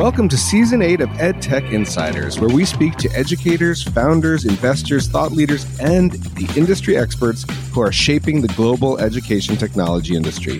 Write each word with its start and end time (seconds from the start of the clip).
Welcome 0.00 0.30
to 0.30 0.38
Season 0.38 0.80
8 0.80 1.02
of 1.02 1.10
EdTech 1.10 1.72
Insiders, 1.72 2.40
where 2.40 2.48
we 2.48 2.64
speak 2.64 2.96
to 2.96 3.10
educators, 3.10 3.82
founders, 3.82 4.46
investors, 4.46 5.06
thought 5.08 5.30
leaders, 5.30 5.66
and 5.78 6.12
the 6.12 6.50
industry 6.58 6.96
experts 6.96 7.44
who 7.74 7.82
are 7.82 7.92
shaping 7.92 8.40
the 8.40 8.48
global 8.48 8.98
education 8.98 9.58
technology 9.58 10.16
industry. 10.16 10.58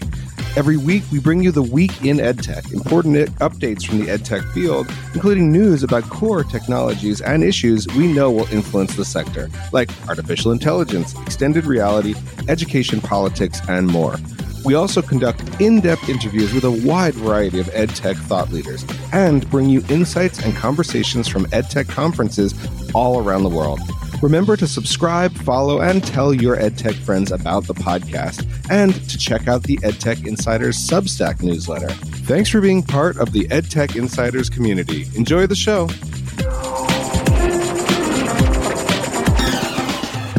Every 0.56 0.76
week, 0.76 1.04
we 1.10 1.20
bring 1.20 1.42
you 1.42 1.52
the 1.52 1.62
week 1.62 2.04
in 2.04 2.18
EdTech, 2.18 2.70
important 2.70 3.30
updates 3.38 3.86
from 3.86 4.00
the 4.00 4.08
EdTech 4.08 4.52
field, 4.52 4.92
including 5.14 5.50
news 5.50 5.82
about 5.82 6.04
core 6.10 6.44
technologies 6.44 7.22
and 7.22 7.42
issues 7.42 7.86
we 7.96 8.12
know 8.12 8.30
will 8.30 8.52
influence 8.52 8.94
the 8.94 9.06
sector, 9.06 9.48
like 9.72 9.88
artificial 10.06 10.52
intelligence, 10.52 11.18
extended 11.22 11.64
reality, 11.64 12.14
education 12.48 13.00
politics, 13.00 13.62
and 13.70 13.86
more. 13.86 14.16
We 14.64 14.74
also 14.74 15.02
conduct 15.02 15.42
in 15.60 15.80
depth 15.80 16.08
interviews 16.08 16.52
with 16.52 16.64
a 16.64 16.70
wide 16.70 17.14
variety 17.14 17.60
of 17.60 17.66
EdTech 17.68 18.16
thought 18.16 18.50
leaders 18.50 18.84
and 19.12 19.48
bring 19.50 19.68
you 19.70 19.82
insights 19.88 20.38
and 20.44 20.54
conversations 20.54 21.28
from 21.28 21.46
EdTech 21.46 21.88
conferences 21.88 22.54
all 22.94 23.22
around 23.22 23.44
the 23.44 23.48
world. 23.48 23.80
Remember 24.22 24.54
to 24.56 24.66
subscribe, 24.66 25.32
follow, 25.32 25.80
and 25.80 26.04
tell 26.04 26.34
your 26.34 26.56
EdTech 26.56 26.94
friends 26.94 27.32
about 27.32 27.64
the 27.64 27.74
podcast 27.74 28.46
and 28.70 28.94
to 29.08 29.16
check 29.16 29.48
out 29.48 29.62
the 29.62 29.78
EdTech 29.78 30.26
Insiders 30.26 30.76
Substack 30.76 31.42
newsletter. 31.42 31.88
Thanks 32.28 32.50
for 32.50 32.60
being 32.60 32.82
part 32.82 33.16
of 33.16 33.32
the 33.32 33.48
EdTech 33.48 33.96
Insiders 33.96 34.50
community. 34.50 35.06
Enjoy 35.16 35.46
the 35.46 35.54
show. 35.54 35.88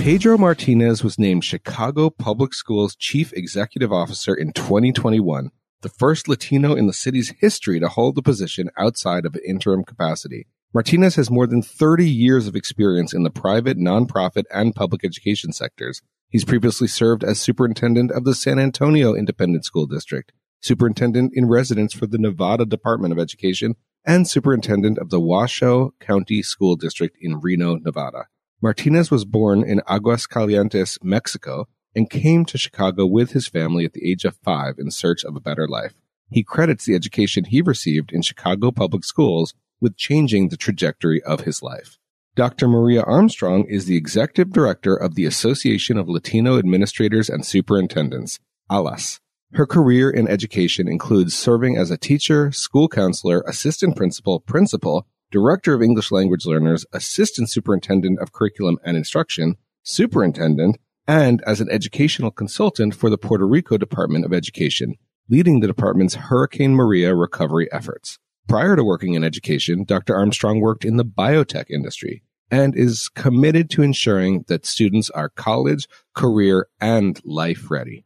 Pedro 0.02 0.36
Martinez 0.36 1.04
was 1.04 1.20
named 1.20 1.44
Chicago 1.44 2.10
Public 2.10 2.56
Schools 2.56 2.96
Chief 2.96 3.32
Executive 3.34 3.94
Officer 3.94 4.34
in 4.34 4.52
2021, 4.52 5.52
the 5.82 5.90
first 5.90 6.28
Latino 6.28 6.74
in 6.74 6.88
the 6.88 6.92
city's 6.92 7.36
history 7.38 7.80
to 7.80 7.88
hold 7.88 8.16
the 8.16 8.24
position 8.24 8.72
outside 8.80 9.28
of 9.28 9.36
an 9.36 9.42
interim 9.48 9.84
capacity. 9.84 10.48
Martinez 10.74 11.18
has 11.18 11.30
more 11.30 11.46
than 11.46 11.62
30 11.62 12.10
years 12.10 12.48
of 12.48 12.56
experience 12.56 13.14
in 13.14 13.22
the 13.22 13.30
private, 13.30 13.78
nonprofit, 13.78 14.46
and 14.52 14.74
public 14.74 15.06
education 15.06 15.54
sectors. 15.54 16.02
He's 16.30 16.46
previously 16.46 16.88
served 16.88 17.24
as 17.24 17.40
superintendent 17.40 18.10
of 18.10 18.24
the 18.24 18.34
San 18.34 18.58
Antonio 18.58 19.14
Independent 19.14 19.66
School 19.66 19.86
District, 19.86 20.32
superintendent 20.62 21.34
in 21.36 21.48
residence 21.48 21.94
for 21.94 22.08
the 22.08 22.18
Nevada 22.18 22.66
Department 22.66 23.14
of 23.14 23.20
Education, 23.20 23.76
and 24.04 24.28
superintendent 24.28 24.98
of 24.98 25.12
the 25.12 25.22
Washoe 25.22 25.94
County 26.00 26.42
School 26.42 26.76
District 26.76 27.16
in 27.22 27.40
Reno, 27.40 27.76
Nevada. 27.76 28.26
Martinez 28.62 29.10
was 29.10 29.26
born 29.26 29.64
in 29.64 29.82
Aguascalientes, 29.88 31.04
Mexico, 31.04 31.68
and 31.96 32.10
came 32.10 32.46
to 32.46 32.60
Chicago 32.60 33.08
with 33.08 33.32
his 33.32 33.48
family 33.48 33.86
at 33.86 33.94
the 33.94 34.10
age 34.10 34.24
of 34.24 34.36
five 34.44 34.76
in 34.78 34.92
search 34.92 35.24
of 35.24 35.36
a 35.36 35.42
better 35.42 35.68
life. 35.68 35.94
He 36.30 36.44
credits 36.44 36.86
the 36.86 36.94
education 36.94 37.46
he 37.46 37.62
received 37.62 38.12
in 38.14 38.22
Chicago 38.22 38.72
public 38.72 39.04
schools 39.04 39.56
with 39.82 39.98
changing 39.98 40.50
the 40.50 40.58
trajectory 40.58 41.22
of 41.24 41.42
his 41.42 41.64
life. 41.64 41.98
Dr. 42.36 42.68
Maria 42.68 43.02
Armstrong 43.02 43.66
is 43.66 43.86
the 43.86 43.98
executive 43.98 44.54
director 44.54 44.96
of 44.96 45.16
the 45.16 45.26
Association 45.26 45.98
of 45.98 46.08
Latino 46.08 46.58
Administrators 46.58 47.30
and 47.30 47.46
Superintendents, 47.46 48.40
ALAS. 48.70 49.20
Her 49.54 49.66
career 49.66 50.10
in 50.10 50.30
education 50.30 50.88
includes 50.88 51.34
serving 51.34 51.76
as 51.76 51.92
a 51.92 51.98
teacher, 51.98 52.52
school 52.54 52.88
counselor, 52.88 53.44
assistant 53.48 53.98
principal, 53.98 54.40
principal, 54.40 55.08
director 55.32 55.74
of 55.74 55.82
English 55.82 56.12
language 56.12 56.46
learners, 56.46 56.86
assistant 56.94 57.50
superintendent 57.50 58.20
of 58.20 58.32
curriculum 58.32 58.78
and 58.84 58.98
instruction, 58.98 59.56
superintendent, 59.84 60.78
and 61.08 61.42
as 61.48 61.60
an 61.62 61.70
educational 61.72 62.32
consultant 62.32 62.94
for 62.94 63.10
the 63.10 63.18
Puerto 63.18 63.48
Rico 63.48 63.78
Department 63.78 64.26
of 64.26 64.34
Education, 64.34 64.96
leading 65.30 65.60
the 65.60 65.68
department's 65.68 66.16
Hurricane 66.16 66.76
Maria 66.76 67.16
recovery 67.16 67.72
efforts. 67.72 68.20
Prior 68.48 68.76
to 68.76 68.84
working 68.84 69.14
in 69.14 69.24
education, 69.24 69.84
Dr. 69.86 70.16
Armstrong 70.16 70.60
worked 70.60 70.86
in 70.86 70.98
the 70.98 71.06
biotech 71.06 71.70
industry 71.70 72.22
and 72.50 72.76
is 72.76 73.08
committed 73.10 73.70
to 73.70 73.82
ensuring 73.82 74.44
that 74.50 74.66
students 74.66 75.10
are 75.12 75.30
college, 75.30 75.88
career, 76.14 76.68
and 76.82 77.22
life 77.24 77.72
ready. 77.72 78.04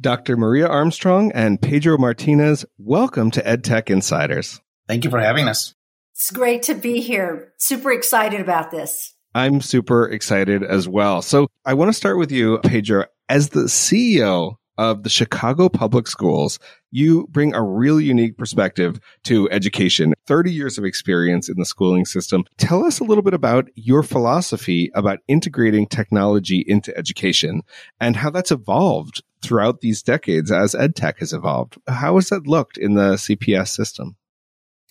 Dr. 0.00 0.36
Maria 0.36 0.66
Armstrong 0.66 1.30
and 1.32 1.60
Pedro 1.60 1.98
Martinez, 1.98 2.64
welcome 2.78 3.30
to 3.32 3.42
EdTech 3.42 3.90
Insiders. 3.90 4.60
Thank 4.86 5.04
you 5.04 5.10
for 5.10 5.18
having 5.18 5.48
us. 5.48 5.74
It's 6.18 6.32
great 6.32 6.64
to 6.64 6.74
be 6.74 7.00
here. 7.00 7.52
Super 7.58 7.92
excited 7.92 8.40
about 8.40 8.72
this. 8.72 9.14
I'm 9.36 9.60
super 9.60 10.08
excited 10.08 10.64
as 10.64 10.88
well. 10.88 11.22
So 11.22 11.46
I 11.64 11.74
want 11.74 11.90
to 11.90 11.92
start 11.92 12.18
with 12.18 12.32
you, 12.32 12.58
Pedro. 12.64 13.04
As 13.28 13.50
the 13.50 13.66
CEO 13.66 14.56
of 14.76 15.04
the 15.04 15.10
Chicago 15.10 15.68
Public 15.68 16.08
Schools, 16.08 16.58
you 16.90 17.28
bring 17.30 17.54
a 17.54 17.62
really 17.62 18.02
unique 18.02 18.36
perspective 18.36 18.98
to 19.26 19.48
education. 19.52 20.12
30 20.26 20.50
years 20.50 20.76
of 20.76 20.84
experience 20.84 21.48
in 21.48 21.54
the 21.56 21.64
schooling 21.64 22.04
system. 22.04 22.44
Tell 22.56 22.84
us 22.84 22.98
a 22.98 23.04
little 23.04 23.22
bit 23.22 23.34
about 23.34 23.68
your 23.76 24.02
philosophy 24.02 24.90
about 24.96 25.20
integrating 25.28 25.86
technology 25.86 26.64
into 26.66 26.96
education 26.98 27.62
and 28.00 28.16
how 28.16 28.30
that's 28.30 28.50
evolved 28.50 29.22
throughout 29.40 29.82
these 29.82 30.02
decades 30.02 30.50
as 30.50 30.74
EdTech 30.74 31.20
has 31.20 31.32
evolved. 31.32 31.78
How 31.86 32.16
has 32.16 32.30
that 32.30 32.48
looked 32.48 32.76
in 32.76 32.94
the 32.94 33.12
CPS 33.12 33.68
system? 33.68 34.16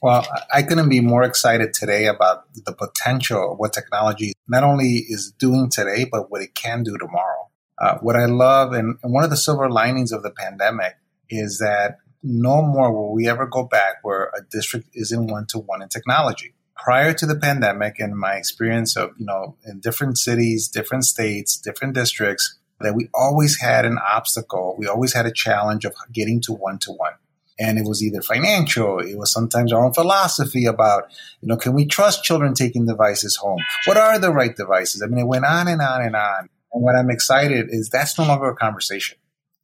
Well, 0.01 0.27
I 0.53 0.61
couldn't 0.61 0.89
be 0.89 1.01
more 1.01 1.23
excited 1.23 1.73
today 1.73 2.05
about 2.05 2.53
the 2.53 2.71
potential 2.71 3.53
of 3.53 3.57
what 3.57 3.73
technology 3.73 4.33
not 4.47 4.63
only 4.63 4.97
is 5.07 5.31
doing 5.31 5.69
today, 5.71 6.05
but 6.09 6.29
what 6.29 6.41
it 6.41 6.53
can 6.53 6.83
do 6.83 6.97
tomorrow. 6.97 7.49
Uh, 7.79 7.97
what 7.99 8.15
I 8.15 8.25
love, 8.25 8.73
and, 8.73 8.97
and 9.01 9.13
one 9.13 9.23
of 9.23 9.31
the 9.31 9.37
silver 9.37 9.69
linings 9.69 10.11
of 10.11 10.21
the 10.21 10.29
pandemic 10.29 10.97
is 11.29 11.57
that 11.59 11.97
no 12.21 12.61
more 12.61 12.91
will 12.91 13.11
we 13.11 13.27
ever 13.27 13.47
go 13.47 13.63
back 13.63 13.97
where 14.03 14.31
a 14.37 14.41
district 14.51 14.87
isn't 14.93 15.27
one 15.27 15.47
to 15.47 15.59
one 15.59 15.81
in 15.81 15.89
technology. 15.89 16.53
Prior 16.75 17.13
to 17.13 17.25
the 17.25 17.35
pandemic 17.35 17.99
and 17.99 18.15
my 18.15 18.35
experience 18.35 18.95
of, 18.95 19.11
you 19.17 19.25
know, 19.25 19.57
in 19.65 19.79
different 19.79 20.19
cities, 20.19 20.67
different 20.67 21.05
states, 21.05 21.57
different 21.57 21.95
districts, 21.95 22.59
that 22.79 22.93
we 22.93 23.09
always 23.15 23.59
had 23.59 23.85
an 23.85 23.97
obstacle. 23.97 24.75
We 24.77 24.85
always 24.85 25.13
had 25.13 25.25
a 25.25 25.31
challenge 25.31 25.85
of 25.85 25.95
getting 26.13 26.39
to 26.41 26.53
one 26.53 26.77
to 26.79 26.91
one. 26.91 27.13
And 27.59 27.79
it 27.79 27.85
was 27.85 28.03
either 28.03 28.21
financial, 28.21 28.99
it 28.99 29.17
was 29.17 29.31
sometimes 29.31 29.73
our 29.73 29.83
own 29.83 29.93
philosophy 29.93 30.65
about, 30.65 31.05
you 31.41 31.47
know, 31.47 31.57
can 31.57 31.73
we 31.73 31.85
trust 31.85 32.23
children 32.23 32.53
taking 32.53 32.85
devices 32.85 33.35
home? 33.35 33.59
What 33.85 33.97
are 33.97 34.19
the 34.19 34.31
right 34.31 34.55
devices? 34.55 35.01
I 35.01 35.07
mean, 35.07 35.19
it 35.19 35.27
went 35.27 35.45
on 35.45 35.67
and 35.67 35.81
on 35.81 36.03
and 36.03 36.15
on. 36.15 36.49
And 36.71 36.83
what 36.83 36.95
I'm 36.95 37.09
excited 37.09 37.67
is 37.69 37.89
that's 37.89 38.17
no 38.17 38.25
longer 38.25 38.49
a 38.49 38.55
conversation. 38.55 39.17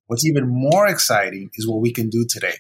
What's 0.08 0.26
even 0.26 0.48
more 0.48 0.88
exciting 0.88 1.52
is 1.56 1.68
what 1.68 1.82
we 1.82 1.92
can 1.92 2.10
do 2.10 2.26
today. 2.28 2.56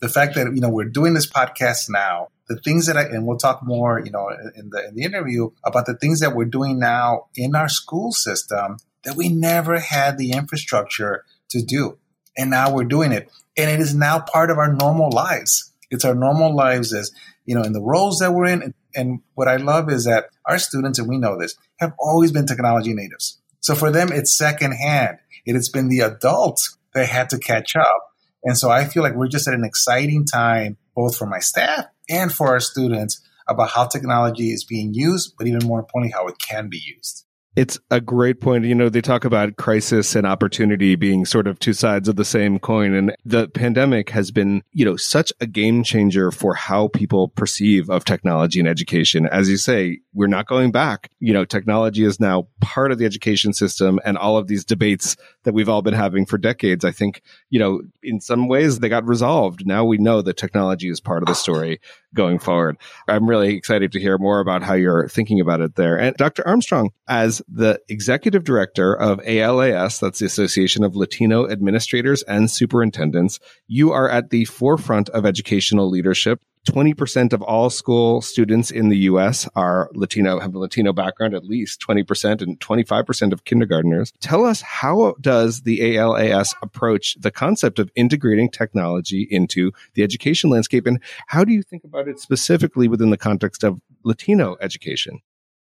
The 0.00 0.08
fact 0.08 0.34
that 0.36 0.54
you 0.54 0.60
know 0.60 0.70
we're 0.70 0.88
doing 0.88 1.12
this 1.12 1.30
podcast 1.30 1.90
now, 1.90 2.28
the 2.48 2.56
things 2.56 2.86
that 2.86 2.96
I 2.96 3.02
and 3.02 3.26
we'll 3.26 3.36
talk 3.36 3.60
more, 3.62 4.00
you 4.02 4.10
know, 4.10 4.30
in 4.56 4.70
the 4.70 4.88
in 4.88 4.94
the 4.94 5.02
interview 5.02 5.50
about 5.64 5.86
the 5.86 5.96
things 5.96 6.20
that 6.20 6.34
we're 6.34 6.46
doing 6.46 6.78
now 6.78 7.26
in 7.36 7.54
our 7.54 7.68
school 7.68 8.12
system 8.12 8.78
that 9.04 9.16
we 9.16 9.28
never 9.28 9.78
had 9.78 10.18
the 10.18 10.32
infrastructure 10.32 11.24
to 11.50 11.62
do. 11.62 11.98
And 12.36 12.50
now 12.50 12.72
we're 12.72 12.84
doing 12.84 13.12
it. 13.12 13.30
And 13.60 13.70
it 13.70 13.80
is 13.80 13.94
now 13.94 14.20
part 14.20 14.50
of 14.50 14.58
our 14.58 14.72
normal 14.72 15.10
lives. 15.10 15.72
It's 15.90 16.04
our 16.04 16.14
normal 16.14 16.54
lives 16.54 16.94
as, 16.94 17.12
you 17.44 17.54
know, 17.54 17.62
in 17.62 17.72
the 17.72 17.82
roles 17.82 18.18
that 18.18 18.32
we're 18.32 18.46
in. 18.46 18.74
And 18.94 19.20
what 19.34 19.48
I 19.48 19.56
love 19.56 19.90
is 19.90 20.04
that 20.04 20.30
our 20.46 20.58
students, 20.58 20.98
and 20.98 21.08
we 21.08 21.18
know 21.18 21.38
this, 21.38 21.56
have 21.78 21.92
always 21.98 22.32
been 22.32 22.46
technology 22.46 22.94
natives. 22.94 23.38
So 23.60 23.74
for 23.74 23.90
them, 23.90 24.10
it's 24.12 24.36
secondhand. 24.36 25.18
It 25.44 25.54
has 25.54 25.68
been 25.68 25.88
the 25.88 26.00
adults 26.00 26.76
that 26.94 27.06
had 27.06 27.30
to 27.30 27.38
catch 27.38 27.76
up. 27.76 28.14
And 28.42 28.56
so 28.56 28.70
I 28.70 28.84
feel 28.84 29.02
like 29.02 29.14
we're 29.14 29.28
just 29.28 29.46
at 29.46 29.54
an 29.54 29.64
exciting 29.64 30.24
time, 30.24 30.78
both 30.94 31.16
for 31.16 31.26
my 31.26 31.40
staff 31.40 31.86
and 32.08 32.32
for 32.32 32.48
our 32.48 32.60
students, 32.60 33.20
about 33.46 33.70
how 33.70 33.86
technology 33.86 34.50
is 34.52 34.64
being 34.64 34.94
used, 34.94 35.34
but 35.36 35.46
even 35.46 35.66
more 35.66 35.80
importantly, 35.80 36.12
how 36.12 36.26
it 36.28 36.36
can 36.38 36.68
be 36.68 36.78
used. 36.78 37.26
It's 37.56 37.80
a 37.90 38.00
great 38.00 38.40
point. 38.40 38.64
You 38.64 38.76
know, 38.76 38.88
they 38.88 39.00
talk 39.00 39.24
about 39.24 39.56
crisis 39.56 40.14
and 40.14 40.24
opportunity 40.24 40.94
being 40.94 41.24
sort 41.24 41.48
of 41.48 41.58
two 41.58 41.72
sides 41.72 42.08
of 42.08 42.14
the 42.14 42.24
same 42.24 42.60
coin. 42.60 42.94
And 42.94 43.14
the 43.24 43.48
pandemic 43.48 44.10
has 44.10 44.30
been, 44.30 44.62
you 44.72 44.84
know, 44.84 44.96
such 44.96 45.32
a 45.40 45.46
game 45.46 45.82
changer 45.82 46.30
for 46.30 46.54
how 46.54 46.88
people 46.88 47.28
perceive 47.28 47.90
of 47.90 48.04
technology 48.04 48.60
and 48.60 48.68
education. 48.68 49.26
As 49.26 49.48
you 49.48 49.56
say, 49.56 49.98
we're 50.14 50.28
not 50.28 50.46
going 50.46 50.70
back. 50.70 51.10
You 51.18 51.32
know, 51.32 51.44
technology 51.44 52.04
is 52.04 52.20
now 52.20 52.46
part 52.60 52.92
of 52.92 52.98
the 52.98 53.04
education 53.04 53.52
system 53.52 53.98
and 54.04 54.16
all 54.16 54.36
of 54.36 54.46
these 54.46 54.64
debates 54.64 55.16
that 55.42 55.52
we've 55.52 55.68
all 55.68 55.82
been 55.82 55.94
having 55.94 56.26
for 56.26 56.38
decades. 56.38 56.84
I 56.84 56.92
think, 56.92 57.20
you 57.48 57.58
know, 57.58 57.82
in 58.00 58.20
some 58.20 58.46
ways 58.46 58.78
they 58.78 58.88
got 58.88 59.06
resolved. 59.08 59.66
Now 59.66 59.84
we 59.84 59.98
know 59.98 60.22
that 60.22 60.36
technology 60.36 60.88
is 60.88 61.00
part 61.00 61.22
of 61.22 61.26
the 61.26 61.34
story 61.34 61.80
going 62.14 62.38
forward. 62.38 62.76
I'm 63.08 63.28
really 63.28 63.54
excited 63.54 63.92
to 63.92 64.00
hear 64.00 64.18
more 64.18 64.40
about 64.40 64.62
how 64.62 64.74
you're 64.74 65.08
thinking 65.08 65.40
about 65.40 65.60
it 65.60 65.74
there. 65.76 65.98
And 65.98 66.16
Dr. 66.16 66.46
Armstrong, 66.46 66.90
as 67.08 67.39
the 67.48 67.80
executive 67.88 68.44
director 68.44 68.94
of 68.94 69.20
ALAS, 69.26 69.98
that's 69.98 70.18
the 70.18 70.26
Association 70.26 70.84
of 70.84 70.96
Latino 70.96 71.48
Administrators 71.48 72.22
and 72.24 72.50
Superintendents, 72.50 73.38
you 73.66 73.92
are 73.92 74.08
at 74.08 74.30
the 74.30 74.44
forefront 74.44 75.08
of 75.10 75.26
educational 75.26 75.88
leadership. 75.88 76.42
20% 76.68 77.32
of 77.32 77.40
all 77.42 77.70
school 77.70 78.20
students 78.20 78.70
in 78.70 78.90
the 78.90 78.98
US 78.98 79.48
are 79.56 79.90
Latino, 79.94 80.38
have 80.40 80.54
a 80.54 80.58
Latino 80.58 80.92
background, 80.92 81.34
at 81.34 81.44
least 81.44 81.80
20% 81.80 82.42
and 82.42 82.60
25% 82.60 83.32
of 83.32 83.44
kindergarteners. 83.44 84.12
Tell 84.20 84.44
us 84.44 84.60
how 84.60 85.14
does 85.20 85.62
the 85.62 85.96
ALAS 85.96 86.54
approach 86.62 87.16
the 87.18 87.30
concept 87.30 87.78
of 87.78 87.90
integrating 87.96 88.50
technology 88.50 89.26
into 89.30 89.72
the 89.94 90.02
education 90.02 90.50
landscape? 90.50 90.86
And 90.86 91.00
how 91.28 91.44
do 91.44 91.52
you 91.52 91.62
think 91.62 91.84
about 91.84 92.08
it 92.08 92.20
specifically 92.20 92.88
within 92.88 93.10
the 93.10 93.16
context 93.16 93.64
of 93.64 93.80
Latino 94.04 94.56
education? 94.60 95.20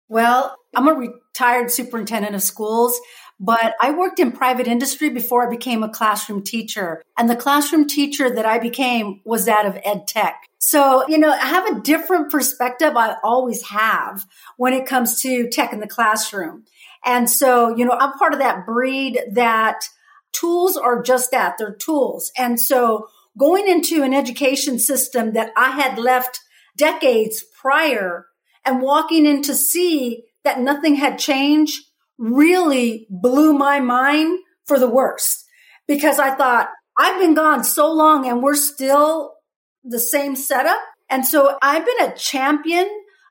Well, 0.08 0.56
I'm 0.76 0.88
a 0.88 0.94
retired 0.94 1.72
superintendent 1.72 2.36
of 2.36 2.42
schools. 2.42 3.00
But 3.40 3.76
I 3.82 3.92
worked 3.92 4.20
in 4.20 4.32
private 4.32 4.68
industry 4.68 5.10
before 5.10 5.46
I 5.46 5.50
became 5.50 5.84
a 5.84 5.90
classroom 5.90 6.42
teacher. 6.42 7.04
And 7.18 7.30
the 7.30 7.36
classroom 7.36 7.88
teacher 7.88 8.34
that 8.34 8.46
I 8.46 8.60
became 8.60 9.20
was 9.26 9.46
that 9.46 9.66
of 9.66 9.78
ed 9.84 10.08
tech. 10.08 10.46
So, 10.58 11.08
you 11.10 11.18
know, 11.18 11.32
I 11.32 11.46
have 11.46 11.66
a 11.68 11.82
different 11.82 12.32
perspective. 12.32 12.96
I 12.96 13.18
always 13.24 13.62
have 13.64 14.26
when 14.58 14.74
it 14.74 14.86
comes 14.86 15.22
to 15.22 15.50
tech 15.50 15.74
in 15.74 15.82
the 15.82 15.88
classroom. 15.88 16.64
And 17.04 17.30
so, 17.30 17.76
you 17.76 17.86
know, 17.86 17.98
I'm 18.00 18.14
part 18.14 18.34
of 18.34 18.40
that 18.40 18.66
breed 18.66 19.20
that 19.34 19.82
tools 20.32 20.78
are 20.78 21.02
just 21.02 21.32
that. 21.32 21.56
They're 21.58 21.76
tools. 21.76 22.32
And 22.38 22.60
so 22.60 23.10
going 23.38 23.68
into 23.68 24.02
an 24.02 24.14
education 24.14 24.80
system 24.80 25.34
that 25.34 25.52
I 25.58 25.72
had 25.72 26.00
left 26.00 26.40
decades 26.78 27.44
prior 27.62 28.28
and 28.66 28.82
walking 28.82 29.26
in 29.26 29.42
to 29.44 29.56
see 29.56 30.24
that 30.44 30.60
nothing 30.60 30.96
had 30.96 31.20
changed 31.20 31.82
really 32.18 33.08
blew 33.10 33.54
my 33.54 33.80
mind 33.80 34.40
for 34.66 34.80
the 34.80 34.90
worst 34.90 35.46
because 35.88 36.20
I 36.20 36.34
thought 36.34 36.70
I've 36.98 37.20
been 37.20 37.34
gone 37.34 37.64
so 37.64 37.92
long 37.92 38.28
and 38.28 38.42
we're 38.42 38.56
still 38.56 39.34
the 39.84 40.00
same 40.00 40.36
setup. 40.36 40.80
And 41.10 41.26
so 41.26 41.58
I've 41.62 41.86
been 41.86 42.10
a 42.10 42.16
champion 42.16 42.90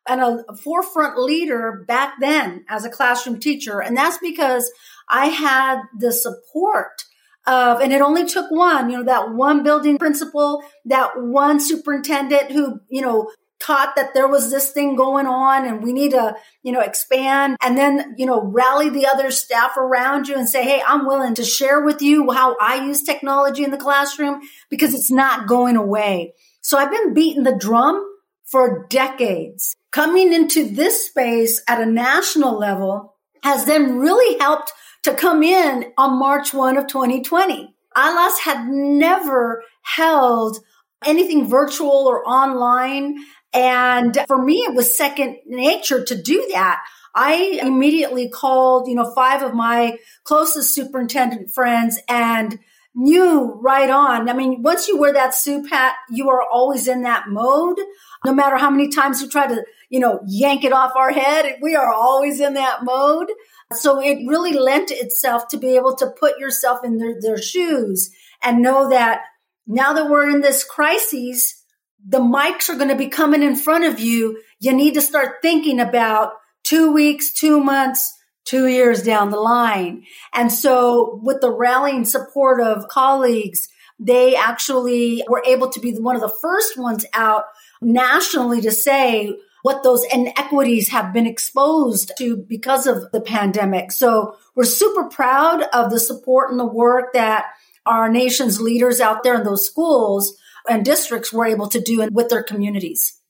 and 0.08 0.20
a 0.20 0.44
forefront 0.62 1.18
leader 1.18 1.84
back 1.88 2.14
then 2.20 2.64
as 2.68 2.84
a 2.84 2.90
classroom 2.90 3.40
teacher. 3.40 3.80
And 3.80 3.96
that's 3.96 4.18
because 4.18 4.70
I 5.08 5.26
had 5.26 5.80
the 5.98 6.12
support 6.12 7.04
of, 7.46 7.80
and 7.80 7.92
it 7.92 8.02
only 8.02 8.26
took 8.26 8.50
one, 8.50 8.90
you 8.90 8.98
know, 8.98 9.04
that 9.04 9.32
one 9.32 9.62
building 9.62 9.98
principal, 9.98 10.62
that 10.84 11.10
one 11.16 11.58
superintendent 11.58 12.52
who, 12.52 12.80
you 12.88 13.00
know, 13.00 13.30
taught 13.64 13.96
that 13.96 14.14
there 14.14 14.28
was 14.28 14.50
this 14.50 14.70
thing 14.70 14.96
going 14.96 15.26
on 15.26 15.66
and 15.66 15.82
we 15.82 15.92
need 15.92 16.10
to, 16.10 16.36
you 16.62 16.72
know, 16.72 16.80
expand 16.80 17.56
and 17.62 17.78
then, 17.78 18.14
you 18.18 18.26
know, 18.26 18.42
rally 18.42 18.90
the 18.90 19.06
other 19.06 19.30
staff 19.30 19.76
around 19.76 20.28
you 20.28 20.36
and 20.36 20.48
say, 20.48 20.64
Hey, 20.64 20.82
I'm 20.86 21.06
willing 21.06 21.34
to 21.34 21.44
share 21.44 21.80
with 21.80 22.02
you 22.02 22.30
how 22.30 22.56
I 22.60 22.84
use 22.84 23.02
technology 23.02 23.64
in 23.64 23.70
the 23.70 23.76
classroom 23.76 24.40
because 24.68 24.94
it's 24.94 25.10
not 25.10 25.46
going 25.46 25.76
away. 25.76 26.34
So 26.60 26.78
I've 26.78 26.90
been 26.90 27.14
beating 27.14 27.44
the 27.44 27.56
drum 27.56 28.04
for 28.44 28.86
decades. 28.88 29.74
Coming 29.90 30.32
into 30.32 30.68
this 30.68 31.06
space 31.06 31.62
at 31.68 31.80
a 31.80 31.86
national 31.86 32.58
level 32.58 33.14
has 33.42 33.64
then 33.66 33.98
really 33.98 34.38
helped 34.38 34.72
to 35.04 35.14
come 35.14 35.42
in 35.42 35.92
on 35.96 36.18
March 36.18 36.52
1 36.52 36.76
of 36.76 36.86
2020. 36.86 37.74
ALAS 37.96 38.38
had 38.40 38.66
never 38.68 39.62
held 39.82 40.58
anything 41.04 41.46
virtual 41.46 42.06
or 42.08 42.26
online 42.26 43.16
and 43.54 44.18
for 44.26 44.42
me, 44.42 44.56
it 44.58 44.74
was 44.74 44.96
second 44.96 45.38
nature 45.46 46.04
to 46.04 46.20
do 46.20 46.48
that. 46.52 46.82
I 47.14 47.60
immediately 47.62 48.28
called, 48.28 48.88
you 48.88 48.96
know, 48.96 49.12
five 49.14 49.42
of 49.42 49.54
my 49.54 49.98
closest 50.24 50.74
superintendent 50.74 51.54
friends 51.54 52.00
and 52.08 52.58
knew 52.94 53.52
right 53.60 53.90
on. 53.90 54.28
I 54.28 54.32
mean, 54.32 54.62
once 54.62 54.88
you 54.88 54.98
wear 54.98 55.12
that 55.12 55.34
soup 55.34 55.70
hat, 55.70 55.94
you 56.10 56.28
are 56.30 56.42
always 56.42 56.88
in 56.88 57.02
that 57.02 57.28
mode. 57.28 57.78
No 58.24 58.32
matter 58.32 58.56
how 58.56 58.70
many 58.70 58.88
times 58.88 59.22
you 59.22 59.28
try 59.28 59.46
to, 59.46 59.64
you 59.90 60.00
know, 60.00 60.20
yank 60.26 60.64
it 60.64 60.72
off 60.72 60.96
our 60.96 61.12
head, 61.12 61.58
we 61.62 61.76
are 61.76 61.92
always 61.92 62.40
in 62.40 62.54
that 62.54 62.84
mode. 62.84 63.30
So 63.72 64.00
it 64.00 64.26
really 64.26 64.52
lent 64.52 64.90
itself 64.90 65.48
to 65.48 65.56
be 65.56 65.76
able 65.76 65.96
to 65.96 66.10
put 66.18 66.38
yourself 66.38 66.80
in 66.84 66.98
their, 66.98 67.20
their 67.20 67.38
shoes 67.38 68.10
and 68.42 68.62
know 68.62 68.88
that 68.90 69.22
now 69.66 69.92
that 69.94 70.10
we're 70.10 70.30
in 70.30 70.40
this 70.40 70.64
crisis, 70.64 71.63
the 72.06 72.20
mics 72.20 72.68
are 72.68 72.76
going 72.76 72.88
to 72.88 72.96
be 72.96 73.08
coming 73.08 73.42
in 73.42 73.56
front 73.56 73.84
of 73.84 73.98
you. 73.98 74.40
You 74.60 74.72
need 74.72 74.94
to 74.94 75.00
start 75.00 75.36
thinking 75.42 75.80
about 75.80 76.32
two 76.62 76.92
weeks, 76.92 77.32
two 77.32 77.60
months, 77.60 78.12
two 78.44 78.66
years 78.66 79.02
down 79.02 79.30
the 79.30 79.40
line. 79.40 80.04
And 80.34 80.52
so 80.52 81.18
with 81.22 81.40
the 81.40 81.50
rallying 81.50 82.04
support 82.04 82.60
of 82.60 82.88
colleagues, 82.88 83.68
they 83.98 84.36
actually 84.36 85.24
were 85.28 85.42
able 85.46 85.70
to 85.70 85.80
be 85.80 85.92
one 85.92 86.14
of 86.14 86.20
the 86.20 86.36
first 86.42 86.78
ones 86.78 87.06
out 87.14 87.44
nationally 87.80 88.60
to 88.60 88.70
say 88.70 89.34
what 89.62 89.82
those 89.82 90.04
inequities 90.12 90.88
have 90.90 91.14
been 91.14 91.26
exposed 91.26 92.12
to 92.18 92.36
because 92.36 92.86
of 92.86 93.10
the 93.12 93.20
pandemic. 93.20 93.92
So 93.92 94.36
we're 94.54 94.64
super 94.64 95.04
proud 95.04 95.62
of 95.72 95.90
the 95.90 96.00
support 96.00 96.50
and 96.50 96.60
the 96.60 96.66
work 96.66 97.14
that 97.14 97.46
our 97.86 98.10
nation's 98.10 98.60
leaders 98.60 99.00
out 99.00 99.22
there 99.22 99.36
in 99.36 99.44
those 99.44 99.64
schools 99.64 100.36
and 100.68 100.84
districts 100.84 101.32
were 101.32 101.46
able 101.46 101.68
to 101.68 101.80
do 101.80 102.08
with 102.12 102.28
their 102.28 102.42
communities. 102.42 103.20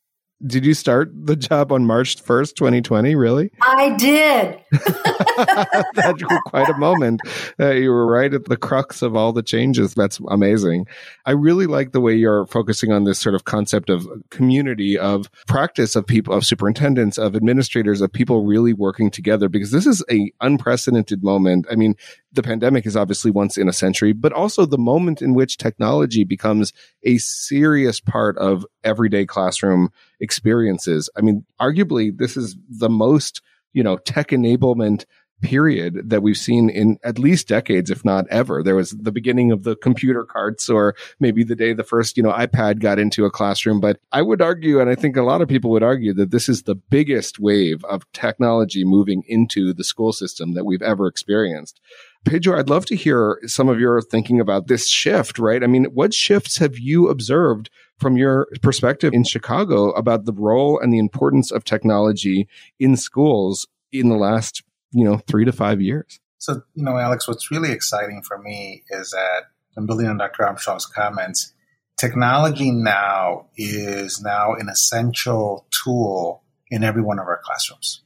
Did 0.44 0.66
you 0.66 0.75
start 0.75 1.10
the 1.14 1.36
job 1.36 1.72
on 1.72 1.86
March 1.86 2.22
1st, 2.22 2.56
2020? 2.56 3.14
Really? 3.14 3.50
I 3.62 3.94
did. 3.96 4.60
That's 5.94 6.22
quite 6.46 6.69
a 6.69 6.76
moment. 6.76 7.20
Uh, 7.58 7.70
you 7.70 7.90
were 7.90 8.06
right 8.06 8.32
at 8.32 8.44
the 8.44 8.56
crux 8.56 9.00
of 9.00 9.16
all 9.16 9.32
the 9.32 9.42
changes. 9.42 9.94
That's 9.94 10.20
amazing. 10.28 10.86
I 11.25 11.32
really 11.32 11.66
like 11.66 11.92
the 11.92 12.00
way 12.00 12.14
you're 12.14 12.46
focusing 12.46 12.92
on 12.92 13.04
this 13.04 13.19
sort 13.19 13.34
of 13.34 13.44
concept 13.44 13.90
of 13.90 14.06
community, 14.31 14.98
of 14.98 15.31
practice 15.46 15.96
of 15.96 16.06
people, 16.06 16.34
of 16.34 16.44
superintendents, 16.44 17.16
of 17.16 17.34
administrators, 17.37 18.00
of 18.00 18.12
people 18.12 18.44
really 18.44 18.72
working 18.72 19.10
together, 19.10 19.48
because 19.48 19.70
this 19.70 19.87
is 19.87 20.04
a 20.10 20.30
unprecedented 20.40 21.22
moment. 21.22 21.66
I 21.70 21.76
mean, 21.76 21.94
the 22.32 22.42
pandemic 22.42 22.87
is 22.87 22.96
obviously 22.96 23.30
once 23.30 23.56
in 23.56 23.69
a 23.69 23.72
century, 23.72 24.12
but 24.12 24.32
also 24.32 24.66
the 24.66 24.78
moment 24.78 25.22
in 25.22 25.34
which 25.34 25.56
technology 25.56 26.25
becomes 26.25 26.72
a 27.04 27.19
serious 27.19 28.00
part 28.00 28.37
of 28.38 28.66
everyday 28.84 29.26
classroom 29.26 29.90
experiences. 30.20 31.10
I 31.16 31.20
mean, 31.20 31.44
arguably, 31.60 32.16
this 32.16 32.36
is 32.36 32.56
the 32.69 32.90
most, 32.90 33.40
you 33.72 33.82
know, 33.82 33.96
tech 33.96 34.28
enablement 34.28 35.04
period 35.44 36.08
that 36.08 36.22
we've 36.22 36.38
seen 36.38 36.70
in 36.70 36.98
at 37.04 37.19
least 37.19 37.48
decades, 37.48 37.90
if 37.90 38.04
not 38.04 38.26
ever. 38.28 38.62
There 38.62 38.76
was 38.76 38.92
the 38.92 39.12
beginning 39.12 39.52
of 39.52 39.62
the 39.62 39.76
computer 39.76 40.25
carts 40.25 40.70
or 40.70 40.94
maybe 41.20 41.44
the 41.44 41.54
day 41.54 41.75
the 41.75 41.84
first, 41.84 42.16
you 42.16 42.22
know, 42.22 42.32
iPad 42.32 42.81
got 42.81 42.98
into 42.98 43.25
a 43.26 43.31
classroom. 43.31 43.78
But 43.78 43.98
I 44.10 44.22
would 44.22 44.40
argue, 44.40 44.81
and 44.81 44.88
I 44.88 44.94
think 44.94 45.16
a 45.16 45.22
lot 45.22 45.42
of 45.42 45.48
people 45.48 45.70
would 45.72 45.82
argue 45.82 46.14
that 46.14 46.30
this 46.30 46.48
is 46.48 46.62
the 46.62 46.75
biggest 46.75 47.38
wave 47.38 47.84
of 47.84 48.10
technology 48.12 48.84
moving 48.84 49.22
into 49.26 49.75
the 49.75 49.84
school 49.84 50.12
system 50.12 50.54
that 50.54 50.64
we've 50.64 50.82
ever 50.82 51.06
experienced. 51.06 51.78
Pedro, 52.25 52.58
I'd 52.58 52.70
love 52.70 52.87
to 52.87 52.96
hear 52.96 53.38
some 53.44 53.69
of 53.69 53.78
your 53.78 54.00
thinking 54.00 54.40
about 54.40 54.66
this 54.66 54.88
shift, 54.88 55.38
right? 55.38 55.62
I 55.62 55.66
mean, 55.66 55.84
what 55.87 56.14
shifts 56.14 56.56
have 56.56 56.78
you 56.78 57.09
observed 57.09 57.68
from 57.98 58.16
your 58.16 58.48
perspective 58.62 59.12
in 59.12 59.24
Chicago 59.24 59.90
about 59.90 60.24
the 60.24 60.32
role 60.32 60.78
and 60.78 60.92
the 60.92 60.98
importance 60.98 61.50
of 61.50 61.64
technology 61.64 62.48
in 62.78 62.96
schools 62.96 63.66
in 63.92 64.08
the 64.08 64.16
last 64.16 64.62
you 64.94 65.04
know, 65.04 65.18
three 65.18 65.44
to 65.44 65.52
five 65.52 65.82
years. 65.82 66.20
So, 66.38 66.62
you 66.74 66.84
know, 66.84 66.96
Alex, 66.96 67.26
what's 67.26 67.50
really 67.50 67.72
exciting 67.72 68.22
for 68.22 68.38
me 68.38 68.84
is 68.88 69.10
that, 69.10 69.46
I'm 69.76 69.86
building 69.86 70.06
on 70.06 70.18
Dr. 70.18 70.46
Armstrong's 70.46 70.86
comments, 70.86 71.52
technology 71.96 72.70
now 72.70 73.46
is 73.56 74.22
now 74.22 74.54
an 74.54 74.68
essential 74.68 75.66
tool 75.70 76.44
in 76.70 76.84
every 76.84 77.02
one 77.02 77.18
of 77.18 77.26
our 77.26 77.40
classrooms. 77.42 78.02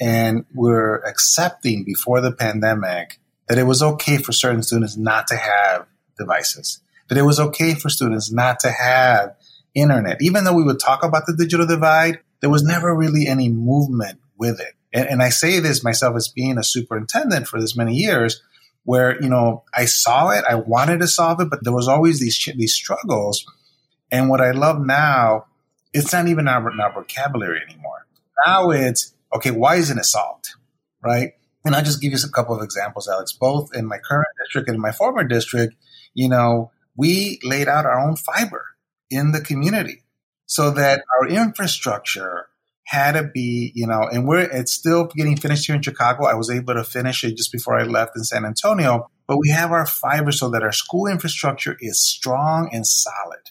And 0.00 0.44
we're 0.54 0.98
accepting 0.98 1.84
before 1.84 2.20
the 2.20 2.32
pandemic 2.32 3.18
that 3.48 3.58
it 3.58 3.64
was 3.64 3.82
okay 3.82 4.18
for 4.18 4.32
certain 4.32 4.62
students 4.62 4.96
not 4.96 5.26
to 5.28 5.36
have 5.36 5.86
devices, 6.16 6.80
that 7.12 7.20
it 7.20 7.24
was 7.24 7.38
okay 7.38 7.74
for 7.74 7.88
students 7.88 8.32
not 8.32 8.60
to 8.60 8.70
have 8.70 9.36
internet. 9.74 10.20
Even 10.20 10.44
though 10.44 10.54
we 10.54 10.64
would 10.64 10.80
talk 10.80 11.04
about 11.04 11.24
the 11.26 11.36
digital 11.36 11.66
divide, 11.66 12.20
there 12.40 12.50
was 12.50 12.62
never 12.62 12.94
really 12.94 13.26
any 13.26 13.48
movement 13.48 14.18
with 14.36 14.60
it 14.60 14.74
and, 14.92 15.08
and 15.08 15.22
I 15.22 15.30
say 15.30 15.58
this 15.58 15.82
myself 15.82 16.16
as 16.16 16.28
being 16.28 16.58
a 16.58 16.64
superintendent 16.64 17.48
for 17.48 17.60
this 17.60 17.76
many 17.76 17.94
years, 17.94 18.42
where 18.84 19.20
you 19.22 19.28
know 19.28 19.64
I 19.74 19.86
saw 19.86 20.30
it, 20.30 20.44
I 20.48 20.56
wanted 20.56 21.00
to 21.00 21.08
solve 21.08 21.40
it, 21.40 21.50
but 21.50 21.64
there 21.64 21.72
was 21.72 21.88
always 21.88 22.20
these 22.20 22.48
these 22.56 22.74
struggles. 22.74 23.46
And 24.10 24.28
what 24.28 24.42
I 24.42 24.50
love 24.50 24.78
now, 24.84 25.46
it's 25.94 26.12
not 26.12 26.28
even 26.28 26.46
our, 26.46 26.70
our 26.80 26.92
vocabulary 26.92 27.60
anymore. 27.66 28.06
Now 28.46 28.70
it's 28.70 29.14
okay. 29.34 29.50
Why 29.50 29.76
isn't 29.76 29.98
it 29.98 30.04
solved, 30.04 30.50
right? 31.02 31.32
And 31.64 31.74
I'll 31.74 31.84
just 31.84 32.02
give 32.02 32.12
you 32.12 32.18
a 32.22 32.30
couple 32.30 32.56
of 32.56 32.62
examples, 32.62 33.08
Alex. 33.08 33.32
Both 33.32 33.74
in 33.74 33.86
my 33.86 33.98
current 33.98 34.26
district 34.42 34.68
and 34.68 34.74
in 34.74 34.80
my 34.82 34.92
former 34.92 35.24
district, 35.24 35.76
you 36.12 36.28
know, 36.28 36.71
we 36.96 37.38
laid 37.42 37.68
out 37.68 37.86
our 37.86 38.00
own 38.00 38.16
fiber 38.16 38.64
in 39.10 39.32
the 39.32 39.40
community 39.40 40.02
so 40.46 40.70
that 40.70 41.02
our 41.18 41.28
infrastructure 41.28 42.46
had 42.84 43.12
to 43.12 43.22
be, 43.22 43.72
you 43.74 43.86
know, 43.86 44.02
and 44.02 44.26
we're 44.26 44.40
it's 44.40 44.72
still 44.72 45.06
getting 45.06 45.36
finished 45.36 45.66
here 45.66 45.76
in 45.76 45.82
Chicago. 45.82 46.26
I 46.26 46.34
was 46.34 46.50
able 46.50 46.74
to 46.74 46.84
finish 46.84 47.24
it 47.24 47.36
just 47.36 47.52
before 47.52 47.78
I 47.78 47.84
left 47.84 48.16
in 48.16 48.24
San 48.24 48.44
Antonio, 48.44 49.08
but 49.26 49.38
we 49.38 49.48
have 49.50 49.70
our 49.72 49.86
fiber 49.86 50.32
so 50.32 50.50
that 50.50 50.62
our 50.62 50.72
school 50.72 51.06
infrastructure 51.06 51.76
is 51.80 52.00
strong 52.00 52.68
and 52.72 52.86
solid. 52.86 53.50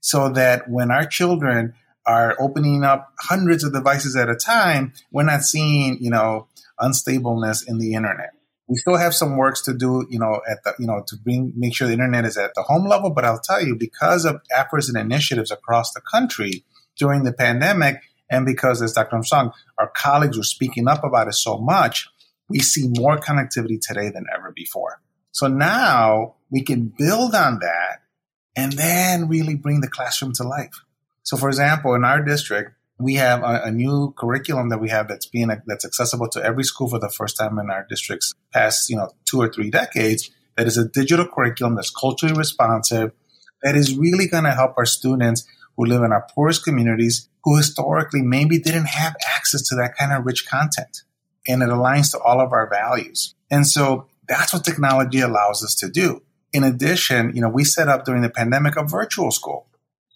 so 0.00 0.28
that 0.30 0.68
when 0.68 0.90
our 0.90 1.06
children 1.06 1.74
are 2.06 2.36
opening 2.40 2.84
up 2.84 3.12
hundreds 3.20 3.64
of 3.64 3.72
devices 3.72 4.16
at 4.16 4.28
a 4.28 4.34
time, 4.36 4.92
we're 5.12 5.24
not 5.24 5.42
seeing, 5.42 5.98
you 6.00 6.10
know, 6.10 6.48
unstableness 6.80 7.66
in 7.66 7.78
the 7.78 7.94
internet. 7.94 8.32
We 8.68 8.76
still 8.76 8.96
have 8.96 9.14
some 9.14 9.36
works 9.36 9.62
to 9.62 9.74
do, 9.74 10.06
you 10.10 10.18
know, 10.18 10.40
at 10.48 10.62
the, 10.62 10.74
you 10.78 10.86
know, 10.86 11.02
to 11.06 11.16
bring, 11.16 11.52
make 11.56 11.74
sure 11.74 11.86
the 11.86 11.94
internet 11.94 12.26
is 12.26 12.36
at 12.36 12.54
the 12.54 12.62
home 12.62 12.86
level. 12.86 13.10
But 13.10 13.24
I'll 13.24 13.40
tell 13.40 13.64
you, 13.64 13.76
because 13.76 14.24
of 14.24 14.42
efforts 14.54 14.88
and 14.88 14.98
initiatives 14.98 15.50
across 15.50 15.92
the 15.92 16.02
country 16.02 16.64
during 16.96 17.24
the 17.24 17.32
pandemic, 17.32 18.02
and 18.30 18.44
because, 18.44 18.82
as 18.82 18.92
Dr. 18.92 19.16
Armstrong, 19.16 19.52
our 19.78 19.88
colleagues 19.88 20.36
were 20.36 20.42
speaking 20.42 20.86
up 20.86 21.02
about 21.02 21.28
it 21.28 21.34
so 21.34 21.58
much, 21.58 22.08
we 22.48 22.58
see 22.58 22.88
more 22.88 23.18
connectivity 23.18 23.80
today 23.80 24.10
than 24.10 24.26
ever 24.34 24.52
before. 24.54 25.00
So 25.32 25.46
now 25.46 26.34
we 26.50 26.62
can 26.62 26.92
build 26.98 27.34
on 27.34 27.60
that 27.60 28.02
and 28.56 28.72
then 28.72 29.28
really 29.28 29.54
bring 29.54 29.80
the 29.80 29.88
classroom 29.88 30.32
to 30.34 30.44
life. 30.44 30.84
So, 31.22 31.36
for 31.36 31.48
example, 31.48 31.94
in 31.94 32.04
our 32.04 32.22
district, 32.22 32.72
we 32.98 33.14
have 33.14 33.42
a, 33.42 33.62
a, 33.64 33.70
new 33.70 34.12
curriculum 34.16 34.70
that 34.70 34.80
we 34.80 34.88
have 34.88 35.08
that's 35.08 35.26
being 35.26 35.50
that's 35.66 35.84
accessible 35.84 36.28
to 36.30 36.44
every 36.44 36.64
school 36.64 36.88
for 36.88 36.98
the 36.98 37.08
first 37.08 37.36
time 37.36 37.58
in 37.58 37.70
our 37.70 37.86
district's 37.88 38.34
past, 38.52 38.90
you 38.90 38.96
know, 38.96 39.10
two 39.24 39.40
or 39.40 39.48
three 39.48 39.70
decades. 39.70 40.30
That 40.56 40.66
is 40.66 40.76
a 40.76 40.88
digital 40.88 41.26
curriculum 41.26 41.76
that's 41.76 41.90
culturally 41.90 42.36
responsive, 42.36 43.12
that 43.62 43.76
is 43.76 43.96
really 43.96 44.26
going 44.26 44.44
to 44.44 44.50
help 44.50 44.74
our 44.76 44.86
students 44.86 45.46
who 45.76 45.84
live 45.84 46.02
in 46.02 46.10
our 46.10 46.26
poorest 46.34 46.64
communities, 46.64 47.28
who 47.44 47.56
historically 47.56 48.22
maybe 48.22 48.58
didn't 48.58 48.88
have 48.88 49.14
access 49.36 49.62
to 49.68 49.76
that 49.76 49.94
kind 49.96 50.12
of 50.12 50.26
rich 50.26 50.48
content, 50.48 51.02
and 51.46 51.62
it 51.62 51.68
aligns 51.68 52.10
to 52.10 52.18
all 52.18 52.40
of 52.40 52.52
our 52.52 52.68
values. 52.68 53.36
And 53.48 53.64
so 53.64 54.08
that's 54.26 54.52
what 54.52 54.64
technology 54.64 55.20
allows 55.20 55.62
us 55.62 55.76
to 55.76 55.88
do. 55.88 56.22
In 56.52 56.64
addition, 56.64 57.32
you 57.34 57.42
know, 57.42 57.48
we 57.48 57.62
set 57.62 57.88
up 57.88 58.04
during 58.04 58.22
the 58.22 58.30
pandemic 58.30 58.76
a 58.76 58.82
virtual 58.82 59.30
school. 59.30 59.66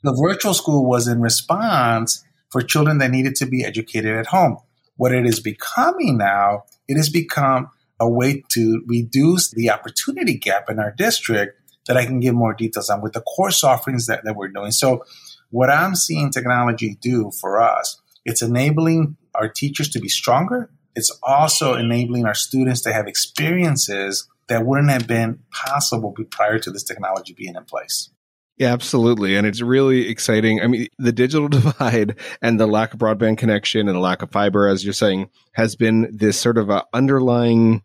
The 0.02 0.12
virtual 0.12 0.54
school 0.54 0.84
was 0.84 1.06
in 1.06 1.20
response 1.20 2.24
for 2.52 2.60
children 2.60 2.98
that 2.98 3.10
needed 3.10 3.34
to 3.36 3.46
be 3.46 3.64
educated 3.64 4.14
at 4.14 4.26
home. 4.26 4.58
What 4.96 5.12
it 5.12 5.26
is 5.26 5.40
becoming 5.40 6.18
now, 6.18 6.64
it 6.86 6.96
has 6.96 7.08
become 7.08 7.70
a 7.98 8.08
way 8.08 8.44
to 8.50 8.82
reduce 8.86 9.50
the 9.50 9.70
opportunity 9.70 10.36
gap 10.36 10.68
in 10.68 10.78
our 10.78 10.92
district 10.92 11.58
that 11.86 11.96
I 11.96 12.04
can 12.04 12.20
give 12.20 12.34
more 12.34 12.52
details 12.52 12.90
on 12.90 13.00
with 13.00 13.14
the 13.14 13.22
course 13.22 13.64
offerings 13.64 14.06
that, 14.06 14.24
that 14.24 14.36
we're 14.36 14.48
doing. 14.48 14.70
So 14.70 15.04
what 15.50 15.70
I'm 15.70 15.94
seeing 15.94 16.30
technology 16.30 16.96
do 17.00 17.30
for 17.40 17.60
us, 17.60 18.00
it's 18.24 18.42
enabling 18.42 19.16
our 19.34 19.48
teachers 19.48 19.88
to 19.90 20.00
be 20.00 20.08
stronger. 20.08 20.70
It's 20.94 21.10
also 21.22 21.74
enabling 21.74 22.26
our 22.26 22.34
students 22.34 22.82
to 22.82 22.92
have 22.92 23.08
experiences 23.08 24.28
that 24.48 24.66
wouldn't 24.66 24.90
have 24.90 25.06
been 25.06 25.40
possible 25.50 26.14
prior 26.30 26.58
to 26.58 26.70
this 26.70 26.84
technology 26.84 27.32
being 27.32 27.56
in 27.56 27.64
place. 27.64 28.10
Yeah, 28.62 28.72
absolutely. 28.72 29.34
And 29.34 29.44
it's 29.44 29.60
really 29.60 30.08
exciting. 30.08 30.60
I 30.62 30.68
mean, 30.68 30.86
the 30.96 31.10
digital 31.10 31.48
divide 31.58 32.14
and 32.40 32.60
the 32.60 32.68
lack 32.68 32.94
of 32.94 33.00
broadband 33.00 33.38
connection 33.38 33.88
and 33.88 33.96
the 33.96 34.00
lack 34.00 34.22
of 34.22 34.30
fiber, 34.30 34.68
as 34.68 34.84
you're 34.84 34.92
saying, 34.92 35.30
has 35.54 35.74
been 35.74 36.08
this 36.12 36.38
sort 36.38 36.56
of 36.56 36.70
a 36.70 36.84
underlying 36.94 37.82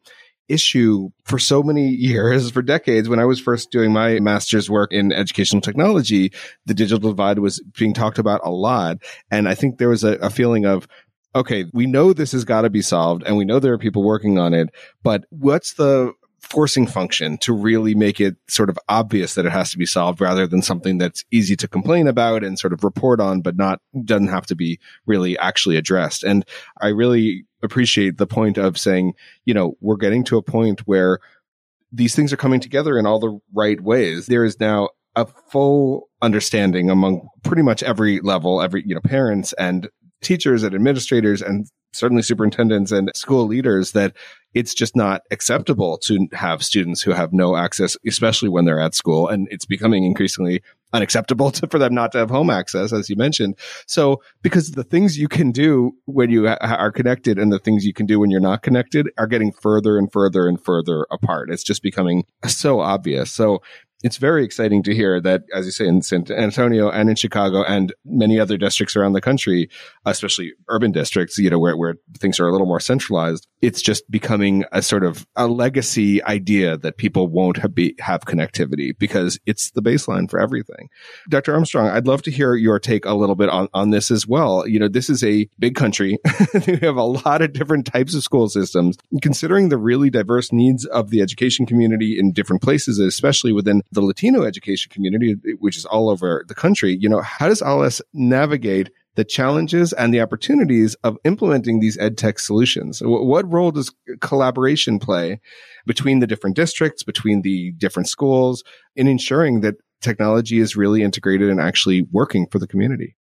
issue 0.47 1.09
for 1.23 1.39
so 1.39 1.63
many 1.63 1.87
years, 1.95 2.51
for 2.51 2.61
decades. 2.61 3.09
When 3.09 3.17
I 3.17 3.25
was 3.25 3.39
first 3.39 3.71
doing 3.71 3.91
my 3.91 4.19
master's 4.19 4.69
work 4.69 4.93
in 4.93 5.11
educational 5.11 5.61
technology, 5.61 6.31
the 6.67 6.75
digital 6.75 7.09
divide 7.09 7.39
was 7.39 7.59
being 7.75 7.95
talked 7.95 8.19
about 8.19 8.41
a 8.43 8.51
lot. 8.51 8.97
And 9.31 9.49
I 9.49 9.55
think 9.55 9.79
there 9.79 9.89
was 9.89 10.03
a, 10.03 10.11
a 10.17 10.29
feeling 10.29 10.67
of, 10.67 10.87
okay, 11.33 11.65
we 11.73 11.87
know 11.87 12.13
this 12.13 12.33
has 12.33 12.45
got 12.45 12.61
to 12.61 12.69
be 12.69 12.83
solved 12.83 13.23
and 13.25 13.35
we 13.35 13.45
know 13.45 13.59
there 13.59 13.73
are 13.73 13.79
people 13.79 14.03
working 14.03 14.37
on 14.37 14.53
it, 14.53 14.69
but 15.01 15.23
what's 15.31 15.73
the 15.73 16.13
forcing 16.49 16.87
function 16.87 17.37
to 17.37 17.53
really 17.53 17.93
make 17.93 18.21
it 18.21 18.35
sort 18.47 18.69
of 18.69 18.79
obvious 18.87 19.35
that 19.35 19.45
it 19.45 19.51
has 19.51 19.71
to 19.71 19.77
be 19.77 19.85
solved 19.85 20.21
rather 20.21 20.47
than 20.47 20.61
something 20.61 20.97
that's 20.97 21.23
easy 21.31 21.55
to 21.57 21.67
complain 21.67 22.07
about 22.07 22.43
and 22.43 22.57
sort 22.57 22.73
of 22.73 22.83
report 22.83 23.19
on, 23.19 23.41
but 23.41 23.57
not 23.57 23.81
doesn't 24.05 24.29
have 24.29 24.45
to 24.45 24.55
be 24.55 24.79
really 25.05 25.37
actually 25.39 25.75
addressed. 25.75 26.23
And 26.23 26.45
I 26.81 26.87
really 26.87 27.45
appreciate 27.61 28.17
the 28.17 28.27
point 28.27 28.57
of 28.57 28.77
saying, 28.77 29.13
you 29.45 29.53
know, 29.53 29.75
we're 29.81 29.97
getting 29.97 30.23
to 30.25 30.37
a 30.37 30.43
point 30.43 30.81
where 30.87 31.19
these 31.91 32.15
things 32.15 32.31
are 32.31 32.37
coming 32.37 32.59
together 32.59 32.97
in 32.97 33.05
all 33.05 33.19
the 33.19 33.39
right 33.53 33.79
ways. 33.81 34.27
There 34.27 34.45
is 34.45 34.59
now 34.59 34.89
a 35.15 35.25
full 35.25 36.09
understanding 36.21 36.89
among 36.89 37.27
pretty 37.43 37.63
much 37.63 37.83
every 37.83 38.19
level, 38.21 38.61
every, 38.61 38.83
you 38.85 38.95
know, 38.95 39.01
parents 39.01 39.53
and 39.53 39.89
teachers 40.21 40.63
and 40.63 40.73
administrators 40.73 41.41
and 41.41 41.67
certainly 41.93 42.23
superintendents 42.23 42.91
and 42.91 43.11
school 43.15 43.45
leaders 43.45 43.91
that 43.93 44.15
it's 44.57 44.73
just 44.73 44.95
not 44.95 45.21
acceptable 45.29 45.99
to 45.99 46.27
have 46.33 46.63
students 46.63 47.03
who 47.03 47.11
have 47.11 47.31
no 47.31 47.55
access, 47.55 47.95
especially 48.07 48.49
when 48.49 48.65
they're 48.65 48.79
at 48.79 48.95
school. 48.95 49.27
And 49.27 49.47
it's 49.51 49.65
becoming 49.65 50.03
increasingly 50.03 50.63
unacceptable 50.93 51.51
to, 51.57 51.67
for 51.67 51.77
them 51.77 51.93
not 51.93 52.11
to 52.13 52.17
have 52.17 52.31
home 52.31 52.49
access, 52.49 52.91
as 52.91 53.07
you 53.07 53.15
mentioned. 53.15 53.55
So, 53.85 54.21
because 54.41 54.71
the 54.71 54.83
things 54.83 55.19
you 55.19 55.27
can 55.27 55.51
do 55.51 55.91
when 56.05 56.31
you 56.31 56.47
ha- 56.47 56.57
are 56.61 56.91
connected 56.91 57.37
and 57.37 57.53
the 57.53 57.59
things 57.59 57.85
you 57.85 57.93
can 57.93 58.07
do 58.07 58.19
when 58.19 58.31
you're 58.31 58.39
not 58.39 58.63
connected 58.63 59.11
are 59.19 59.27
getting 59.27 59.51
further 59.51 59.95
and 59.99 60.11
further 60.11 60.47
and 60.47 60.59
further 60.59 61.05
apart. 61.11 61.51
It's 61.51 61.63
just 61.63 61.83
becoming 61.83 62.23
so 62.47 62.79
obvious. 62.79 63.31
So, 63.31 63.61
it's 64.03 64.17
very 64.17 64.43
exciting 64.45 64.83
to 64.83 64.93
hear 64.93 65.19
that, 65.21 65.43
as 65.53 65.65
you 65.65 65.71
say, 65.71 65.87
in 65.87 66.01
San 66.03 66.31
Antonio 66.31 66.89
and 66.89 67.09
in 67.09 67.15
Chicago 67.15 67.63
and 67.63 67.93
many 68.05 68.39
other 68.39 68.55
districts 68.55 68.95
around 68.95 69.13
the 69.13 69.21
country, 69.21 69.69
especially 70.05 70.53
urban 70.69 70.91
districts, 70.91 71.37
you 71.39 71.49
know, 71.49 71.57
where, 71.57 71.75
where 71.75 71.95
things 72.19 72.39
are 72.39 72.47
a 72.47 72.51
little 72.51 72.67
more 72.67 72.79
centralized, 72.79 73.47
it's 73.61 73.81
just 73.81 74.09
becoming 74.11 74.65
a 74.71 74.83
sort 74.83 75.03
of 75.03 75.25
a 75.35 75.47
legacy 75.47 76.23
idea 76.23 76.77
that 76.77 76.97
people 76.97 77.27
won't 77.27 77.57
have, 77.57 77.73
be, 77.73 77.95
have 77.99 78.21
connectivity 78.21 78.97
because 78.97 79.39
it's 79.47 79.71
the 79.71 79.81
baseline 79.81 80.29
for 80.29 80.39
everything. 80.39 80.89
Dr. 81.29 81.55
Armstrong, 81.55 81.87
I'd 81.87 82.05
love 82.05 82.21
to 82.23 82.31
hear 82.31 82.53
your 82.53 82.79
take 82.79 83.05
a 83.05 83.15
little 83.15 83.35
bit 83.35 83.49
on, 83.49 83.67
on 83.73 83.89
this 83.89 84.11
as 84.11 84.27
well. 84.27 84.67
You 84.67 84.79
know, 84.79 84.87
this 84.87 85.09
is 85.09 85.23
a 85.23 85.49
big 85.57 85.73
country. 85.73 86.19
we 86.67 86.77
have 86.77 86.97
a 86.97 87.03
lot 87.03 87.41
of 87.41 87.53
different 87.53 87.87
types 87.87 88.13
of 88.13 88.23
school 88.23 88.47
systems. 88.47 88.95
Considering 89.23 89.69
the 89.69 89.77
really 89.77 90.11
diverse 90.11 90.51
needs 90.51 90.85
of 90.85 91.09
the 91.09 91.21
education 91.21 91.65
community 91.65 92.19
in 92.19 92.31
different 92.31 92.61
places, 92.61 92.99
especially 92.99 93.51
within 93.51 93.81
the 93.91 94.01
Latino 94.01 94.43
education 94.43 94.91
community, 94.91 95.35
which 95.59 95.77
is 95.77 95.85
all 95.85 96.09
over 96.09 96.43
the 96.47 96.55
country, 96.55 96.97
you 96.99 97.09
know, 97.09 97.21
how 97.21 97.47
does 97.47 97.61
ALAS 97.61 98.01
navigate 98.13 98.89
the 99.15 99.25
challenges 99.25 99.93
and 99.93 100.13
the 100.13 100.21
opportunities 100.21 100.95
of 101.03 101.17
implementing 101.23 101.79
these 101.79 101.97
ed 101.97 102.17
tech 102.17 102.39
solutions? 102.39 103.01
What 103.03 103.51
role 103.51 103.71
does 103.71 103.91
collaboration 104.21 104.99
play 104.99 105.41
between 105.85 106.19
the 106.19 106.27
different 106.27 106.55
districts, 106.55 107.03
between 107.03 107.41
the 107.41 107.71
different 107.77 108.09
schools 108.09 108.63
in 108.95 109.07
ensuring 109.07 109.61
that 109.61 109.75
technology 110.01 110.59
is 110.59 110.75
really 110.75 111.01
integrated 111.01 111.49
and 111.49 111.59
actually 111.59 112.03
working 112.11 112.47
for 112.47 112.59
the 112.59 112.67
community? 112.67 113.15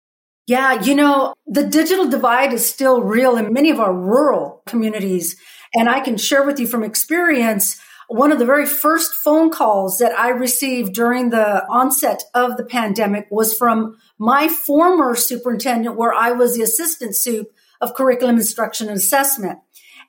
Yeah, 0.46 0.82
you 0.82 0.94
know, 0.94 1.34
the 1.46 1.66
digital 1.66 2.08
divide 2.08 2.52
is 2.52 2.68
still 2.68 3.00
real 3.00 3.36
in 3.36 3.52
many 3.52 3.70
of 3.70 3.80
our 3.80 3.94
rural 3.94 4.62
communities. 4.66 5.36
And 5.74 5.88
I 5.88 6.00
can 6.00 6.18
share 6.18 6.44
with 6.44 6.58
you 6.60 6.66
from 6.66 6.84
experience 6.84 7.80
one 8.08 8.32
of 8.32 8.38
the 8.38 8.46
very 8.46 8.66
first 8.66 9.14
phone 9.14 9.50
calls 9.50 9.98
that 9.98 10.12
I 10.18 10.30
received 10.30 10.94
during 10.94 11.30
the 11.30 11.66
onset 11.68 12.22
of 12.34 12.56
the 12.56 12.64
pandemic 12.64 13.26
was 13.30 13.56
from 13.56 13.96
my 14.18 14.48
former 14.48 15.14
superintendent, 15.14 15.96
where 15.96 16.12
I 16.12 16.32
was 16.32 16.54
the 16.54 16.62
assistant 16.62 17.16
soup 17.16 17.48
of 17.80 17.94
curriculum 17.94 18.36
instruction 18.36 18.88
and 18.88 18.96
assessment. 18.96 19.58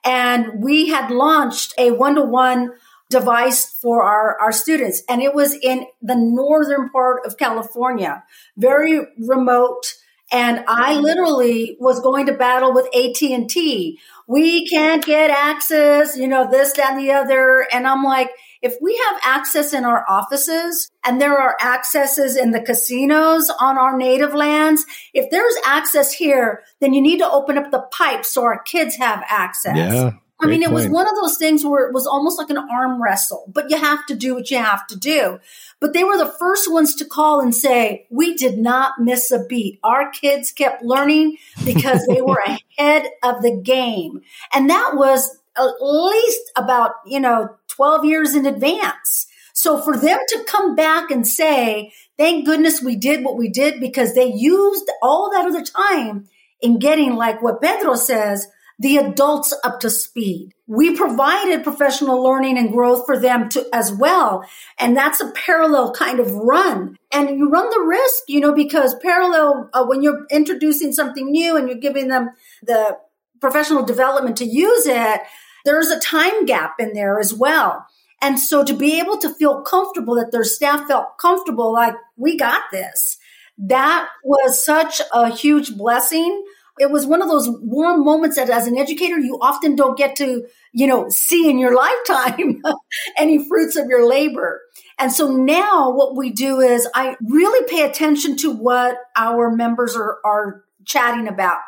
And 0.04 0.64
we 0.64 0.90
had 0.90 1.10
launched 1.10 1.74
a 1.78 1.92
one 1.92 2.16
to 2.16 2.22
one 2.22 2.74
device 3.10 3.78
for 3.82 4.04
our, 4.04 4.40
our 4.40 4.52
students. 4.52 5.02
And 5.10 5.22
it 5.22 5.34
was 5.34 5.54
in 5.54 5.86
the 6.02 6.16
northern 6.16 6.90
part 6.90 7.26
of 7.26 7.38
California, 7.38 8.24
very 8.58 9.02
remote. 9.20 9.94
And 10.32 10.64
I 10.68 10.96
literally 10.96 11.78
was 11.80 12.00
going 12.00 12.26
to 12.26 12.34
battle 12.34 12.74
with 12.74 12.88
AT&T 12.88 14.00
we 14.28 14.68
can't 14.68 15.06
get 15.06 15.30
access, 15.30 16.18
you 16.18 16.28
know, 16.28 16.50
this, 16.50 16.74
that, 16.74 16.94
and 16.94 17.00
the 17.00 17.12
other. 17.12 17.68
And 17.72 17.88
I'm 17.88 18.04
like, 18.04 18.32
if 18.62 18.76
we 18.82 19.00
have 19.10 19.22
access 19.24 19.74
in 19.74 19.86
our 19.86 20.04
offices 20.10 20.90
and 21.06 21.22
there 21.22 21.38
are 21.38 21.56
accesses 21.62 22.36
in 22.36 22.52
the 22.52 22.62
casinos 22.62 23.52
on 23.60 23.78
our 23.78 23.96
native 23.96 24.34
lands, 24.34 24.84
if 25.14 25.30
there's 25.30 25.56
access 25.66 26.12
here, 26.12 26.64
then 26.82 26.94
you 26.94 27.02
need 27.02 27.20
to 27.20 27.30
open 27.30 27.58
up 27.58 27.70
the 27.70 27.86
pipes 27.92 28.34
so 28.34 28.44
our 28.44 28.62
kids 28.64 28.96
have 28.96 29.24
access. 29.28 29.78
Yeah. 29.78 30.12
I 30.40 30.48
mean, 30.48 30.64
it 30.64 30.72
was 30.72 30.88
one 30.88 31.08
of 31.08 31.16
those 31.16 31.38
things 31.38 31.66
where 31.66 31.88
it 31.88 31.94
was 31.94 32.06
almost 32.06 32.38
like 32.38 32.50
an 32.50 32.58
arm 32.58 33.02
wrestle, 33.02 33.46
but 33.54 33.70
you 33.70 33.78
have 33.78 34.06
to 34.08 34.16
do 34.16 34.36
what 34.36 34.52
you 34.52 34.58
have 34.58 34.86
to 34.88 34.98
do. 34.98 35.40
But 35.80 35.94
they 35.94 36.04
were 36.04 36.18
the 36.18 36.34
first 36.38 36.72
ones 36.72 36.96
to 36.96 37.06
call 37.06 37.40
and 37.40 37.56
say, 37.56 38.06
we 38.10 38.36
did 38.36 38.58
not 38.58 39.00
miss 39.00 39.32
a 39.32 39.46
beat. 39.46 39.80
Our 39.84 40.12
kids 40.12 40.52
kept 40.52 40.84
learning 40.84 41.38
because 41.64 42.06
they 42.08 42.22
were 42.22 42.44
ahead 42.78 43.08
of 43.24 43.42
the 43.42 43.62
game. 43.64 44.22
And 44.54 44.70
that 44.70 44.92
was 44.96 45.40
at 45.58 45.82
least 45.82 46.52
about, 46.58 46.92
you 47.06 47.22
know, 47.22 47.56
12 47.70 48.06
years 48.06 48.36
in 48.36 48.46
advance. 48.46 49.28
So 49.54 49.82
for 49.82 49.98
them 49.98 50.20
to 50.28 50.44
come 50.46 50.76
back 50.76 51.12
and 51.12 51.26
say, 51.26 51.94
thank 52.18 52.46
goodness 52.46 52.82
we 52.82 52.98
did 52.98 53.24
what 53.24 53.38
we 53.38 53.50
did 53.50 53.80
because 53.80 54.14
they 54.14 54.34
used 54.34 54.90
all 55.02 55.32
that 55.32 55.46
other 55.46 55.64
time 55.64 56.28
in 56.62 56.80
getting 56.80 57.16
like 57.16 57.42
what 57.42 57.62
Pedro 57.62 57.96
says, 57.96 58.48
the 58.80 58.98
adults 58.98 59.54
up 59.64 59.80
to 59.80 59.90
speed. 59.90 60.54
We 60.68 60.96
provided 60.96 61.64
professional 61.64 62.22
learning 62.22 62.58
and 62.58 62.72
growth 62.72 63.06
for 63.06 63.18
them 63.18 63.50
to 63.50 63.66
as 63.74 63.94
well. 63.94 64.46
And 64.80 64.98
that's 64.98 65.22
a 65.22 65.32
parallel 65.32 65.94
kind 65.94 66.20
of 66.20 66.32
run. 66.34 66.98
And 67.12 67.38
you 67.38 67.50
run 67.50 67.70
the 67.70 67.86
risk, 67.88 68.24
you 68.28 68.42
know, 68.42 68.54
because 68.54 68.96
parallel, 68.96 69.70
uh, 69.74 69.86
when 69.86 70.02
you're 70.02 70.26
introducing 70.30 70.92
something 70.92 71.32
new 71.32 71.56
and 71.56 71.70
you're 71.70 71.78
giving 71.78 72.10
them 72.10 72.32
the 72.64 72.98
professional 73.40 73.84
development 73.84 74.38
to 74.38 74.46
use 74.46 74.86
it, 74.86 75.22
there's 75.64 75.90
a 75.90 76.00
time 76.00 76.46
gap 76.46 76.76
in 76.80 76.94
there 76.94 77.20
as 77.20 77.34
well. 77.34 77.86
And 78.22 78.40
so 78.40 78.64
to 78.64 78.74
be 78.74 79.00
able 79.00 79.18
to 79.20 79.34
feel 79.34 79.62
comfortable 79.62 80.16
that 80.16 80.32
their 80.32 80.44
staff 80.44 80.88
felt 80.88 81.18
comfortable, 81.20 81.72
like 81.72 81.96
we 82.18 82.38
got 82.38 82.64
this, 82.72 83.18
that 83.58 84.10
was 84.24 84.64
such 84.64 85.02
a 85.14 85.30
huge 85.30 85.78
blessing 85.78 86.44
it 86.78 86.92
was 86.92 87.06
one 87.06 87.22
of 87.22 87.30
those 87.30 87.50
warm 87.62 88.04
moments 88.04 88.36
that 88.36 88.50
as 88.50 88.68
an 88.68 88.78
educator, 88.78 89.18
you 89.18 89.40
often 89.42 89.76
don't 89.76 89.98
get 89.98 90.16
to, 90.18 90.46
you 90.74 90.88
know, 90.88 91.08
see 91.10 91.50
in 91.50 91.58
your 91.58 91.76
lifetime 92.08 92.62
any 93.18 93.48
fruits 93.48 93.76
of 93.76 93.88
your 93.88 94.08
labor. 94.08 94.62
And 95.00 95.12
so 95.12 95.32
now 95.32 95.92
what 95.92 96.16
we 96.16 96.32
do 96.32 96.60
is 96.60 96.88
I 96.94 97.16
really 97.22 97.68
pay 97.68 97.84
attention 97.84 98.38
to 98.38 98.52
what 98.52 98.98
our 99.16 99.52
members 99.52 99.96
are, 99.96 100.20
are 100.26 100.64
chatting 100.86 101.28
about. 101.28 101.60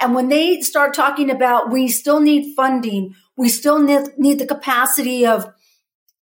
And 0.00 0.14
when 0.14 0.28
they 0.28 0.60
start 0.60 0.94
talking 0.94 1.30
about 1.30 1.70
we 1.70 1.88
still 1.88 2.20
need 2.20 2.54
funding, 2.54 3.14
we 3.36 3.48
still 3.48 3.78
need, 3.78 4.08
need 4.18 4.38
the 4.38 4.46
capacity 4.46 5.26
of 5.26 5.52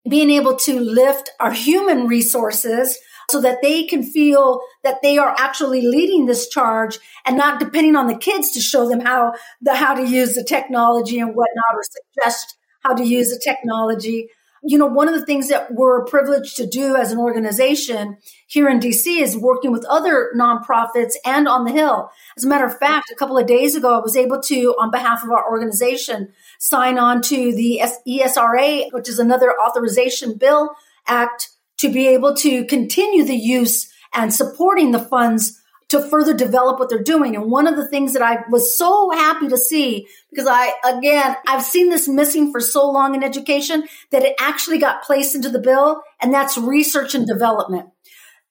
being 0.08 0.30
able 0.30 0.56
to 0.56 0.80
lift 0.80 1.30
our 1.38 1.52
human 1.52 2.06
resources 2.06 2.98
so 3.30 3.40
that 3.40 3.62
they 3.62 3.84
can 3.84 4.02
feel 4.02 4.60
that 4.84 5.02
they 5.02 5.18
are 5.18 5.34
actually 5.38 5.82
leading 5.82 6.26
this 6.26 6.48
charge 6.48 6.98
and 7.26 7.36
not 7.36 7.60
depending 7.60 7.96
on 7.96 8.06
the 8.06 8.16
kids 8.16 8.50
to 8.52 8.60
show 8.60 8.88
them 8.88 9.00
how 9.00 9.32
the 9.60 9.74
how 9.74 9.94
to 9.94 10.06
use 10.06 10.34
the 10.34 10.44
technology 10.44 11.18
and 11.18 11.34
whatnot 11.34 11.74
or 11.74 11.82
suggest 11.82 12.56
how 12.82 12.94
to 12.94 13.04
use 13.04 13.30
the 13.30 13.40
technology. 13.42 14.28
You 14.62 14.76
know, 14.76 14.86
one 14.86 15.08
of 15.08 15.18
the 15.18 15.24
things 15.24 15.48
that 15.48 15.72
we're 15.72 16.04
privileged 16.04 16.56
to 16.56 16.66
do 16.66 16.94
as 16.94 17.12
an 17.12 17.18
organization 17.18 18.18
here 18.46 18.68
in 18.68 18.78
DC 18.78 19.20
is 19.20 19.34
working 19.34 19.72
with 19.72 19.86
other 19.86 20.30
nonprofits 20.36 21.14
and 21.24 21.48
on 21.48 21.64
the 21.64 21.72
Hill. 21.72 22.10
As 22.36 22.44
a 22.44 22.48
matter 22.48 22.66
of 22.66 22.78
fact, 22.78 23.10
a 23.10 23.14
couple 23.14 23.38
of 23.38 23.46
days 23.46 23.74
ago, 23.74 23.94
I 23.94 24.00
was 24.00 24.16
able 24.16 24.40
to, 24.42 24.74
on 24.78 24.90
behalf 24.90 25.24
of 25.24 25.30
our 25.30 25.50
organization, 25.50 26.32
sign 26.58 26.98
on 26.98 27.22
to 27.22 27.54
the 27.54 27.80
ESRA, 28.06 28.92
which 28.92 29.08
is 29.08 29.18
another 29.18 29.54
authorization 29.58 30.34
bill 30.34 30.74
act 31.06 31.49
to 31.80 31.92
be 31.92 32.08
able 32.08 32.34
to 32.36 32.64
continue 32.64 33.24
the 33.24 33.36
use 33.36 33.92
and 34.14 34.32
supporting 34.32 34.92
the 34.92 34.98
funds 34.98 35.60
to 35.88 36.00
further 36.08 36.32
develop 36.32 36.78
what 36.78 36.88
they're 36.88 37.02
doing. 37.02 37.34
And 37.34 37.50
one 37.50 37.66
of 37.66 37.76
the 37.76 37.88
things 37.88 38.12
that 38.12 38.22
I 38.22 38.44
was 38.48 38.78
so 38.78 39.10
happy 39.10 39.48
to 39.48 39.56
see, 39.56 40.06
because 40.30 40.46
I, 40.48 40.72
again, 40.84 41.36
I've 41.48 41.64
seen 41.64 41.90
this 41.90 42.06
missing 42.06 42.52
for 42.52 42.60
so 42.60 42.88
long 42.88 43.14
in 43.14 43.24
education 43.24 43.88
that 44.10 44.22
it 44.22 44.36
actually 44.38 44.78
got 44.78 45.02
placed 45.02 45.34
into 45.34 45.50
the 45.50 45.58
bill, 45.58 46.02
and 46.20 46.32
that's 46.32 46.56
research 46.56 47.14
and 47.14 47.26
development. 47.26 47.88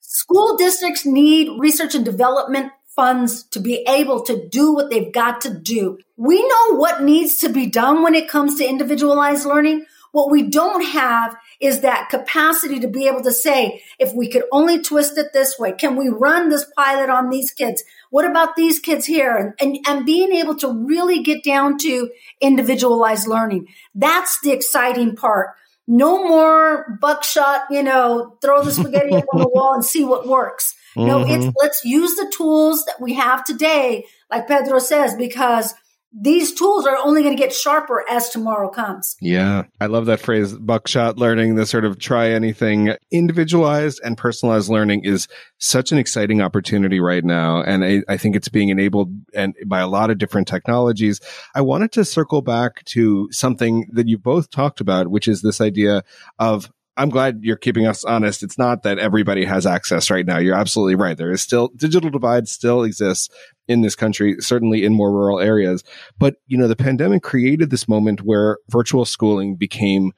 School 0.01 0.57
districts 0.57 1.05
need 1.05 1.57
research 1.59 1.95
and 1.95 2.03
development 2.03 2.73
funds 2.93 3.43
to 3.43 3.61
be 3.61 3.85
able 3.87 4.21
to 4.23 4.49
do 4.49 4.73
what 4.73 4.89
they've 4.89 5.13
got 5.13 5.39
to 5.41 5.53
do. 5.53 5.97
We 6.17 6.45
know 6.45 6.75
what 6.75 7.03
needs 7.03 7.37
to 7.39 7.49
be 7.49 7.67
done 7.67 8.03
when 8.03 8.15
it 8.15 8.27
comes 8.27 8.57
to 8.57 8.67
individualized 8.67 9.45
learning. 9.45 9.85
What 10.11 10.31
we 10.31 10.49
don't 10.49 10.83
have 10.83 11.37
is 11.59 11.81
that 11.81 12.09
capacity 12.09 12.79
to 12.79 12.87
be 12.87 13.07
able 13.07 13.21
to 13.23 13.33
say, 13.33 13.83
if 13.99 14.13
we 14.13 14.29
could 14.29 14.43
only 14.51 14.81
twist 14.81 15.17
it 15.17 15.33
this 15.33 15.59
way, 15.59 15.73
can 15.73 15.95
we 15.95 16.07
run 16.07 16.49
this 16.49 16.65
pilot 16.75 17.09
on 17.09 17.29
these 17.29 17.51
kids? 17.51 17.83
What 18.11 18.25
about 18.25 18.55
these 18.55 18.79
kids 18.79 19.05
here? 19.05 19.35
And, 19.35 19.53
and, 19.59 19.85
and 19.87 20.05
being 20.05 20.31
able 20.31 20.55
to 20.57 20.85
really 20.85 21.21
get 21.21 21.43
down 21.43 21.77
to 21.79 22.09
individualized 22.39 23.27
learning. 23.27 23.67
That's 23.93 24.39
the 24.41 24.51
exciting 24.51 25.15
part. 25.15 25.49
No 25.87 26.27
more 26.27 26.97
buckshot, 27.01 27.63
you 27.71 27.83
know, 27.83 28.37
throw 28.41 28.63
the 28.63 28.71
spaghetti 28.71 29.15
up 29.15 29.25
on 29.33 29.41
the 29.41 29.49
wall 29.49 29.73
and 29.73 29.83
see 29.83 30.05
what 30.05 30.27
works. 30.27 30.75
Mm-hmm. 30.95 31.07
No, 31.07 31.21
it's 31.21 31.45
mm-hmm. 31.45 31.49
let's 31.59 31.83
use 31.83 32.15
the 32.15 32.31
tools 32.35 32.85
that 32.85 33.01
we 33.01 33.15
have 33.15 33.43
today, 33.43 34.05
like 34.31 34.47
Pedro 34.47 34.79
says, 34.79 35.15
because 35.15 35.73
these 36.11 36.53
tools 36.53 36.87
are 36.87 36.97
only 36.97 37.21
going 37.21 37.35
to 37.35 37.41
get 37.41 37.53
sharper 37.53 38.03
as 38.09 38.29
tomorrow 38.29 38.69
comes. 38.69 39.15
Yeah. 39.21 39.63
I 39.79 39.85
love 39.85 40.07
that 40.07 40.19
phrase, 40.19 40.53
buckshot 40.53 41.17
learning, 41.17 41.55
the 41.55 41.65
sort 41.65 41.85
of 41.85 41.99
try 41.99 42.29
anything. 42.29 42.95
Individualized 43.11 44.01
and 44.03 44.17
personalized 44.17 44.69
learning 44.69 45.05
is 45.05 45.27
such 45.59 45.91
an 45.91 45.99
exciting 45.99 46.41
opportunity 46.41 46.99
right 46.99 47.23
now. 47.23 47.61
And 47.61 47.83
I, 47.83 48.01
I, 48.07 48.17
think 48.17 48.35
it's 48.35 48.49
being 48.49 48.69
enabled 48.69 49.13
and 49.35 49.53
by 49.67 49.79
a 49.79 49.87
lot 49.87 50.09
of 50.09 50.17
different 50.17 50.47
technologies. 50.47 51.19
I 51.53 51.61
wanted 51.61 51.91
to 51.93 52.05
circle 52.05 52.41
back 52.41 52.83
to 52.85 53.29
something 53.31 53.87
that 53.93 54.07
you 54.07 54.17
both 54.17 54.49
talked 54.49 54.81
about, 54.81 55.09
which 55.09 55.27
is 55.27 55.41
this 55.41 55.61
idea 55.61 56.03
of 56.39 56.71
I'm 56.99 57.09
glad 57.09 57.39
you're 57.43 57.55
keeping 57.55 57.87
us 57.87 58.03
honest. 58.03 58.43
It's 58.43 58.57
not 58.57 58.83
that 58.83 58.99
everybody 58.99 59.45
has 59.45 59.65
access 59.65 60.09
right 60.09 60.25
now. 60.25 60.37
You're 60.37 60.57
absolutely 60.57 60.95
right. 60.95 61.15
There 61.15 61.31
is 61.31 61.41
still 61.41 61.69
digital 61.69 62.09
divide 62.09 62.49
still 62.49 62.83
exists 62.83 63.29
in 63.69 63.81
this 63.81 63.95
country, 63.95 64.35
certainly 64.39 64.83
in 64.83 64.93
more 64.93 65.11
rural 65.11 65.39
areas. 65.39 65.83
But, 66.17 66.35
you 66.47 66.57
know, 66.57 66.67
the 66.67 66.75
pandemic 66.75 67.23
created 67.23 67.69
this 67.69 67.87
moment 67.87 68.23
where 68.23 68.57
virtual 68.69 69.05
schooling 69.05 69.55
became 69.55 70.11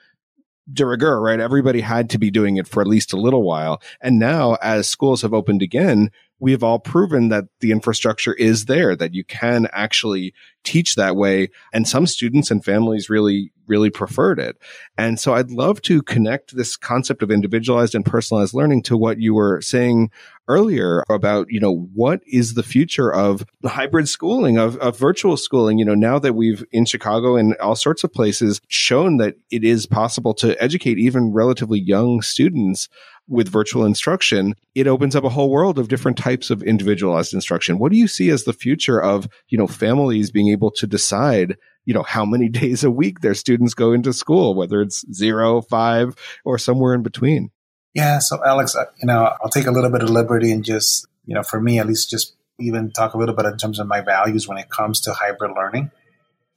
de 0.72 0.86
rigueur, 0.86 1.20
right? 1.20 1.40
Everybody 1.40 1.82
had 1.82 2.10
to 2.12 2.18
be 2.18 2.32
doing 2.32 2.56
it 2.56 2.68
for 2.68 2.82
at 2.82 2.88
least 2.88 3.14
a 3.14 3.20
little 3.20 3.44
while. 3.44 3.82
And 4.02 4.18
now 4.18 4.56
as 4.62 4.88
schools 4.88 5.22
have 5.22 5.34
opened 5.34 5.62
again, 5.62 6.12
we 6.42 6.52
have 6.52 6.64
all 6.64 6.80
proven 6.80 7.30
that 7.30 7.46
the 7.60 7.72
infrastructure 7.72 8.34
is 8.34 8.66
there, 8.66 8.96
that 8.96 9.14
you 9.14 9.24
can 9.24 9.68
actually 9.72 10.34
teach 10.64 10.96
that 10.96 11.16
way. 11.16 11.50
And 11.72 11.88
some 11.88 12.08
students 12.08 12.50
and 12.50 12.66
families 12.66 13.10
really, 13.10 13.54
really 13.68 13.92
preferred 13.92 14.40
it. 14.40 14.58
And 14.98 15.20
so 15.20 15.36
I'd 15.36 15.52
love 15.52 15.82
to 15.84 16.02
connect 16.02 16.56
this 16.56 16.76
concept 16.76 17.22
of 17.22 17.32
individualized 17.32 17.94
and 17.94 18.04
personalized 18.04 18.56
learning 18.56 18.84
to 18.84 18.98
what 18.98 19.20
you 19.20 19.36
were 19.36 19.62
saying 19.62 20.10
earlier 20.48 21.04
about, 21.10 21.48
you 21.50 21.60
know, 21.60 21.88
what 21.94 22.22
is 22.26 22.56
the 22.56 22.64
future 22.64 23.14
of 23.14 23.46
hybrid 23.64 24.10
schooling, 24.10 24.58
of, 24.58 24.78
of 24.78 24.98
virtual 24.98 25.38
schooling? 25.38 25.78
You 25.78 25.86
know, 25.86 25.96
now 25.96 26.18
that 26.20 26.34
we've 26.34 26.66
in 26.72 26.86
Chicago 26.86 27.36
and 27.36 27.56
all 27.58 27.76
sorts 27.76 28.04
of 28.04 28.12
places 28.12 28.60
shown 28.68 29.18
that 29.18 29.36
it 29.52 29.64
is 29.64 29.86
possible 29.86 30.34
to 30.36 30.62
educate 30.62 30.98
even 30.98 31.32
relatively 31.32 31.80
young 31.80 32.22
students 32.22 32.90
with 33.28 33.48
virtual 33.50 33.86
instruction, 33.86 34.56
it 34.76 34.88
opens 34.88 35.16
up 35.16 35.24
a 35.24 35.30
whole 35.30 35.50
world 35.50 35.80
of 35.80 35.88
different 35.88 36.18
types 36.18 36.50
of 36.50 36.62
individualized 36.64 37.34
instruction. 37.34 37.80
What 37.80 37.92
do 37.92 37.98
you 37.98 38.08
see 38.08 38.30
as 38.30 38.44
the 38.44 38.54
future 38.54 39.02
of, 39.02 39.28
you 39.50 39.58
know, 39.58 39.68
families 39.68 40.32
being 40.32 40.50
able 40.50 40.72
to 40.72 40.88
decide, 40.88 41.58
you 41.86 41.94
know, 41.94 42.04
how 42.04 42.26
many 42.26 42.50
days 42.50 42.84
a 42.84 42.92
week 42.92 43.22
their 43.22 43.34
students 43.34 43.74
go 43.74 43.94
into 43.94 44.14
school, 44.14 44.56
whether 44.56 44.82
it's 44.82 45.06
zero, 45.14 45.62
five, 45.62 46.16
or 46.44 46.58
somewhere 46.58 46.94
in 46.94 47.04
between? 47.04 47.52
Yeah. 47.94 48.20
So 48.20 48.44
Alex, 48.46 48.76
uh, 48.76 48.86
you 49.02 49.08
know, 49.08 49.36
I'll 49.42 49.50
take 49.50 49.68
a 49.68 49.72
little 49.72 49.92
bit 49.92 50.04
of 50.04 50.10
liberty 50.10 50.52
and 50.52 50.64
just, 50.64 51.08
you 51.26 51.36
know, 51.36 51.44
for 51.44 51.60
me, 51.60 51.80
at 51.80 51.88
least 51.88 52.10
just 52.10 52.36
even 52.60 52.92
talk 52.92 53.14
a 53.14 53.18
little 53.18 53.36
bit 53.36 53.46
in 53.46 53.58
terms 53.58 53.80
of 53.80 53.88
my 53.88 54.02
values 54.02 54.48
when 54.48 54.58
it 54.58 54.70
comes 54.70 55.02
to 55.02 55.14
hybrid 55.14 55.52
learning, 55.56 55.92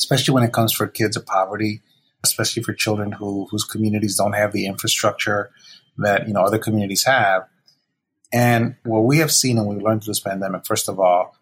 especially 0.00 0.34
when 0.34 0.44
it 0.44 0.52
comes 0.52 0.72
for 0.72 0.86
kids 0.86 1.16
of 1.16 1.26
poverty, 1.26 1.82
especially 2.22 2.62
for 2.62 2.72
children 2.72 3.12
who, 3.12 3.46
whose 3.50 3.64
communities 3.64 4.16
don't 4.16 4.34
have 4.34 4.52
the 4.52 4.66
infrastructure 4.66 5.50
that 5.98 6.26
you 6.28 6.34
know 6.34 6.42
other 6.42 6.58
communities 6.58 7.04
have. 7.04 7.48
And 8.32 8.76
what 8.82 9.04
we 9.04 9.18
have 9.18 9.30
seen 9.30 9.58
and 9.58 9.68
we 9.68 9.76
learned 9.76 10.02
through 10.02 10.10
this 10.10 10.20
pandemic, 10.20 10.66
first 10.66 10.88
of 10.88 10.98
all, 10.98 11.36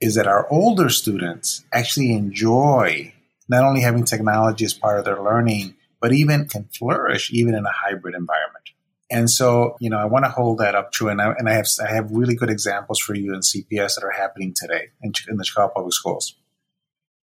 is 0.00 0.14
that 0.16 0.26
our 0.26 0.50
older 0.50 0.90
students 0.90 1.64
actually 1.72 2.12
enjoy 2.12 3.14
not 3.48 3.64
only 3.64 3.80
having 3.80 4.04
technology 4.04 4.64
as 4.64 4.74
part 4.74 4.98
of 4.98 5.04
their 5.04 5.22
learning, 5.22 5.74
but 6.00 6.12
even 6.12 6.46
can 6.46 6.64
flourish 6.64 7.32
even 7.32 7.54
in 7.54 7.64
a 7.64 7.72
hybrid 7.72 8.14
environment. 8.14 8.70
And 9.10 9.30
so, 9.30 9.76
you 9.80 9.90
know, 9.90 9.98
I 9.98 10.06
want 10.06 10.24
to 10.24 10.30
hold 10.30 10.58
that 10.58 10.74
up 10.74 10.92
true. 10.92 11.08
And 11.08 11.20
I, 11.20 11.32
and 11.38 11.48
I 11.48 11.54
have 11.54 11.66
I 11.82 11.94
have 11.94 12.10
really 12.10 12.34
good 12.34 12.50
examples 12.50 12.98
for 12.98 13.14
you 13.14 13.34
in 13.34 13.40
CPS 13.40 13.94
that 13.94 14.04
are 14.04 14.10
happening 14.10 14.54
today 14.54 14.88
in, 15.02 15.12
in 15.28 15.36
the 15.36 15.44
Chicago 15.44 15.72
Public 15.74 15.94
Schools. 15.94 16.34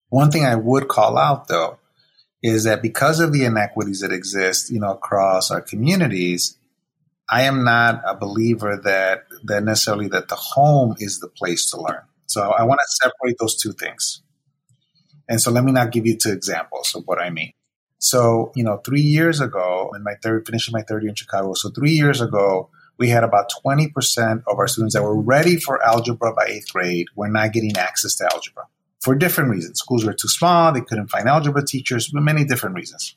One 0.09 0.31
thing 0.31 0.45
I 0.45 0.55
would 0.57 0.89
call 0.89 1.19
out, 1.19 1.49
though, 1.49 1.79
is 2.43 2.65
that 2.65 2.83
because 2.83 3.21
of 3.21 3.33
the 3.33 3.45
inequities 3.45 4.01
that 4.01 4.13
exist, 4.13 4.71
you 4.71 4.81
know, 4.81 4.93
across 4.93 5.51
our 5.51 5.61
communities, 5.61 6.57
I 7.29 7.43
am 7.43 7.65
not 7.65 8.03
a 8.07 8.17
believer 8.17 8.81
that 8.85 9.25
that 9.45 9.65
necessarily 9.65 10.09
that 10.09 10.29
the 10.29 10.37
home 10.37 10.95
is 10.99 11.19
the 11.19 11.29
place 11.29 11.71
to 11.71 11.81
learn. 11.81 12.03
So 12.27 12.51
I 12.51 12.65
want 12.65 12.81
to 12.81 12.87
separate 13.03 13.37
those 13.39 13.57
two 13.57 13.73
things. 13.73 14.23
And 15.29 15.41
so 15.41 15.51
let 15.51 15.65
me 15.65 15.73
now 15.73 15.87
give 15.87 16.07
you 16.07 16.17
two 16.17 16.31
examples 16.31 16.95
of 16.95 17.03
what 17.07 17.21
I 17.21 17.31
mean. 17.31 17.53
So, 17.99 18.53
you 18.55 18.63
know, 18.63 18.77
three 18.79 19.01
years 19.01 19.41
ago, 19.41 19.91
in 19.97 20.03
my 20.03 20.15
third, 20.23 20.47
finishing 20.47 20.73
my 20.73 20.83
third 20.83 21.03
year 21.03 21.11
in 21.11 21.17
Chicago, 21.17 21.55
so 21.55 21.71
three 21.71 21.93
years 21.93 22.21
ago, 22.21 22.71
we 22.99 23.09
had 23.09 23.25
about 23.25 23.51
20% 23.65 24.43
of 24.47 24.59
our 24.59 24.69
students 24.69 24.95
that 24.95 25.03
were 25.03 25.21
ready 25.21 25.57
for 25.57 25.83
algebra 25.83 26.33
by 26.33 26.47
eighth 26.47 26.73
grade 26.73 27.07
were 27.15 27.29
not 27.29 27.53
getting 27.53 27.77
access 27.77 28.15
to 28.17 28.29
algebra 28.33 28.65
for 29.01 29.15
different 29.15 29.51
reasons. 29.51 29.79
Schools 29.79 30.05
were 30.05 30.15
too 30.15 30.29
small, 30.29 30.73
they 30.73 30.81
couldn't 30.81 31.09
find 31.09 31.29
algebra 31.29 31.65
teachers, 31.65 32.11
many 32.13 32.45
different 32.45 32.77
reasons. 32.77 33.17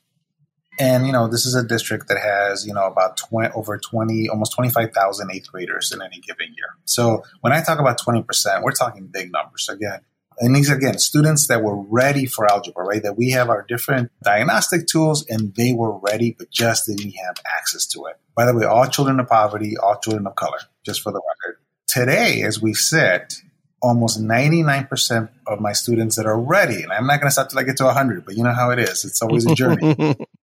And 0.80 1.06
you 1.06 1.12
know, 1.12 1.28
this 1.28 1.44
is 1.44 1.54
a 1.54 1.62
district 1.62 2.08
that 2.08 2.18
has 2.18 2.66
you 2.66 2.72
know 2.72 2.86
about 2.86 3.18
20, 3.18 3.52
over 3.54 3.78
twenty, 3.78 4.28
almost 4.28 4.52
twenty 4.52 4.70
five 4.70 4.92
thousand 4.92 5.30
eighth 5.30 5.52
graders 5.52 5.92
in 5.92 6.00
any 6.00 6.20
given 6.20 6.46
year. 6.56 6.74
So 6.86 7.22
when 7.42 7.52
I 7.52 7.62
talk 7.62 7.78
about 7.78 7.98
twenty 7.98 8.22
percent, 8.22 8.64
we're 8.64 8.72
talking 8.72 9.06
big 9.06 9.30
numbers. 9.30 9.68
Again, 9.68 10.00
And 10.40 10.56
these, 10.56 10.70
again, 10.70 10.98
students 10.98 11.48
that 11.48 11.62
were 11.62 11.76
ready 11.76 12.24
for 12.24 12.50
algebra, 12.50 12.82
right? 12.84 13.02
That 13.02 13.18
we 13.18 13.30
have 13.32 13.50
our 13.50 13.62
different 13.68 14.10
diagnostic 14.24 14.86
tools 14.86 15.26
and 15.28 15.54
they 15.54 15.74
were 15.74 15.98
ready, 15.98 16.34
but 16.38 16.50
just 16.50 16.86
didn't 16.86 17.12
have 17.26 17.36
access 17.58 17.84
to 17.88 18.06
it. 18.06 18.16
By 18.34 18.46
the 18.46 18.56
way, 18.56 18.64
all 18.64 18.86
children 18.86 19.20
of 19.20 19.28
poverty, 19.28 19.76
all 19.76 19.98
children 19.98 20.26
of 20.26 20.34
color, 20.36 20.58
just 20.84 21.02
for 21.02 21.12
the 21.12 21.20
record. 21.20 21.60
Today, 21.88 22.42
as 22.42 22.62
we 22.62 22.72
said, 22.72 23.34
almost 23.82 24.22
99% 24.22 25.28
of 25.46 25.60
my 25.60 25.72
students 25.72 26.16
that 26.16 26.24
are 26.24 26.40
ready, 26.40 26.82
and 26.82 26.92
I'm 26.92 27.06
not 27.06 27.20
going 27.20 27.26
to 27.28 27.32
stop 27.32 27.50
till 27.50 27.58
I 27.58 27.64
get 27.64 27.76
to 27.78 27.84
100, 27.84 28.24
but 28.24 28.34
you 28.34 28.42
know 28.44 28.54
how 28.54 28.70
it 28.70 28.78
is. 28.78 29.04
It's 29.04 29.20
always 29.20 29.44
a 29.44 29.54
journey. 29.54 30.16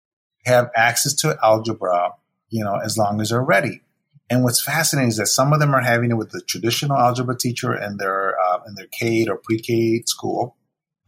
have 0.46 0.70
access 0.74 1.12
to 1.12 1.36
algebra, 1.42 2.14
you 2.48 2.64
know, 2.64 2.76
as 2.76 2.96
long 2.96 3.20
as 3.20 3.30
they're 3.30 3.42
ready. 3.42 3.82
And 4.30 4.42
what's 4.42 4.62
fascinating 4.62 5.10
is 5.10 5.18
that 5.18 5.26
some 5.26 5.52
of 5.52 5.60
them 5.60 5.74
are 5.74 5.82
having 5.82 6.10
it 6.10 6.16
with 6.16 6.30
the 6.30 6.40
traditional 6.40 6.96
algebra 6.96 7.36
teacher 7.36 7.74
in 7.74 7.98
their 7.98 8.34
uh, 8.38 8.60
in 8.66 8.74
their 8.74 8.86
K 8.86 9.26
or 9.28 9.36
pre-K 9.36 10.02
school 10.06 10.56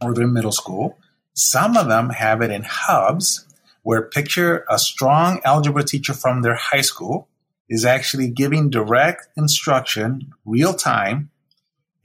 or 0.01 0.13
their 0.13 0.27
middle 0.27 0.51
school. 0.51 0.97
Some 1.33 1.75
of 1.77 1.87
them 1.87 2.09
have 2.11 2.41
it 2.41 2.51
in 2.51 2.63
hubs, 2.63 3.45
where 3.83 4.01
picture 4.01 4.65
a 4.69 4.77
strong 4.77 5.41
algebra 5.43 5.83
teacher 5.83 6.13
from 6.13 6.41
their 6.41 6.55
high 6.55 6.81
school 6.81 7.27
is 7.69 7.85
actually 7.85 8.29
giving 8.29 8.69
direct 8.69 9.27
instruction, 9.37 10.33
real 10.45 10.73
time, 10.73 11.29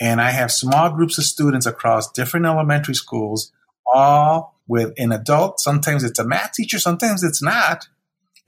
and 0.01 0.21
I 0.21 0.31
have 0.31 0.53
small 0.53 0.91
groups 0.91 1.19
of 1.19 1.25
students 1.25 1.67
across 1.67 2.11
different 2.11 2.47
elementary 2.47 2.95
schools, 2.95 3.53
all 3.93 4.61
with 4.67 4.93
an 4.99 5.13
adult. 5.13 5.61
Sometimes 5.61 6.05
it's 6.05 6.19
a 6.19 6.27
math 6.27 6.53
teacher, 6.53 6.79
sometimes 6.79 7.23
it's 7.23 7.43
not 7.43 7.87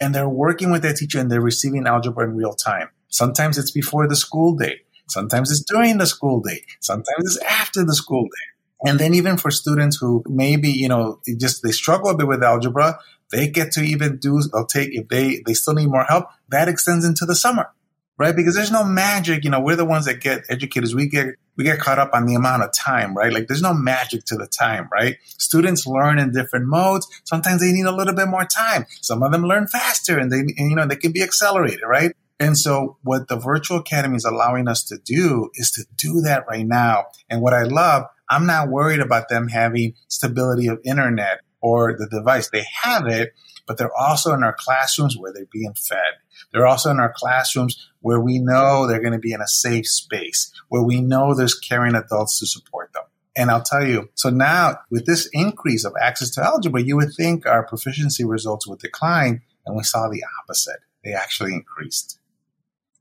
and 0.01 0.15
they're 0.15 0.29
working 0.29 0.71
with 0.71 0.83
that 0.83 0.97
teacher 0.97 1.19
and 1.19 1.31
they're 1.31 1.41
receiving 1.41 1.87
algebra 1.87 2.25
in 2.25 2.37
real 2.37 2.53
time. 2.53 2.89
Sometimes 3.09 3.59
it's 3.59 3.71
before 3.71 4.07
the 4.09 4.17
school 4.17 4.55
day. 4.55 4.81
Sometimes 5.09 5.51
it's 5.51 5.63
during 5.63 5.99
the 5.99 6.07
school 6.07 6.41
day. 6.41 6.65
Sometimes 6.81 7.25
it's 7.25 7.39
after 7.39 7.85
the 7.85 7.95
school 7.95 8.25
day. 8.25 8.91
And 8.91 8.99
then 8.99 9.15
even 9.15 9.39
for 9.39 9.51
students 9.51 9.97
who 9.97 10.23
maybe, 10.27 10.69
you 10.69 10.89
know, 10.89 11.21
just 11.39 11.63
they 11.63 11.71
struggle 11.71 12.11
a 12.11 12.17
bit 12.17 12.27
with 12.27 12.43
algebra, 12.43 12.99
they 13.33 13.49
get 13.49 13.73
to 13.73 13.81
even 13.81 14.19
do, 14.19 14.41
they'll 14.53 14.67
take, 14.67 14.91
if 14.93 15.09
they, 15.09 15.43
they 15.47 15.55
still 15.55 15.75
need 15.75 15.89
more 15.89 16.05
help, 16.05 16.27
that 16.51 16.69
extends 16.69 17.05
into 17.05 17.25
the 17.25 17.35
summer 17.35 17.71
right? 18.19 18.35
Because 18.35 18.55
there's 18.55 18.71
no 18.71 18.85
magic. 18.85 19.45
You 19.45 19.51
know, 19.51 19.61
we're 19.61 19.77
the 19.77 19.85
ones 19.85 20.07
that 20.07 20.21
get 20.21 20.45
educators. 20.49 20.95
We 20.95 21.09
get 21.09 21.27
we 21.57 21.65
get 21.65 21.79
caught 21.79 21.99
up 21.99 22.11
on 22.13 22.27
the 22.27 22.35
amount 22.35 22.63
of 22.63 22.73
time, 22.73 23.17
right? 23.17 23.33
Like 23.33 23.47
there's 23.47 23.63
no 23.63 23.75
magic 23.75 24.25
to 24.27 24.37
the 24.37 24.47
time, 24.47 24.89
right? 24.93 25.17
Students 25.25 25.87
learn 25.87 26.19
in 26.19 26.33
different 26.33 26.67
modes. 26.67 27.07
Sometimes 27.25 27.61
they 27.61 27.73
need 27.73 27.87
a 27.87 27.95
little 27.95 28.15
bit 28.15 28.29
more 28.29 28.45
time. 28.45 28.87
Some 29.03 29.23
of 29.23 29.33
them 29.33 29.43
learn 29.43 29.67
faster, 29.67 30.19
and 30.19 30.31
they 30.31 30.41
and, 30.41 30.71
you 30.71 30.77
know 30.77 30.87
they 30.87 30.97
can 30.97 31.13
be 31.13 31.23
accelerated, 31.23 31.83
right? 31.87 32.13
And 32.39 32.59
so, 32.59 32.99
what 33.03 33.29
the 33.29 33.37
virtual 33.37 33.79
academy 33.79 34.17
is 34.17 34.25
allowing 34.25 34.69
us 34.69 34.85
to 34.85 34.99
do 34.99 35.51
is 35.55 35.71
to 35.73 35.85
do 35.97 36.21
that 36.23 36.45
right 36.49 36.67
now. 36.67 37.07
And 37.31 37.41
what 37.41 37.55
I 37.55 37.63
love, 37.63 38.05
I'm 38.29 38.47
not 38.47 38.69
worried 38.69 39.01
about 39.01 39.29
them 39.29 39.49
having 39.49 39.95
stability 40.09 40.67
of 40.67 40.81
internet 40.85 41.41
or 41.63 41.97
the 41.97 42.07
device. 42.07 42.51
They 42.51 42.65
have 42.83 43.07
it, 43.07 43.33
but 43.67 43.79
they're 43.79 43.97
also 43.97 44.33
in 44.33 44.43
our 44.43 44.55
classrooms 44.59 45.17
where 45.17 45.33
they're 45.33 45.47
being 45.53 45.75
fed. 45.75 46.15
They're 46.53 46.67
also 46.67 46.91
in 46.91 47.01
our 47.01 47.13
classrooms 47.15 47.91
where 48.01 48.21
we 48.21 48.39
know 48.39 48.87
they're 48.87 49.01
going 49.01 49.13
to 49.13 49.19
be 49.19 49.33
in 49.33 49.41
a 49.41 49.49
safe 49.49 49.87
space, 49.87 50.53
where 50.69 50.83
we 50.83 51.01
know 51.01 51.35
there's 51.35 51.59
caring 51.59 51.95
adults 51.95 52.39
to 52.41 52.47
support 52.47 52.93
them. 52.93 53.05
And 53.37 53.51
I'll 53.51 53.63
tell 53.63 53.87
you, 53.87 54.09
so 54.15 54.31
now 54.31 54.79
with 54.91 55.05
this 55.05 55.29
increase 55.33 55.85
of 55.85 55.93
access 56.01 56.31
to 56.33 56.45
algebra, 56.45 56.83
you 56.83 56.97
would 56.97 57.13
think 57.15 57.47
our 57.47 57.67
proficiency 57.67 58.25
results 58.25 58.67
would 58.67 58.79
decline, 58.79 59.43
and 59.67 59.77
we 59.77 59.83
saw 59.83 60.09
the 60.09 60.23
opposite. 60.43 60.81
They 61.05 61.13
actually 61.13 61.53
increased. 61.53 62.19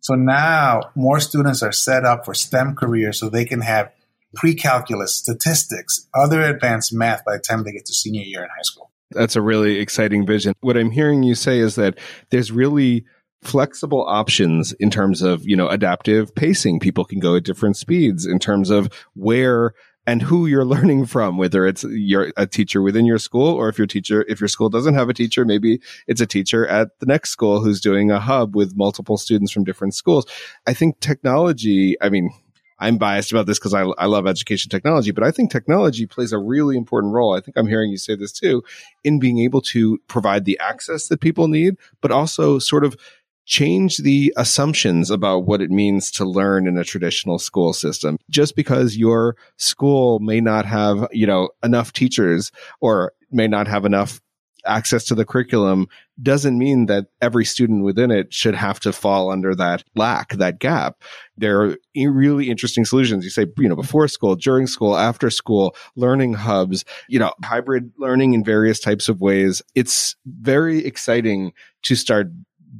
So 0.02 0.14
now 0.14 0.92
more 0.94 1.20
students 1.20 1.64
are 1.64 1.72
set 1.72 2.06
up 2.06 2.26
for 2.26 2.34
STEM 2.34 2.76
careers 2.76 3.20
so 3.20 3.30
they 3.30 3.46
can 3.46 3.62
have 3.62 3.92
pre-calculus, 4.36 5.16
statistics, 5.16 6.08
other 6.14 6.42
advanced 6.42 6.94
math 6.94 7.24
by 7.26 7.38
the 7.38 7.42
time 7.42 7.64
they 7.64 7.72
get 7.72 7.86
to 7.86 7.94
senior 7.94 8.24
year 8.24 8.44
in 8.44 8.50
high 8.50 8.62
school. 8.64 8.85
That's 9.12 9.36
a 9.36 9.42
really 9.42 9.80
exciting 9.80 10.26
vision. 10.26 10.54
What 10.62 10.78
I'm 10.78 10.92
hearing 10.92 11.24
you 11.24 11.36
say 11.36 11.60
is 11.60 11.76
that 11.76 11.98
there's 12.32 12.52
really 12.52 13.06
flexible 13.44 14.04
options 14.08 14.74
in 14.74 14.90
terms 14.90 15.22
of, 15.22 15.48
you 15.48 15.56
know, 15.56 15.68
adaptive 15.68 16.34
pacing. 16.36 16.80
People 16.80 17.06
can 17.06 17.20
go 17.20 17.36
at 17.36 17.44
different 17.44 17.78
speeds 17.78 18.26
in 18.26 18.40
terms 18.40 18.70
of 18.70 18.90
where 19.14 19.74
and 20.08 20.22
who 20.22 20.48
you're 20.48 20.66
learning 20.76 21.06
from, 21.06 21.38
whether 21.38 21.66
it's 21.66 21.84
you're 21.84 22.32
a 22.38 22.48
teacher 22.48 22.82
within 22.82 23.06
your 23.06 23.18
school 23.20 23.48
or 23.48 23.70
if 23.70 23.78
your 23.78 23.88
teacher, 23.88 24.26
if 24.28 24.40
your 24.40 24.48
school 24.48 24.70
doesn't 24.70 24.96
have 24.96 25.10
a 25.10 25.14
teacher, 25.14 25.46
maybe 25.46 25.80
it's 26.08 26.22
a 26.22 26.28
teacher 26.28 26.68
at 26.68 27.00
the 27.00 27.06
next 27.06 27.30
school 27.30 27.64
who's 27.64 27.82
doing 27.82 28.12
a 28.12 28.20
hub 28.20 28.56
with 28.56 28.76
multiple 28.76 29.18
students 29.18 29.52
from 29.52 29.64
different 29.64 29.94
schools. 29.94 30.26
I 30.68 30.74
think 30.74 31.00
technology, 31.00 31.96
I 32.02 32.10
mean, 32.10 32.32
I'm 32.80 32.98
biased 32.98 33.32
about 33.32 33.46
this 33.46 33.58
because 33.60 33.74
I, 33.74 33.84
I 33.84 34.06
love 34.06 34.28
education 34.28 34.70
technology, 34.70 35.12
but 35.12 35.24
I 35.24 35.32
think 35.32 35.52
technology 35.52 36.06
plays 36.06 36.34
a 36.34 36.40
really 36.40 36.78
important 36.78 37.14
role. 37.14 37.36
I 37.36 37.42
think 37.42 37.58
I'm 37.58 37.68
hearing 37.68 37.92
you 37.92 37.98
say 37.98 38.16
this 38.16 38.32
too 38.32 38.64
in 39.04 39.20
being 39.20 39.40
able 39.40 39.62
to 39.62 39.98
provide 40.08 40.46
the 40.46 40.60
access 40.60 41.08
that 41.08 41.22
people 41.22 41.48
need, 41.48 41.76
but 42.02 42.12
also 42.12 42.60
sort 42.60 42.84
of 42.84 42.96
change 43.46 43.98
the 43.98 44.34
assumptions 44.38 45.12
about 45.12 45.46
what 45.46 45.62
it 45.62 45.70
means 45.70 46.10
to 46.12 46.26
learn 46.26 46.68
in 46.68 46.78
a 46.78 46.84
traditional 46.84 47.38
school 47.38 47.74
system. 47.74 48.18
Just 48.30 48.56
because 48.56 48.98
your 48.98 49.38
school 49.58 50.20
may 50.20 50.42
not 50.42 50.66
have, 50.66 51.08
you 51.12 51.28
know, 51.28 51.50
enough 51.64 51.94
teachers 51.94 52.52
or 52.82 53.14
may 53.32 53.48
not 53.48 53.68
have 53.68 53.86
enough 53.86 54.20
access 54.66 55.04
to 55.06 55.16
the 55.16 55.26
curriculum 55.26 55.88
doesn't 56.22 56.58
mean 56.58 56.86
that 56.86 57.08
every 57.22 57.46
student 57.46 57.84
within 57.84 58.12
it 58.12 58.34
should 58.34 58.56
have 58.56 58.80
to 58.82 58.94
fall 58.94 59.32
under 59.32 59.54
that 59.56 59.84
lack, 59.96 60.34
that 60.34 60.60
gap. 60.60 61.02
There 61.38 61.62
are 61.62 61.78
really 61.96 62.50
interesting 62.50 62.86
solutions. 62.86 63.24
You 63.24 63.30
say, 63.30 63.48
you 63.58 63.70
know, 63.70 63.76
before 63.76 64.08
school, 64.08 64.36
during 64.36 64.68
school, 64.68 64.98
after 64.98 65.30
school, 65.30 65.76
learning 65.96 66.34
hubs, 66.34 66.86
you 67.10 67.20
know, 67.20 67.34
hybrid 67.44 67.92
learning 67.98 68.34
in 68.34 68.44
various 68.44 68.80
types 68.80 69.10
of 69.10 69.22
ways. 69.22 69.62
It's 69.76 70.16
very 70.26 70.86
exciting 70.86 71.54
to 71.84 71.96
start 71.96 72.28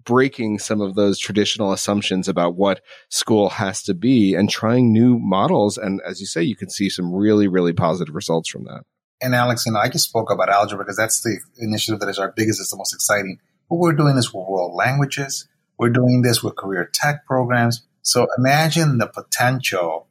breaking 0.04 0.60
some 0.60 0.82
of 0.82 0.96
those 0.96 1.18
traditional 1.20 1.72
assumptions 1.72 2.28
about 2.28 2.56
what 2.56 2.82
school 3.10 3.50
has 3.50 3.82
to 3.84 3.94
be 3.94 4.36
and 4.36 4.50
trying 4.50 4.92
new 4.92 5.18
models. 5.20 5.78
And 5.78 6.02
as 6.06 6.20
you 6.20 6.26
say, 6.26 6.44
you 6.44 6.56
can 6.56 6.70
see 6.70 6.90
some 6.90 7.14
really, 7.14 7.48
really 7.48 7.74
positive 7.74 8.14
results 8.14 8.50
from 8.50 8.66
that. 8.66 8.84
And 9.22 9.34
Alex, 9.34 9.66
you 9.66 9.72
know, 9.72 9.80
I 9.80 9.90
just 9.90 10.06
spoke 10.06 10.32
about 10.32 10.50
algebra 10.50 10.84
because 10.84 10.98
that's 10.98 11.22
the 11.22 11.40
initiative 11.58 12.00
that 12.02 12.10
is 12.10 12.20
our 12.20 12.34
biggest, 12.36 12.60
it's 12.60 12.72
the 12.72 12.78
most 12.78 12.94
exciting. 12.94 13.40
But 13.70 13.78
we're 13.78 13.94
doing 13.94 14.16
this 14.16 14.34
with 14.34 14.46
world 14.48 14.76
languages. 14.76 15.48
We're 15.78 15.90
doing 15.90 16.22
this 16.22 16.44
with 16.44 16.56
career 16.56 16.90
tech 16.94 17.26
programs. 17.26 17.86
So 18.02 18.28
imagine 18.38 18.98
the 18.98 19.08
potential 19.08 20.08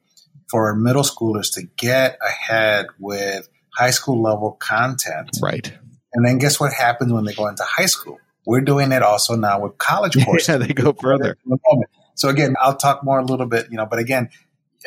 for 0.49 0.75
middle 0.75 1.03
schoolers 1.03 1.53
to 1.55 1.63
get 1.77 2.19
ahead 2.27 2.87
with 2.99 3.49
high 3.77 3.91
school 3.91 4.23
level 4.23 4.53
content. 4.53 5.31
Right. 5.41 5.73
And 6.13 6.27
then 6.27 6.39
guess 6.39 6.59
what 6.61 6.73
happens 6.73 7.13
when 7.13 7.25
they 7.25 7.35
go 7.35 7.47
into 7.47 7.65
high 7.65 7.87
school? 7.87 8.19
We're 8.47 8.61
doing 8.61 8.93
it 8.93 9.03
also 9.03 9.37
now 9.37 9.61
with 9.61 9.79
college 9.79 10.17
courses. 10.25 10.49
yeah, 10.49 10.57
they 10.59 10.73
go 10.73 10.93
further. 10.93 11.37
So 12.17 12.29
again, 12.29 12.55
I'll 12.61 12.77
talk 12.77 13.03
more 13.03 13.19
a 13.19 13.25
little 13.25 13.47
bit, 13.47 13.67
you 13.73 13.77
know, 13.77 13.87
but 13.87 13.99
again, 13.99 14.29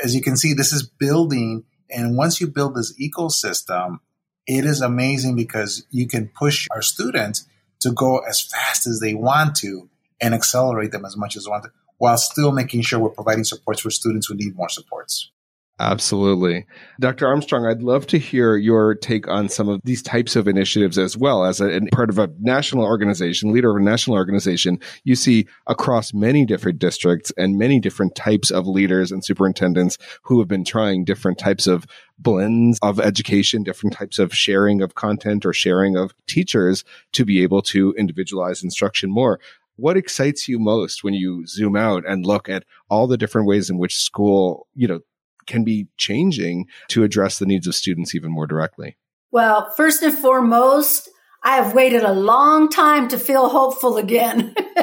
as 0.02 0.16
you 0.16 0.22
can 0.22 0.38
see, 0.38 0.54
this 0.54 0.72
is 0.72 0.84
building. 0.84 1.66
And 1.90 2.16
once 2.16 2.40
you 2.40 2.48
build 2.48 2.74
this 2.74 2.98
ecosystem, 2.98 4.00
it 4.48 4.66
is 4.66 4.82
amazing 4.82 5.36
because 5.36 5.86
you 5.92 6.08
can 6.08 6.30
push 6.30 6.68
our 6.72 6.82
students 6.82 7.46
to 7.82 7.92
go 7.92 8.20
as 8.20 8.42
fast 8.42 8.88
as 8.88 9.00
they 9.00 9.14
want 9.14 9.56
to 9.58 9.90
and 10.20 10.34
accelerate 10.34 10.92
them 10.92 11.06
as 11.06 11.16
much 11.16 11.36
as 11.36 11.44
they 11.44 11.50
want 11.50 11.66
to, 11.66 11.72
while 11.98 12.18
still 12.18 12.52
making 12.52 12.82
sure 12.82 13.00
we're 13.00 13.10
providing 13.10 13.44
supports 13.44 13.82
for 13.82 13.92
students 13.92 14.28
who 14.28 14.36
need 14.36 14.56
more 14.56 14.70
supports. 14.70 15.32
Absolutely. 15.80 16.66
Dr. 17.00 17.28
Armstrong, 17.28 17.68
I'd 17.68 17.84
love 17.84 18.08
to 18.08 18.18
hear 18.18 18.56
your 18.56 18.96
take 18.96 19.28
on 19.28 19.48
some 19.48 19.70
of 19.70 19.80
these 19.84 20.02
types 20.02 20.36
of 20.36 20.48
initiatives 20.48 20.98
as 20.98 21.16
well. 21.16 21.46
As 21.46 21.62
a, 21.62 21.82
part 21.92 22.10
of 22.10 22.18
a 22.18 22.32
national 22.40 22.84
organization, 22.84 23.54
leader 23.54 23.70
of 23.70 23.78
a 23.78 23.86
national 23.86 24.18
organization, 24.18 24.80
you 25.04 25.16
see 25.16 25.46
across 25.68 26.16
many 26.16 26.46
different 26.46 26.80
districts 26.80 27.32
and 27.38 27.60
many 27.60 27.80
different 27.80 28.16
types 28.16 28.50
of 28.50 28.66
leaders 28.66 29.12
and 29.12 29.24
superintendents 29.24 30.00
who 30.24 30.40
have 30.40 30.48
been 30.48 30.66
trying 30.66 31.06
different 31.06 31.38
types 31.38 31.68
of 31.68 31.86
blends 32.18 32.80
of 32.82 33.00
education, 33.00 33.62
different 33.62 33.94
types 33.96 34.18
of 34.18 34.34
sharing 34.34 34.82
of 34.82 34.96
content 34.96 35.46
or 35.46 35.54
sharing 35.54 35.96
of 35.96 36.12
teachers 36.26 36.84
to 37.14 37.24
be 37.24 37.44
able 37.44 37.62
to 37.62 37.94
individualize 38.00 38.64
instruction 38.64 39.12
more 39.12 39.40
what 39.78 39.96
excites 39.96 40.48
you 40.48 40.58
most 40.60 41.04
when 41.04 41.14
you 41.14 41.46
zoom 41.46 41.76
out 41.76 42.04
and 42.08 42.26
look 42.26 42.50
at 42.50 42.64
all 42.90 43.06
the 43.06 43.18
different 43.18 43.48
ways 43.48 43.70
in 43.70 43.78
which 43.78 43.96
school, 43.96 44.68
you 44.74 44.88
know, 44.88 45.00
can 45.48 45.64
be 45.64 45.88
changing 45.98 46.68
to 46.90 47.04
address 47.04 47.40
the 47.40 47.46
needs 47.46 47.68
of 47.68 47.76
students 47.76 48.14
even 48.14 48.32
more 48.32 48.48
directly? 48.48 48.98
Well, 49.32 49.72
first 49.72 50.04
and 50.04 50.18
foremost, 50.18 51.10
I 51.44 51.56
have 51.56 51.74
waited 51.74 52.04
a 52.04 52.14
long 52.14 52.70
time 52.70 53.08
to 53.10 53.18
feel 53.18 53.50
hopeful 53.50 53.98
again. 53.98 54.54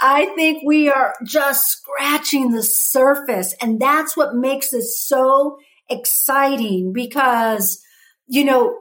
I 0.00 0.26
think 0.34 0.62
we 0.64 0.88
are 0.88 1.14
just 1.24 1.68
scratching 1.70 2.50
the 2.50 2.62
surface. 2.62 3.54
And 3.60 3.80
that's 3.80 4.16
what 4.16 4.34
makes 4.34 4.70
this 4.70 4.98
so 4.98 5.58
exciting 5.90 6.92
because, 6.92 7.82
you 8.26 8.44
know, 8.44 8.78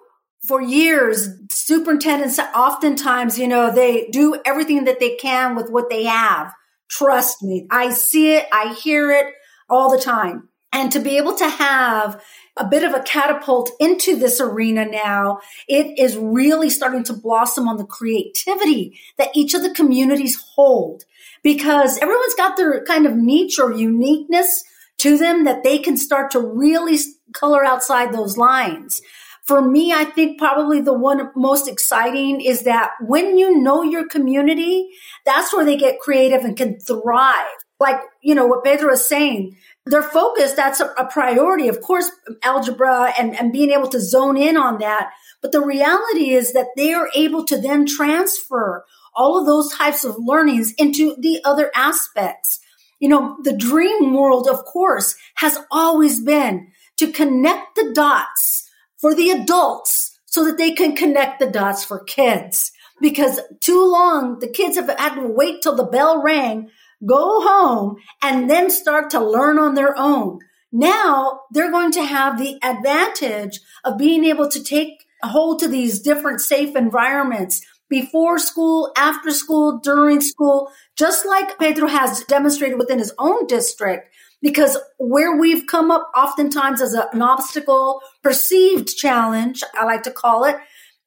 for 0.48 0.62
years, 0.62 1.30
superintendents 1.50 2.40
oftentimes, 2.40 3.40
you 3.40 3.48
know, 3.48 3.74
they 3.74 4.08
do 4.12 4.40
everything 4.46 4.84
that 4.86 5.00
they 5.00 5.16
can 5.16 5.56
with 5.56 5.70
what 5.70 5.90
they 5.90 6.04
have. 6.04 6.54
Trust 6.98 7.42
me. 7.42 7.68
I 7.72 7.92
see 7.92 8.36
it. 8.36 8.48
I 8.52 8.74
hear 8.74 9.12
it 9.12 9.34
all 9.70 9.90
the 9.90 10.02
time. 10.02 10.50
And 10.72 10.92
to 10.92 11.00
be 11.00 11.18
able 11.18 11.36
to 11.36 11.48
have 11.48 12.22
a 12.58 12.66
bit 12.66 12.84
of 12.84 12.94
a 12.94 13.04
catapult 13.04 13.72
into 13.80 14.16
this 14.16 14.42
arena 14.42 14.86
now, 14.86 15.40
it 15.68 16.00
is 16.00 16.18
really 16.18 16.70
starting 16.70 17.04
to 17.06 17.14
blossom 17.14 17.68
on 17.68 17.78
the 17.78 17.86
creativity 17.86 19.00
that 19.18 19.30
each 19.36 19.54
of 19.54 19.62
the 19.62 19.74
communities 19.74 20.44
hold 20.56 21.04
because 21.44 21.98
everyone's 22.00 22.36
got 22.36 22.58
their 22.58 22.84
kind 22.86 23.06
of 23.06 23.16
niche 23.16 23.60
or 23.60 23.72
uniqueness 23.72 24.64
to 24.98 25.18
them 25.18 25.46
that 25.46 25.64
they 25.64 25.78
can 25.78 25.98
start 25.98 26.32
to 26.32 26.40
really 26.40 26.98
color 27.34 27.64
outside 27.64 28.12
those 28.12 28.38
lines. 28.38 29.02
For 29.46 29.62
me, 29.62 29.92
I 29.92 30.06
think 30.06 30.40
probably 30.40 30.80
the 30.80 30.94
one 30.94 31.30
most 31.36 31.68
exciting 31.68 32.40
is 32.40 32.64
that 32.64 32.92
when 33.02 33.38
you 33.38 33.62
know 33.62 33.84
your 33.84 34.08
community, 34.08 34.90
that's 35.26 35.54
where 35.54 35.66
they 35.66 35.76
get 35.76 36.00
creative 36.00 36.42
and 36.46 36.56
can 36.56 36.80
thrive. 36.80 37.46
Like, 37.80 38.00
you 38.22 38.36
know, 38.36 38.46
what 38.46 38.64
Pedro 38.64 38.94
is 38.94 39.06
saying, 39.06 39.58
their 39.86 40.04
focus, 40.04 40.54
that's 40.54 40.80
a, 40.80 40.86
a 40.98 41.06
priority. 41.06 41.68
Of 41.68 41.82
course, 41.82 42.10
algebra 42.42 43.14
and, 43.20 43.38
and 43.38 43.52
being 43.52 43.72
able 43.72 43.90
to 43.90 44.00
zone 44.00 44.38
in 44.38 44.56
on 44.56 44.78
that. 44.80 45.12
But 45.42 45.52
the 45.52 45.60
reality 45.60 46.30
is 46.30 46.54
that 46.54 46.68
they 46.78 46.94
are 46.94 47.10
able 47.14 47.44
to 47.46 47.60
then 47.60 47.86
transfer 47.86 48.86
all 49.14 49.38
of 49.38 49.46
those 49.46 49.74
types 49.74 50.06
of 50.06 50.16
learnings 50.18 50.74
into 50.78 51.16
the 51.20 51.42
other 51.44 51.70
aspects. 51.76 52.62
You 53.00 53.10
know, 53.10 53.36
the 53.44 53.58
dream 53.58 54.14
world, 54.14 54.48
of 54.48 54.64
course, 54.64 55.16
has 55.36 55.58
always 55.70 56.22
been 56.22 56.72
to 56.96 57.12
connect 57.12 57.76
the 57.76 57.92
dots 57.94 58.62
for 59.04 59.13
the 59.13 59.32
adults 59.32 60.18
so 60.26 60.46
that 60.46 60.58
they 60.58 60.72
can 60.72 60.96
connect 60.96 61.38
the 61.38 61.46
dots 61.46 61.84
for 61.84 62.06
kids. 62.06 62.72
Because 63.02 63.42
too 63.60 63.86
long, 63.86 64.39
the 64.39 64.48
kids 64.48 64.78
have 64.78 64.88
had 64.98 65.16
to 65.16 65.28
wait 65.28 65.62
till 65.62 65.76
the 65.76 65.84
bell 65.84 66.24
rang, 66.24 66.70
go 67.06 67.42
home, 67.42 67.98
and 68.22 68.50
then 68.50 68.70
start 68.70 69.10
to 69.10 69.20
learn 69.20 69.60
on 69.60 69.76
their 69.76 69.94
own. 69.98 70.39
Now 70.72 71.42
they're 71.52 71.70
going 71.70 71.92
to 71.92 72.06
have 72.06 72.39
the 72.39 72.58
advantage 72.63 73.60
of 73.84 73.98
being 73.98 74.24
able 74.24 74.48
to 74.48 74.63
take 74.63 75.04
hold 75.22 75.60
to 75.60 75.68
these 75.68 76.00
different 76.00 76.39
safe 76.39 76.74
environments 76.74 77.62
before 77.89 78.39
school, 78.39 78.89
after 78.96 79.32
school, 79.32 79.80
during 79.80 80.22
school, 80.22 80.72
just 80.96 81.26
like 81.26 81.60
Pedro 81.60 81.88
has 81.88 82.24
demonstrated 82.24 82.80
within 82.80 83.00
his 83.00 83.13
own 83.20 83.48
district. 83.48 84.16
Because 84.44 84.78
where 85.00 85.36
we've 85.38 85.66
come 85.66 85.90
up 85.90 86.12
oftentimes 86.16 86.82
as 86.82 86.94
a, 86.94 87.08
an 87.14 87.24
obstacle, 87.24 88.02
perceived 88.22 88.96
challenge, 88.96 89.64
I 89.74 89.86
like 89.86 90.04
to 90.04 90.12
call 90.12 90.44
it, 90.44 90.58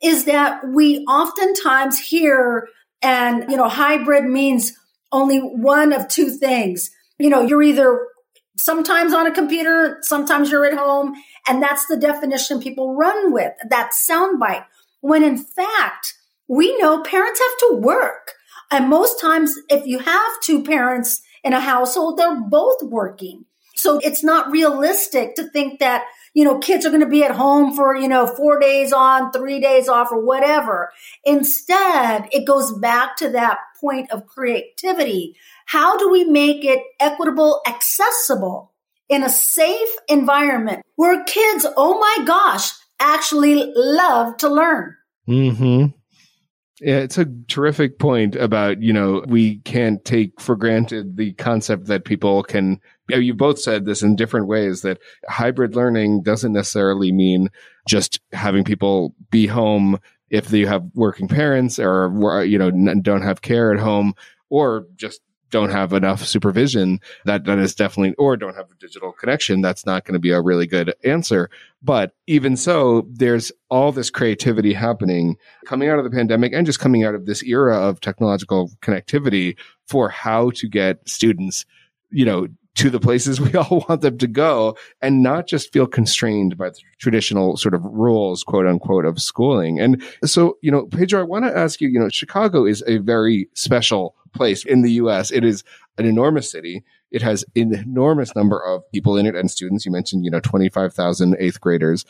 is 0.03 0.25
that 0.25 0.67
we 0.67 1.05
oftentimes 1.05 2.01
hear 2.01 2.69
and, 3.03 3.45
you 3.51 3.57
know, 3.57 3.69
hybrid 3.69 4.25
means 4.25 4.73
only 5.13 5.39
one 5.39 5.93
of 5.93 6.09
two 6.09 6.31
things. 6.31 6.91
You 7.19 7.31
know, 7.31 7.43
you're 7.43 7.63
either 7.63 8.09
sometimes 8.59 9.13
on 9.13 9.27
a 9.27 9.35
computer, 9.35 9.99
sometimes 10.01 10.51
you're 10.51 10.67
at 10.67 10.77
home, 10.77 11.15
and 11.47 11.63
that's 11.63 11.87
the 11.87 11.97
definition 11.97 12.61
people 12.61 12.97
run 12.97 13.33
with, 13.33 13.53
that 13.69 13.91
soundbite. 14.11 14.65
When 15.03 15.23
in 15.23 15.37
fact, 15.37 16.15
we 16.49 16.77
know 16.79 17.03
parents 17.03 17.41
have 17.41 17.69
to 17.69 17.77
work. 17.77 18.33
And 18.71 18.89
most 18.89 19.21
times, 19.21 19.55
if 19.69 19.87
you 19.87 19.99
have 19.99 20.33
two 20.43 20.65
parents 20.65 21.23
in 21.47 21.53
a 21.53 21.61
household, 21.61 22.19
they're 22.19 22.41
both 22.41 22.83
working. 22.83 23.45
So 23.77 23.99
it's 23.99 24.25
not 24.25 24.51
realistic 24.51 25.37
to 25.37 25.49
think 25.51 25.79
that, 25.79 26.05
you 26.35 26.45
know, 26.45 26.59
kids 26.59 26.85
are 26.85 26.91
going 26.91 27.03
to 27.03 27.07
be 27.07 27.23
at 27.23 27.31
home 27.31 27.77
for, 27.77 27.95
you 27.95 28.09
know, 28.09 28.27
four 28.27 28.59
days 28.59 28.93
on, 28.93 29.31
three 29.31 29.61
days 29.61 29.89
off 29.89 30.11
or 30.11 30.25
whatever. 30.25 30.91
Instead, 31.25 32.29
it 32.33 32.47
goes 32.47 32.77
back 32.79 33.17
to 33.19 33.29
that 33.31 33.59
point 33.81 34.11
of 34.11 34.27
creativity. 34.27 35.37
How 35.67 35.97
do 35.97 36.11
we 36.11 36.25
make 36.25 36.65
it 36.65 36.81
equitable, 36.99 37.61
accessible 37.67 38.73
in 39.09 39.23
a 39.23 39.31
safe 39.31 39.91
environment 40.09 40.83
where 40.97 41.23
kids, 41.25 41.65
oh 41.77 42.01
my 42.01 42.25
gosh, 42.25 42.73
actually 42.99 43.73
love 43.77 44.37
to 44.39 44.49
learn? 44.49 44.97
Hmm. 45.27 45.87
Yeah, 46.81 46.97
it's 46.97 47.17
a 47.17 47.27
terrific 47.49 47.99
point 47.99 48.37
about, 48.37 48.83
you 48.83 48.93
know, 48.93 49.25
we 49.27 49.59
can't 49.61 50.05
take 50.05 50.39
for 50.39 50.57
granted 50.57 51.17
the 51.17 51.33
concept 51.35 51.87
that 51.87 52.05
people 52.05 52.43
can, 52.43 52.81
you 53.09 53.33
both 53.33 53.59
said 53.59 53.87
this 53.87 54.03
in 54.03 54.15
different 54.15 54.47
ways 54.47 54.83
that 54.83 54.99
hybrid 55.27 55.75
learning 55.75 56.23
doesn't 56.23 56.53
necessarily 56.53 57.13
mean 57.13 57.49
just 57.89 58.21
having 58.33 58.63
people 58.63 59.15
be 59.31 59.47
home 59.47 59.99
if 60.29 60.49
they 60.49 60.67
have 60.67 60.85
working 60.95 61.29
parents 61.29 61.79
or, 61.79 62.45
you 62.45 62.59
know, 62.59 62.71
don't 63.01 63.23
have 63.23 63.41
care 63.41 63.73
at 63.73 63.81
home 63.81 64.13
or 64.51 64.87
just 64.97 65.23
don't 65.51 65.71
have 65.71 65.93
enough 65.93 66.25
supervision, 66.25 67.01
that 67.25 67.45
that 67.45 67.59
is 67.59 67.75
definitely, 67.75 68.15
or 68.17 68.37
don't 68.37 68.57
have 68.57 68.71
a 68.71 68.75
digital 68.81 69.13
connection, 69.13 69.61
that's 69.61 69.87
not 69.87 70.05
going 70.05 70.15
to 70.15 70.19
be 70.19 70.31
a 70.31 70.41
really 70.41 70.67
good 70.67 70.95
answer. 71.05 71.51
But 71.83 72.15
even 72.27 72.57
so, 72.57 73.07
there's 73.11 73.53
all 73.69 73.93
this 73.93 74.11
creativity 74.11 74.73
happening 74.73 75.37
coming 75.67 75.89
out 75.89 75.99
of 75.99 76.05
the 76.05 76.11
pandemic 76.11 76.53
and 76.53 76.67
just 76.67 76.81
coming 76.81 77.05
out 77.05 77.15
of 77.15 77.27
this 77.27 77.43
era 77.43 77.77
of 77.77 78.01
technological 78.01 78.71
connectivity 78.83 79.57
for 79.87 80.09
how 80.09 80.51
to 80.51 80.69
get 80.69 81.09
students, 81.09 81.65
you 82.11 82.25
know, 82.25 82.49
to 82.77 82.91
the 82.91 83.01
places 83.01 83.41
we 83.41 83.55
all 83.55 83.85
want 83.89 84.03
them 84.03 84.19
to 84.19 84.27
go 84.27 84.77
and 85.01 85.23
not 85.23 85.47
just 85.47 85.73
feel 85.73 85.87
constrained 85.87 86.57
by 86.57 86.71
the 86.71 86.81
traditional 86.99 87.57
sort 87.57 87.75
of 87.75 87.83
rules, 87.85 88.45
quote 88.45 88.67
unquote, 88.67 89.05
of 89.05 89.21
schooling. 89.21 89.81
And 89.81 90.03
so, 90.25 90.59
you 90.63 90.71
know, 90.71 90.87
Pedro, 90.87 91.21
I 91.21 91.25
want 91.25 91.45
to 91.45 91.57
ask 91.57 91.81
you, 91.81 91.89
you 91.89 91.99
know, 91.99 92.09
Chicago 92.09 92.65
is 92.65 92.85
a 92.87 92.99
very 92.99 93.49
special 93.55 94.15
place 94.37 94.65
in 94.65 94.83
the 94.83 94.93
US. 94.93 95.31
It 95.31 95.45
is 95.45 95.65
an 95.99 96.07
enormous 96.07 96.51
city. 96.51 96.85
It 97.11 97.23
has 97.23 97.45
an 97.55 97.75
enormous 97.75 98.35
number 98.35 98.59
of 98.59 98.83
people 98.93 99.17
in 99.17 99.27
it 99.27 99.35
and 99.35 99.51
students. 99.51 99.87
You 99.87 99.93
mentioned, 99.93 100.25
you 100.25 100.31
know, 100.31 100.41
25,000 100.41 101.37
eighth 101.39 101.61
graders. 101.61 102.05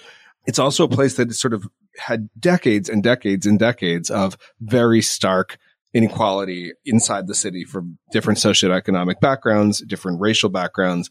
It's 0.46 0.58
also 0.58 0.84
a 0.84 0.88
place 0.88 1.16
that 1.16 1.32
sort 1.34 1.52
of 1.54 1.66
had 1.98 2.28
decades 2.38 2.88
and 2.88 3.02
decades 3.02 3.46
and 3.46 3.58
decades 3.58 4.10
of 4.10 4.36
very 4.60 5.02
stark 5.02 5.58
inequality 5.94 6.72
inside 6.84 7.26
the 7.26 7.34
city 7.34 7.64
from 7.64 7.98
different 8.12 8.38
socioeconomic 8.38 9.18
backgrounds, 9.20 9.78
different 9.80 10.20
racial 10.20 10.50
backgrounds, 10.50 11.08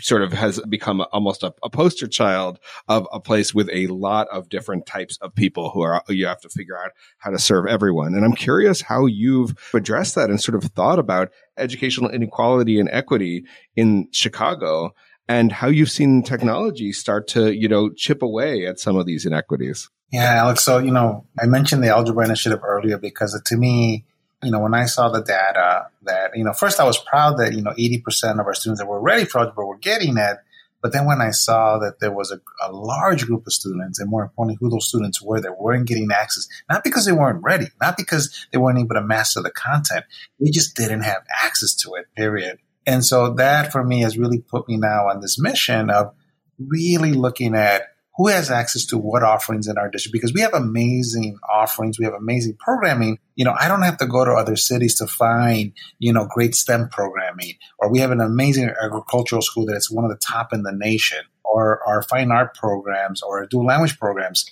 sort 0.00 0.22
of 0.22 0.32
has 0.32 0.60
become 0.68 1.04
almost 1.12 1.42
a, 1.42 1.54
a, 1.62 1.70
poster 1.70 2.06
child 2.06 2.58
of 2.88 3.06
a 3.12 3.20
place 3.20 3.54
with 3.54 3.68
a 3.72 3.86
lot 3.88 4.26
of 4.28 4.48
different 4.48 4.86
types 4.86 5.18
of 5.20 5.34
people 5.34 5.70
who 5.70 5.82
are 5.82 6.02
you 6.08 6.26
have 6.26 6.40
to 6.40 6.48
figure 6.48 6.76
out 6.76 6.92
how 7.18 7.30
to 7.30 7.38
serve 7.38 7.66
everyone. 7.66 8.14
And 8.14 8.24
i'm 8.24 8.34
curious 8.34 8.80
how 8.80 9.06
you've 9.06 9.54
addressed 9.72 10.14
that 10.14 10.30
and 10.30 10.40
sort 10.40 10.56
of 10.56 10.70
thought 10.72 10.98
about 10.98 11.30
educational 11.56 12.10
inequality 12.10 12.80
and 12.80 12.88
equity 12.90 13.44
in 13.76 14.08
chicago 14.12 14.94
and 15.28 15.52
how 15.52 15.68
you've 15.68 15.90
seen 15.90 16.22
technology 16.22 16.92
start 16.92 17.28
to 17.28 17.52
you 17.52 17.68
know 17.68 17.90
chip 17.90 18.22
away 18.22 18.66
at 18.66 18.78
some 18.78 18.96
of 18.96 19.06
these 19.06 19.24
inequities. 19.26 19.90
Yeah 20.10 20.34
alex 20.34 20.64
so 20.64 20.78
you 20.78 20.90
know 20.90 21.26
i 21.40 21.46
mentioned 21.46 21.82
the 21.82 21.88
algebra 21.88 22.24
initiative 22.24 22.60
earlier 22.62 22.98
because 22.98 23.40
to 23.46 23.56
me 23.56 24.04
you 24.44 24.50
know, 24.50 24.60
when 24.60 24.74
I 24.74 24.86
saw 24.86 25.08
the 25.08 25.22
data 25.22 25.86
that, 26.02 26.36
you 26.36 26.44
know, 26.44 26.52
first 26.52 26.80
I 26.80 26.84
was 26.84 26.98
proud 26.98 27.38
that, 27.38 27.54
you 27.54 27.62
know, 27.62 27.72
80% 27.72 28.40
of 28.40 28.46
our 28.46 28.54
students 28.54 28.80
that 28.80 28.86
were 28.86 29.00
ready 29.00 29.24
for 29.24 29.40
algebra 29.40 29.66
were 29.66 29.78
getting 29.78 30.16
it. 30.16 30.36
But 30.82 30.92
then 30.92 31.06
when 31.06 31.22
I 31.22 31.30
saw 31.30 31.78
that 31.78 32.00
there 32.00 32.12
was 32.12 32.30
a, 32.30 32.40
a, 32.62 32.70
large 32.70 33.24
group 33.24 33.46
of 33.46 33.54
students, 33.54 33.98
and 33.98 34.10
more 34.10 34.22
importantly, 34.24 34.58
who 34.60 34.68
those 34.68 34.86
students 34.86 35.22
were 35.22 35.40
that 35.40 35.58
weren't 35.58 35.88
getting 35.88 36.10
access, 36.12 36.46
not 36.68 36.84
because 36.84 37.06
they 37.06 37.12
weren't 37.12 37.42
ready, 37.42 37.68
not 37.80 37.96
because 37.96 38.46
they 38.52 38.58
weren't 38.58 38.78
able 38.78 38.94
to 38.94 39.00
master 39.00 39.40
the 39.40 39.50
content, 39.50 40.04
they 40.38 40.50
just 40.50 40.76
didn't 40.76 41.00
have 41.00 41.22
access 41.42 41.74
to 41.76 41.94
it, 41.94 42.04
period. 42.14 42.58
And 42.86 43.02
so 43.02 43.32
that 43.34 43.72
for 43.72 43.82
me 43.82 44.02
has 44.02 44.18
really 44.18 44.40
put 44.40 44.68
me 44.68 44.76
now 44.76 45.08
on 45.08 45.20
this 45.20 45.38
mission 45.38 45.88
of 45.88 46.14
really 46.58 47.14
looking 47.14 47.54
at 47.54 47.93
who 48.16 48.28
has 48.28 48.50
access 48.50 48.86
to 48.86 48.98
what 48.98 49.22
offerings 49.22 49.66
in 49.66 49.76
our 49.76 49.90
district? 49.90 50.12
Because 50.12 50.32
we 50.32 50.40
have 50.40 50.54
amazing 50.54 51.38
offerings. 51.50 51.98
We 51.98 52.04
have 52.04 52.14
amazing 52.14 52.56
programming. 52.58 53.18
You 53.34 53.44
know 53.44 53.54
i 53.58 53.66
don't 53.66 53.82
have 53.82 53.98
to 53.98 54.06
go 54.06 54.24
to 54.24 54.32
other 54.32 54.56
cities 54.56 54.96
to 54.96 55.06
find 55.06 55.72
you 55.98 56.12
know 56.12 56.26
great 56.28 56.54
stem 56.54 56.88
programming. 56.88 57.54
Or 57.78 57.90
we 57.90 57.98
have 57.98 58.12
an 58.12 58.20
amazing 58.20 58.70
agricultural 58.82 59.42
school 59.42 59.66
that's 59.66 59.90
one 59.90 60.04
of 60.04 60.10
the 60.10 60.16
top 60.24 60.52
in 60.52 60.62
the 60.62 60.72
nation. 60.72 61.22
Or 61.44 61.80
our 61.86 62.02
fine 62.02 62.30
art 62.30 62.54
programs 62.54 63.22
or 63.22 63.46
dual 63.46 63.66
language 63.66 63.98
programs. 63.98 64.50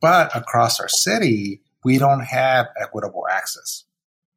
But 0.00 0.34
across 0.36 0.80
our 0.80 0.88
city 0.88 1.62
we 1.84 1.98
don't 1.98 2.24
have 2.24 2.66
equitable 2.80 3.24
access. 3.30 3.84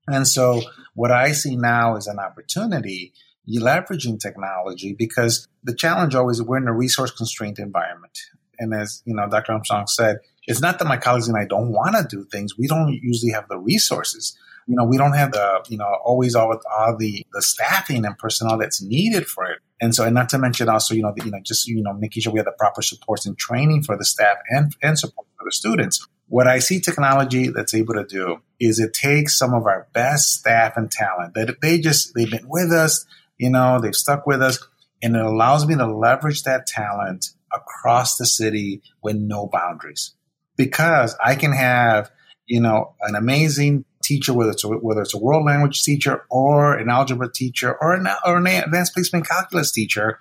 And 0.07 0.27
so 0.27 0.61
what 0.93 1.11
i 1.11 1.31
see 1.31 1.55
now 1.55 1.95
is 1.95 2.07
an 2.07 2.19
opportunity 2.19 3.13
leveraging 3.49 4.19
technology 4.19 4.93
because 4.97 5.47
the 5.63 5.75
challenge 5.75 6.13
always 6.13 6.41
we're 6.41 6.57
in 6.57 6.67
a 6.67 6.73
resource 6.73 7.11
constrained 7.11 7.57
environment 7.57 8.17
and 8.61 8.73
as 8.73 9.01
you 9.05 9.15
know, 9.15 9.27
Dr. 9.29 9.53
Armstrong 9.53 9.87
said, 9.87 10.17
it's 10.47 10.61
not 10.61 10.79
that 10.79 10.85
my 10.85 10.97
colleagues 10.97 11.27
and 11.27 11.37
I 11.37 11.45
don't 11.45 11.71
want 11.71 11.95
to 11.95 12.05
do 12.07 12.25
things. 12.31 12.57
We 12.57 12.67
don't 12.67 12.93
usually 13.01 13.31
have 13.31 13.47
the 13.47 13.57
resources. 13.57 14.37
You 14.67 14.75
know, 14.75 14.85
we 14.85 14.97
don't 14.97 15.13
have 15.13 15.31
the, 15.31 15.65
you 15.67 15.77
know, 15.77 15.89
always 16.05 16.35
all, 16.35 16.57
all 16.77 16.95
the, 16.97 17.25
the 17.33 17.41
staffing 17.41 18.05
and 18.05 18.17
personnel 18.17 18.57
that's 18.57 18.81
needed 18.81 19.27
for 19.27 19.45
it. 19.45 19.59
And 19.81 19.93
so, 19.93 20.05
and 20.05 20.13
not 20.13 20.29
to 20.29 20.37
mention 20.37 20.69
also, 20.69 20.93
you 20.93 21.01
know, 21.01 21.13
the, 21.15 21.25
you 21.25 21.31
know, 21.31 21.39
just, 21.43 21.67
you 21.67 21.81
know, 21.81 21.93
making 21.93 22.21
sure 22.21 22.31
we 22.31 22.39
have 22.39 22.45
the 22.45 22.51
proper 22.57 22.81
supports 22.81 23.25
and 23.25 23.37
training 23.37 23.83
for 23.83 23.97
the 23.97 24.05
staff 24.05 24.37
and, 24.49 24.75
and 24.81 24.97
support 24.97 25.27
for 25.37 25.45
the 25.45 25.51
students. 25.51 26.07
What 26.27 26.47
I 26.47 26.59
see 26.59 26.79
technology 26.79 27.49
that's 27.49 27.73
able 27.73 27.95
to 27.95 28.05
do 28.05 28.41
is 28.59 28.79
it 28.79 28.93
takes 28.93 29.37
some 29.37 29.53
of 29.53 29.65
our 29.65 29.87
best 29.93 30.39
staff 30.39 30.77
and 30.77 30.89
talent 30.89 31.33
that 31.33 31.59
they 31.61 31.79
just, 31.79 32.13
they've 32.15 32.29
been 32.29 32.47
with 32.47 32.71
us, 32.71 33.05
you 33.37 33.49
know, 33.49 33.81
they've 33.81 33.95
stuck 33.95 34.25
with 34.25 34.41
us 34.41 34.59
And 35.01 35.15
it 35.15 35.25
allows 35.25 35.65
me 35.67 35.75
to 35.75 35.87
leverage 35.87 36.43
that 36.43 36.67
talent 36.67 37.29
across 37.53 38.17
the 38.17 38.25
city 38.25 38.81
with 39.01 39.15
no 39.15 39.47
boundaries 39.47 40.13
because 40.55 41.15
I 41.23 41.35
can 41.35 41.53
have, 41.53 42.11
you 42.45 42.61
know, 42.61 42.95
an 43.01 43.15
amazing 43.15 43.85
teacher, 44.03 44.33
whether 44.33 44.51
it's 44.51 44.63
a, 44.63 44.67
whether 44.67 45.01
it's 45.01 45.13
a 45.13 45.17
world 45.17 45.45
language 45.45 45.83
teacher 45.83 46.25
or 46.29 46.75
an 46.77 46.89
algebra 46.89 47.31
teacher 47.31 47.75
or 47.81 47.93
an, 47.93 48.07
or 48.25 48.37
an 48.37 48.47
advanced 48.47 48.93
placement 48.93 49.27
calculus 49.27 49.71
teacher. 49.71 50.19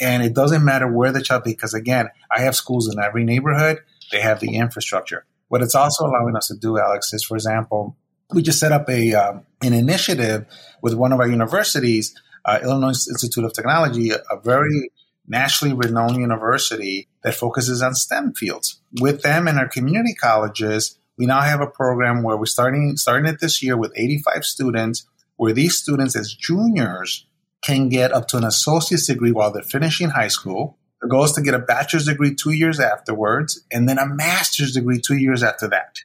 And 0.00 0.22
it 0.22 0.34
doesn't 0.34 0.64
matter 0.64 0.90
where 0.90 1.12
the 1.12 1.22
child, 1.22 1.44
because 1.44 1.74
again, 1.74 2.08
I 2.30 2.42
have 2.42 2.54
schools 2.54 2.92
in 2.92 3.02
every 3.02 3.24
neighborhood. 3.24 3.78
They 4.12 4.20
have 4.20 4.40
the 4.40 4.56
infrastructure. 4.56 5.24
What 5.48 5.62
it's 5.62 5.74
also 5.74 6.04
allowing 6.04 6.36
us 6.36 6.48
to 6.48 6.56
do, 6.56 6.78
Alex, 6.78 7.12
is, 7.12 7.24
for 7.24 7.36
example, 7.36 7.96
we 8.32 8.42
just 8.42 8.60
set 8.60 8.72
up 8.72 8.88
a 8.88 9.14
um, 9.14 9.46
an 9.62 9.72
initiative 9.72 10.44
with 10.82 10.94
one 10.94 11.12
of 11.12 11.20
our 11.20 11.28
universities, 11.28 12.14
uh, 12.44 12.58
Illinois 12.62 13.08
Institute 13.08 13.44
of 13.44 13.54
Technology, 13.54 14.10
a, 14.10 14.18
a 14.30 14.40
very 14.42 14.90
nationally 15.28 15.74
renowned 15.74 16.16
university 16.16 17.06
that 17.22 17.34
focuses 17.34 17.82
on 17.82 17.94
STEM 17.94 18.34
fields. 18.34 18.80
With 19.00 19.22
them 19.22 19.46
and 19.46 19.58
our 19.58 19.68
community 19.68 20.14
colleges, 20.14 20.98
we 21.16 21.26
now 21.26 21.40
have 21.40 21.60
a 21.60 21.66
program 21.66 22.22
where 22.22 22.36
we're 22.36 22.46
starting 22.46 22.96
starting 22.96 23.26
it 23.26 23.40
this 23.40 23.62
year 23.62 23.76
with 23.76 23.92
85 23.96 24.44
students, 24.44 25.06
where 25.36 25.52
these 25.52 25.76
students 25.76 26.16
as 26.16 26.32
juniors 26.32 27.26
can 27.62 27.88
get 27.88 28.12
up 28.12 28.28
to 28.28 28.36
an 28.36 28.44
associate's 28.44 29.06
degree 29.06 29.32
while 29.32 29.52
they're 29.52 29.62
finishing 29.62 30.10
high 30.10 30.28
school. 30.28 30.78
The 31.00 31.08
goal 31.08 31.24
is 31.24 31.32
to 31.32 31.42
get 31.42 31.54
a 31.54 31.58
bachelor's 31.58 32.06
degree 32.06 32.34
two 32.34 32.52
years 32.52 32.80
afterwards, 32.80 33.64
and 33.72 33.88
then 33.88 33.98
a 33.98 34.06
master's 34.06 34.72
degree 34.72 35.00
two 35.00 35.16
years 35.16 35.42
after 35.42 35.68
that 35.68 35.98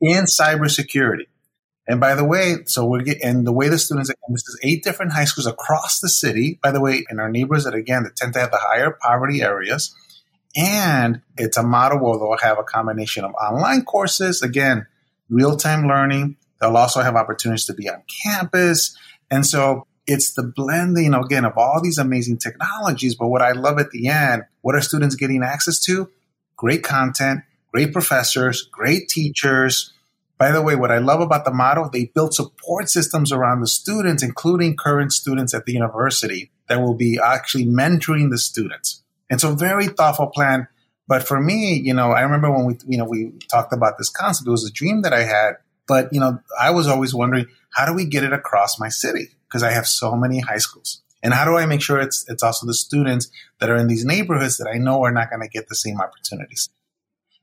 in 0.00 0.24
cybersecurity. 0.24 1.26
And 1.88 2.00
by 2.00 2.14
the 2.14 2.24
way, 2.24 2.58
so 2.66 2.84
we're 2.84 3.00
getting, 3.00 3.24
and 3.24 3.46
the 3.46 3.52
way 3.52 3.70
the 3.70 3.78
students, 3.78 4.10
and 4.10 4.36
this 4.36 4.46
is 4.46 4.60
eight 4.62 4.84
different 4.84 5.12
high 5.12 5.24
schools 5.24 5.46
across 5.46 6.00
the 6.00 6.08
city, 6.10 6.60
by 6.62 6.70
the 6.70 6.82
way, 6.82 7.06
in 7.10 7.18
our 7.18 7.30
neighborhoods 7.30 7.64
that 7.64 7.74
again, 7.74 8.02
that 8.02 8.14
tend 8.14 8.34
to 8.34 8.40
have 8.40 8.50
the 8.50 8.60
higher 8.60 8.96
poverty 9.00 9.40
areas. 9.40 9.94
And 10.54 11.22
it's 11.38 11.56
a 11.56 11.62
model 11.62 11.98
where 11.98 12.18
they'll 12.18 12.36
have 12.46 12.58
a 12.58 12.62
combination 12.62 13.24
of 13.24 13.32
online 13.34 13.84
courses, 13.84 14.42
again, 14.42 14.86
real 15.30 15.56
time 15.56 15.88
learning. 15.88 16.36
They'll 16.60 16.76
also 16.76 17.00
have 17.00 17.16
opportunities 17.16 17.64
to 17.66 17.74
be 17.74 17.88
on 17.88 18.02
campus. 18.22 18.96
And 19.30 19.46
so 19.46 19.86
it's 20.06 20.34
the 20.34 20.42
blending 20.42 21.14
again 21.14 21.44
of 21.46 21.56
all 21.56 21.80
these 21.82 21.98
amazing 21.98 22.38
technologies. 22.38 23.14
But 23.14 23.28
what 23.28 23.40
I 23.40 23.52
love 23.52 23.78
at 23.78 23.90
the 23.90 24.08
end, 24.08 24.42
what 24.60 24.74
are 24.74 24.80
students 24.82 25.14
getting 25.14 25.42
access 25.42 25.80
to? 25.84 26.10
Great 26.56 26.82
content, 26.82 27.42
great 27.72 27.92
professors, 27.92 28.68
great 28.70 29.08
teachers. 29.08 29.94
By 30.38 30.52
the 30.52 30.62
way, 30.62 30.76
what 30.76 30.92
I 30.92 30.98
love 30.98 31.20
about 31.20 31.44
the 31.44 31.52
model, 31.52 31.90
they 31.90 32.06
built 32.06 32.32
support 32.32 32.88
systems 32.88 33.32
around 33.32 33.60
the 33.60 33.66
students, 33.66 34.22
including 34.22 34.76
current 34.76 35.12
students 35.12 35.52
at 35.52 35.66
the 35.66 35.72
university 35.72 36.52
that 36.68 36.80
will 36.80 36.94
be 36.94 37.18
actually 37.22 37.66
mentoring 37.66 38.30
the 38.30 38.38
students. 38.38 39.02
And 39.28 39.40
so 39.40 39.54
very 39.54 39.88
thoughtful 39.88 40.28
plan. 40.28 40.68
But 41.08 41.26
for 41.26 41.40
me, 41.40 41.74
you 41.74 41.92
know, 41.92 42.12
I 42.12 42.20
remember 42.20 42.52
when 42.52 42.66
we, 42.66 42.76
you 42.86 42.98
know, 42.98 43.04
we 43.04 43.32
talked 43.50 43.72
about 43.72 43.98
this 43.98 44.10
concept, 44.10 44.46
it 44.46 44.50
was 44.50 44.64
a 44.64 44.72
dream 44.72 45.02
that 45.02 45.12
I 45.12 45.24
had. 45.24 45.54
But, 45.88 46.12
you 46.12 46.20
know, 46.20 46.38
I 46.58 46.70
was 46.70 46.86
always 46.86 47.14
wondering, 47.14 47.46
how 47.70 47.86
do 47.86 47.94
we 47.94 48.04
get 48.04 48.22
it 48.22 48.32
across 48.32 48.78
my 48.78 48.90
city? 48.90 49.30
Because 49.48 49.62
I 49.62 49.72
have 49.72 49.86
so 49.86 50.14
many 50.14 50.40
high 50.40 50.58
schools. 50.58 51.02
And 51.22 51.34
how 51.34 51.44
do 51.44 51.56
I 51.56 51.66
make 51.66 51.82
sure 51.82 51.98
it's, 51.98 52.28
it's 52.28 52.42
also 52.42 52.66
the 52.66 52.74
students 52.74 53.28
that 53.58 53.70
are 53.70 53.76
in 53.76 53.88
these 53.88 54.04
neighborhoods 54.04 54.58
that 54.58 54.68
I 54.72 54.78
know 54.78 55.02
are 55.02 55.10
not 55.10 55.30
going 55.30 55.42
to 55.42 55.48
get 55.48 55.68
the 55.68 55.74
same 55.74 56.00
opportunities? 56.00 56.68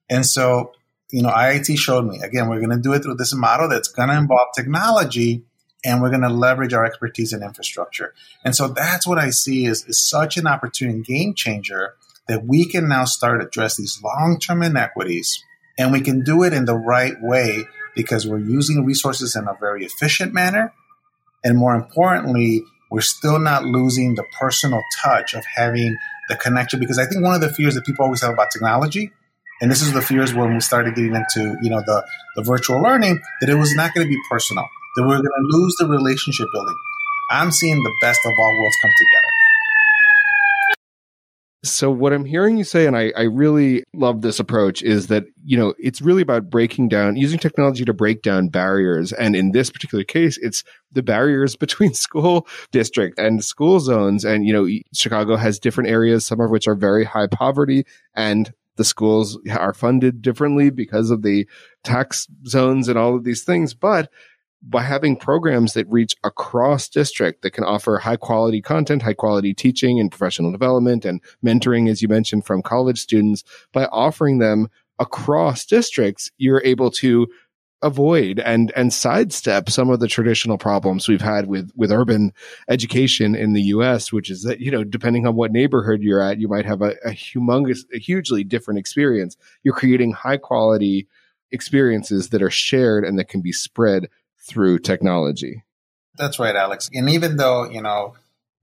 And 0.10 0.26
so, 0.26 0.72
you 1.12 1.22
know, 1.22 1.30
IIT 1.30 1.78
showed 1.78 2.06
me, 2.06 2.20
again, 2.22 2.50
we're 2.50 2.60
going 2.60 2.76
to 2.76 2.82
do 2.82 2.94
it 2.94 3.04
through 3.04 3.16
this 3.16 3.34
model 3.34 3.70
that's 3.70 3.88
going 3.88 4.10
to 4.10 4.18
involve 4.18 4.48
technology 4.56 5.44
and 5.84 6.02
we're 6.02 6.10
going 6.10 6.22
to 6.22 6.30
leverage 6.30 6.74
our 6.74 6.84
expertise 6.84 7.32
in 7.32 7.44
infrastructure. 7.44 8.14
And 8.44 8.56
so 8.56 8.70
that's 8.70 9.06
what 9.06 9.20
I 9.20 9.30
see 9.30 9.66
is, 9.66 9.86
is 9.86 10.00
such 10.00 10.38
an 10.38 10.48
opportunity 10.48 11.02
game 11.02 11.36
changer 11.36 11.94
that 12.28 12.46
we 12.46 12.66
can 12.66 12.90
now 12.90 13.06
start 13.06 13.42
address 13.42 13.78
these 13.78 14.02
long-term 14.04 14.64
inequities 14.64 15.44
and 15.78 15.92
we 15.92 16.02
can 16.02 16.24
do 16.24 16.44
it 16.44 16.54
in 16.54 16.66
the 16.66 16.76
right 16.76 17.16
way 17.22 17.66
because 17.96 18.28
we're 18.28 18.40
using 18.40 18.84
resources 18.86 19.36
in 19.36 19.48
a 19.48 19.56
very 19.60 19.86
efficient 19.86 20.34
manner. 20.34 20.74
And 21.44 21.58
more 21.58 21.76
importantly, 21.76 22.64
we're 22.90 23.02
still 23.02 23.40
not 23.40 23.64
losing 23.64 24.16
the 24.16 24.24
personal 24.40 24.82
touch 25.02 25.34
of 25.34 25.44
having 25.56 25.98
the 26.30 26.36
connection. 26.36 26.80
Because 26.80 26.98
I 26.98 27.06
think 27.06 27.24
one 27.24 27.36
of 27.36 27.42
the 27.42 27.52
fears 27.52 27.76
that 27.76 27.86
people 27.86 28.06
always 28.06 28.22
have 28.22 28.32
about 28.32 28.52
technology, 28.52 29.12
and 29.62 29.72
this 29.72 29.82
is 29.82 29.94
the 29.94 30.02
fears 30.02 30.34
when 30.34 30.54
we 30.54 30.60
started 30.60 30.96
getting 30.96 31.16
into, 31.16 31.58
you 31.62 31.70
know, 31.70 31.82
the, 31.86 32.06
the 32.36 32.44
virtual 32.44 32.82
learning, 32.82 33.22
that 33.42 33.50
it 33.50 33.56
was 33.56 33.74
not 33.76 33.94
going 33.94 34.06
to 34.06 34.10
be 34.10 34.20
personal 34.30 34.66
that 34.96 35.04
we're 35.04 35.18
going 35.18 35.26
to 35.26 35.58
lose 35.58 35.76
the 35.78 35.86
relationship 35.86 36.48
building. 36.54 36.76
I'm 37.32 37.52
seeing 37.52 37.82
the 37.84 37.94
best 38.02 38.20
of 38.26 38.32
all 38.38 38.60
worlds 38.60 38.76
come 38.82 38.92
together. 38.98 39.28
So 41.64 41.90
what 41.90 42.14
I'm 42.14 42.26
hearing 42.26 42.58
you 42.58 42.64
say, 42.64 42.86
and 42.86 42.96
I, 42.96 43.12
I 43.18 43.24
really 43.24 43.84
love 43.96 44.22
this 44.22 44.40
approach, 44.40 44.84
is 44.84 45.08
that, 45.08 45.26
you 45.44 45.58
know, 45.58 45.74
it's 45.80 46.00
really 46.00 46.22
about 46.22 46.48
breaking 46.48 46.90
down, 46.90 47.16
using 47.16 47.40
technology 47.40 47.84
to 47.86 47.94
break 47.94 48.22
down 48.22 48.50
barriers. 48.50 49.12
And 49.12 49.36
in 49.36 49.52
this 49.52 49.72
particular 49.72 50.04
case, 50.04 50.38
it's 50.38 50.64
the 50.92 51.02
barriers 51.02 51.56
between 51.66 51.96
school 51.96 52.48
district 52.72 53.18
and 53.18 53.44
school 53.44 53.80
zones. 53.80 54.24
And, 54.24 54.46
you 54.46 54.54
know, 54.54 54.68
Chicago 54.94 55.36
has 55.38 55.60
different 55.60 55.90
areas, 55.90 56.24
some 56.24 56.40
of 56.40 56.52
which 56.52 56.68
are 56.68 56.76
very 56.76 57.04
high 57.04 57.28
poverty 57.28 57.84
and 58.14 58.54
the 58.78 58.84
schools 58.84 59.38
are 59.50 59.74
funded 59.74 60.22
differently 60.22 60.70
because 60.70 61.12
of 61.12 61.22
the 61.22 61.48
tax 61.84 62.28
zones 62.48 62.88
and 62.88 62.98
all 62.98 63.16
of 63.16 63.24
these 63.24 63.44
things. 63.44 63.74
But 63.74 64.10
by 64.68 64.82
having 64.82 65.16
programs 65.16 65.74
that 65.74 65.88
reach 65.90 66.16
across 66.24 66.90
district 66.90 67.44
that 67.44 67.52
can 67.52 67.64
offer 67.64 67.98
high 67.98 68.16
quality 68.16 68.62
content, 68.62 69.04
high 69.04 69.14
quality 69.14 69.54
teaching 69.54 70.00
and 70.00 70.12
professional 70.12 70.52
development 70.52 71.06
and 71.06 71.22
mentoring, 71.44 71.90
as 71.90 72.02
you 72.02 72.08
mentioned, 72.08 72.46
from 72.46 72.62
college 72.62 73.00
students, 73.00 73.44
by 73.72 73.86
offering 73.86 74.40
them 74.40 74.68
across 74.98 75.66
districts, 75.66 76.32
you're 76.38 76.64
able 76.64 76.90
to 76.90 77.28
avoid 77.82 78.40
and 78.40 78.72
and 78.76 78.94
sidestep 78.94 79.70
some 79.70 79.90
of 79.90 80.00
the 80.00 80.08
traditional 80.08 80.58
problems 80.58 81.08
we've 81.08 81.22
had 81.22 81.48
with 81.48 81.70
with 81.76 81.92
urban 81.92 82.34
education 82.70 83.36
in 83.36 83.54
the 83.54 83.62
US 83.64 84.12
which 84.12 84.32
is 84.32 84.44
that 84.44 84.60
you 84.60 84.72
know 84.72 84.84
depending 84.84 85.28
on 85.28 85.36
what 85.36 85.52
neighborhood 85.52 86.02
you're 86.02 86.22
at 86.22 86.40
you 86.40 86.48
might 86.48 86.66
have 86.66 86.82
a, 86.82 86.96
a 87.04 87.10
humongous 87.10 87.80
a 87.94 88.00
hugely 88.00 88.44
different 88.44 88.80
experience 88.80 89.36
you're 89.62 89.76
creating 89.76 90.14
high 90.14 90.38
quality 90.38 91.08
experiences 91.52 92.30
that 92.30 92.42
are 92.42 92.50
shared 92.50 93.04
and 93.04 93.20
that 93.20 93.30
can 93.30 93.42
be 93.42 93.52
spread 93.52 94.10
through 94.40 94.80
technology. 94.80 95.64
That's 96.18 96.40
right, 96.40 96.56
Alex. 96.56 96.90
And 96.94 97.10
even 97.10 97.38
though, 97.38 97.70
you 97.70 97.82
know, 97.82 98.14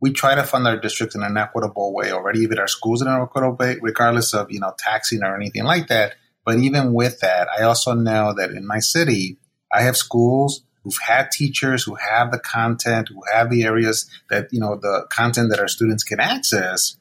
we 0.01 0.13
try 0.13 0.35
to 0.35 0.43
fund 0.43 0.67
our 0.67 0.77
districts 0.77 1.15
in 1.15 1.23
an 1.23 1.37
equitable 1.37 1.93
way 1.93 2.13
already, 2.13 2.41
even 2.41 2.59
our 2.59 2.69
schools 2.69 3.03
in 3.03 3.09
an 3.09 3.21
equitable 3.21 3.57
way, 3.57 3.79
regardless 3.81 4.35
of, 4.35 4.51
you 4.51 4.61
know, 4.61 4.75
taxing 4.79 5.23
or 5.23 5.37
anything 5.37 5.65
like 5.65 5.89
that. 5.89 6.15
But 6.45 6.59
even 6.59 6.93
with 6.93 7.21
that, 7.21 7.49
I 7.57 7.63
also 7.63 7.95
know 7.95 8.35
that 8.35 8.51
in 8.51 8.67
my 8.67 8.81
city, 8.81 9.39
I 9.73 9.83
have 9.83 9.97
schools 9.97 10.63
who've 10.83 10.99
had 11.07 11.31
teachers 11.31 11.85
who 11.85 11.95
have 11.95 12.33
the 12.33 12.39
content, 12.39 13.09
who 13.09 13.23
have 13.33 13.51
the 13.51 13.65
areas 13.65 14.11
that, 14.31 14.53
you 14.53 14.61
know, 14.61 14.77
the 14.77 15.07
content 15.11 15.51
that 15.51 15.61
our 15.61 15.69
students 15.69 16.03
can 16.03 16.21
access. 16.21 16.97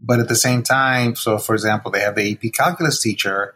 But 0.00 0.20
at 0.20 0.28
the 0.28 0.36
same 0.36 0.62
time, 0.62 1.14
so 1.14 1.38
for 1.38 1.54
example, 1.54 1.90
they 1.90 2.00
have 2.00 2.16
the 2.16 2.32
AP 2.32 2.52
calculus 2.52 3.00
teacher. 3.00 3.54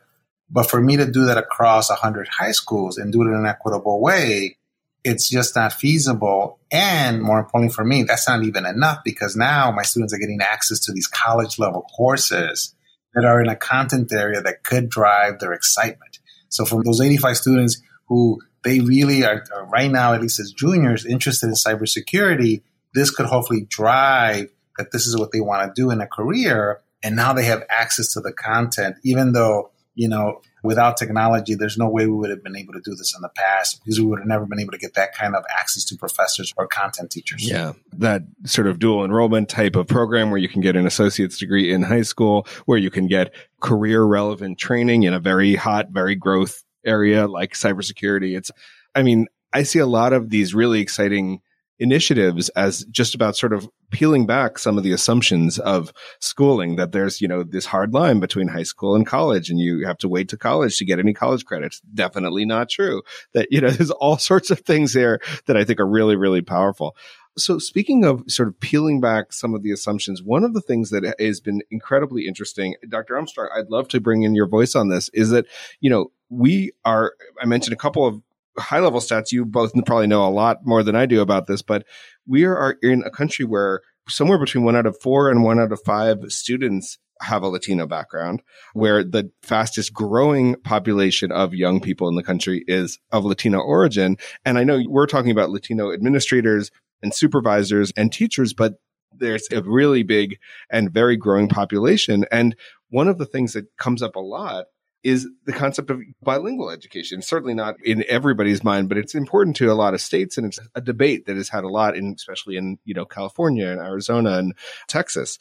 But 0.48 0.70
for 0.70 0.80
me 0.80 0.96
to 0.96 1.10
do 1.10 1.26
that 1.26 1.38
across 1.38 1.90
100 1.90 2.28
high 2.28 2.52
schools 2.52 2.98
and 2.98 3.12
do 3.12 3.22
it 3.22 3.26
in 3.26 3.34
an 3.34 3.46
equitable 3.46 4.00
way, 4.00 4.56
it's 5.04 5.28
just 5.28 5.56
not 5.56 5.72
feasible. 5.72 6.60
And 6.70 7.20
more 7.20 7.40
importantly 7.40 7.74
for 7.74 7.84
me, 7.84 8.04
that's 8.04 8.28
not 8.28 8.44
even 8.44 8.64
enough 8.64 9.00
because 9.04 9.36
now 9.36 9.70
my 9.72 9.82
students 9.82 10.14
are 10.14 10.18
getting 10.18 10.40
access 10.40 10.78
to 10.80 10.92
these 10.92 11.06
college 11.06 11.58
level 11.58 11.82
courses 11.96 12.75
that 13.16 13.24
are 13.24 13.42
in 13.42 13.48
a 13.48 13.56
content 13.56 14.12
area 14.12 14.40
that 14.42 14.62
could 14.62 14.88
drive 14.88 15.40
their 15.40 15.52
excitement. 15.52 16.20
So 16.50 16.64
from 16.64 16.82
those 16.84 17.00
85 17.00 17.36
students 17.36 17.82
who 18.08 18.40
they 18.62 18.80
really 18.80 19.24
are, 19.24 19.42
are 19.54 19.66
right 19.66 19.90
now, 19.90 20.12
at 20.12 20.20
least 20.20 20.38
as 20.38 20.52
juniors, 20.52 21.04
interested 21.06 21.46
in 21.46 21.54
cybersecurity, 21.54 22.62
this 22.94 23.10
could 23.10 23.26
hopefully 23.26 23.66
drive 23.68 24.50
that 24.76 24.92
this 24.92 25.06
is 25.06 25.18
what 25.18 25.32
they 25.32 25.40
want 25.40 25.74
to 25.74 25.80
do 25.80 25.90
in 25.90 26.00
a 26.00 26.06
career. 26.06 26.80
And 27.02 27.16
now 27.16 27.32
they 27.32 27.44
have 27.46 27.62
access 27.70 28.12
to 28.12 28.20
the 28.20 28.32
content, 28.32 28.96
even 29.02 29.32
though, 29.32 29.70
you 29.94 30.08
know, 30.08 30.42
without 30.62 30.96
technology, 30.96 31.54
there's 31.54 31.78
no 31.78 31.88
way 31.88 32.06
we 32.06 32.16
would 32.16 32.30
have 32.30 32.42
been 32.42 32.56
able 32.56 32.72
to 32.72 32.80
do 32.80 32.94
this 32.94 33.14
in 33.14 33.22
the 33.22 33.28
past 33.28 33.80
because 33.84 34.00
we 34.00 34.06
would 34.06 34.18
have 34.18 34.28
never 34.28 34.46
been 34.46 34.60
able 34.60 34.72
to 34.72 34.78
get 34.78 34.94
that 34.94 35.14
kind 35.14 35.34
of 35.34 35.44
access 35.58 35.84
to 35.84 35.96
professors 35.96 36.52
or 36.56 36.66
content 36.66 37.10
teachers. 37.10 37.48
Yeah. 37.48 37.72
That 37.92 38.22
sort 38.44 38.66
of 38.66 38.78
dual 38.78 39.04
enrollment 39.04 39.48
type 39.48 39.76
of 39.76 39.86
program 39.86 40.30
where 40.30 40.40
you 40.40 40.48
can 40.48 40.60
get 40.60 40.76
an 40.76 40.86
associate's 40.86 41.38
degree 41.38 41.72
in 41.72 41.82
high 41.82 42.02
school, 42.02 42.46
where 42.64 42.78
you 42.78 42.90
can 42.90 43.06
get 43.06 43.34
career 43.60 44.02
relevant 44.02 44.58
training 44.58 45.04
in 45.04 45.14
a 45.14 45.20
very 45.20 45.54
hot, 45.54 45.90
very 45.90 46.14
growth 46.14 46.64
area 46.84 47.26
like 47.26 47.52
cybersecurity. 47.52 48.36
It's, 48.36 48.50
I 48.94 49.02
mean, 49.02 49.26
I 49.52 49.62
see 49.62 49.78
a 49.78 49.86
lot 49.86 50.12
of 50.12 50.30
these 50.30 50.54
really 50.54 50.80
exciting 50.80 51.40
initiatives 51.78 52.48
as 52.50 52.84
just 52.86 53.14
about 53.14 53.36
sort 53.36 53.52
of 53.52 53.68
peeling 53.90 54.26
back 54.26 54.58
some 54.58 54.78
of 54.78 54.84
the 54.84 54.92
assumptions 54.92 55.58
of 55.58 55.92
schooling 56.20 56.76
that 56.76 56.92
there's, 56.92 57.20
you 57.20 57.28
know, 57.28 57.42
this 57.42 57.66
hard 57.66 57.92
line 57.92 58.20
between 58.20 58.48
high 58.48 58.62
school 58.62 58.94
and 58.94 59.06
college 59.06 59.50
and 59.50 59.60
you 59.60 59.86
have 59.86 59.98
to 59.98 60.08
wait 60.08 60.28
to 60.28 60.36
college 60.36 60.78
to 60.78 60.84
get 60.84 60.98
any 60.98 61.12
college 61.12 61.44
credits. 61.44 61.80
Definitely 61.94 62.44
not 62.44 62.68
true. 62.68 63.02
That, 63.34 63.48
you 63.50 63.60
know, 63.60 63.70
there's 63.70 63.90
all 63.90 64.18
sorts 64.18 64.50
of 64.50 64.60
things 64.60 64.92
there 64.92 65.20
that 65.46 65.56
I 65.56 65.64
think 65.64 65.80
are 65.80 65.86
really, 65.86 66.16
really 66.16 66.42
powerful. 66.42 66.96
So, 67.38 67.58
speaking 67.58 68.04
of 68.06 68.24
sort 68.28 68.48
of 68.48 68.58
peeling 68.60 68.98
back 68.98 69.30
some 69.30 69.54
of 69.54 69.62
the 69.62 69.70
assumptions, 69.70 70.22
one 70.22 70.42
of 70.42 70.54
the 70.54 70.62
things 70.62 70.88
that 70.88 71.14
has 71.20 71.38
been 71.38 71.60
incredibly 71.70 72.26
interesting, 72.26 72.74
Dr. 72.88 73.14
Armstrong, 73.14 73.50
I'd 73.54 73.68
love 73.68 73.88
to 73.88 74.00
bring 74.00 74.22
in 74.22 74.34
your 74.34 74.48
voice 74.48 74.74
on 74.74 74.88
this, 74.88 75.10
is 75.10 75.28
that, 75.30 75.44
you 75.80 75.90
know, 75.90 76.10
we 76.30 76.72
are, 76.86 77.12
I 77.40 77.44
mentioned 77.44 77.74
a 77.74 77.78
couple 77.78 78.06
of 78.06 78.22
high 78.58 78.80
level 78.80 79.00
stats. 79.00 79.32
You 79.32 79.44
both 79.44 79.72
probably 79.84 80.06
know 80.06 80.26
a 80.26 80.30
lot 80.30 80.58
more 80.64 80.82
than 80.82 80.96
I 80.96 81.06
do 81.06 81.20
about 81.20 81.46
this, 81.46 81.62
but 81.62 81.84
we 82.26 82.44
are 82.44 82.76
in 82.82 83.02
a 83.04 83.10
country 83.10 83.44
where 83.44 83.80
somewhere 84.08 84.38
between 84.38 84.64
one 84.64 84.76
out 84.76 84.86
of 84.86 85.00
four 85.00 85.30
and 85.30 85.42
one 85.42 85.58
out 85.58 85.72
of 85.72 85.80
five 85.84 86.18
students 86.28 86.98
have 87.22 87.42
a 87.42 87.48
Latino 87.48 87.86
background, 87.86 88.42
where 88.74 89.02
the 89.02 89.30
fastest 89.42 89.92
growing 89.92 90.54
population 90.56 91.32
of 91.32 91.54
young 91.54 91.80
people 91.80 92.08
in 92.08 92.14
the 92.14 92.22
country 92.22 92.62
is 92.68 92.98
of 93.10 93.24
Latino 93.24 93.58
origin. 93.58 94.16
And 94.44 94.58
I 94.58 94.64
know 94.64 94.82
we're 94.86 95.06
talking 95.06 95.30
about 95.30 95.50
Latino 95.50 95.92
administrators 95.92 96.70
and 97.02 97.14
supervisors 97.14 97.92
and 97.96 98.12
teachers, 98.12 98.52
but 98.52 98.74
there's 99.12 99.48
a 99.50 99.62
really 99.62 100.02
big 100.02 100.36
and 100.70 100.92
very 100.92 101.16
growing 101.16 101.48
population. 101.48 102.26
And 102.30 102.54
one 102.90 103.08
of 103.08 103.18
the 103.18 103.26
things 103.26 103.54
that 103.54 103.74
comes 103.78 104.02
up 104.02 104.16
a 104.16 104.20
lot 104.20 104.66
is 105.02 105.28
the 105.44 105.52
concept 105.52 105.90
of 105.90 106.00
bilingual 106.22 106.70
education. 106.70 107.22
Certainly 107.22 107.54
not 107.54 107.76
in 107.84 108.04
everybody's 108.08 108.64
mind, 108.64 108.88
but 108.88 108.98
it's 108.98 109.14
important 109.14 109.56
to 109.56 109.70
a 109.70 109.74
lot 109.74 109.94
of 109.94 110.00
states. 110.00 110.36
And 110.36 110.46
it's 110.46 110.58
a 110.74 110.80
debate 110.80 111.26
that 111.26 111.36
has 111.36 111.48
had 111.48 111.64
a 111.64 111.68
lot 111.68 111.96
in, 111.96 112.14
especially 112.16 112.56
in, 112.56 112.78
you 112.84 112.94
know, 112.94 113.04
California 113.04 113.68
and 113.68 113.80
Arizona 113.80 114.38
and 114.38 114.54
Texas. 114.88 115.38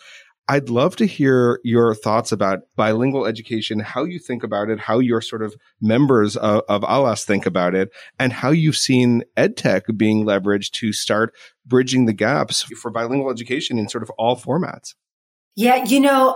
I'd 0.48 0.70
love 0.70 0.96
to 0.98 1.08
hear 1.08 1.60
your 1.64 1.96
thoughts 1.96 2.32
about 2.32 2.60
bilingual 2.76 3.26
education, 3.26 3.80
how 3.80 4.04
you 4.04 4.20
think 4.20 4.44
about 4.44 4.70
it, 4.70 4.80
how 4.80 5.00
your 5.00 5.20
sort 5.20 5.42
of 5.42 5.56
members 5.82 6.38
of, 6.38 6.62
of 6.70 6.84
ALAS 6.84 7.26
think 7.26 7.48
about 7.48 7.74
it, 7.74 7.90
and 8.20 8.32
how 8.32 8.52
you've 8.52 8.78
seen 8.78 9.24
EdTech 9.36 9.98
being 9.98 10.24
leveraged 10.24 10.72
to 10.74 10.94
start 10.94 11.34
bridging 11.66 12.06
the 12.06 12.14
gaps 12.14 12.62
for 12.62 12.92
bilingual 12.92 13.32
education 13.32 13.80
in 13.80 13.90
sort 13.90 14.04
of 14.04 14.12
all 14.20 14.36
formats. 14.36 14.94
Yeah, 15.56 15.84
you 15.84 16.00
know, 16.00 16.36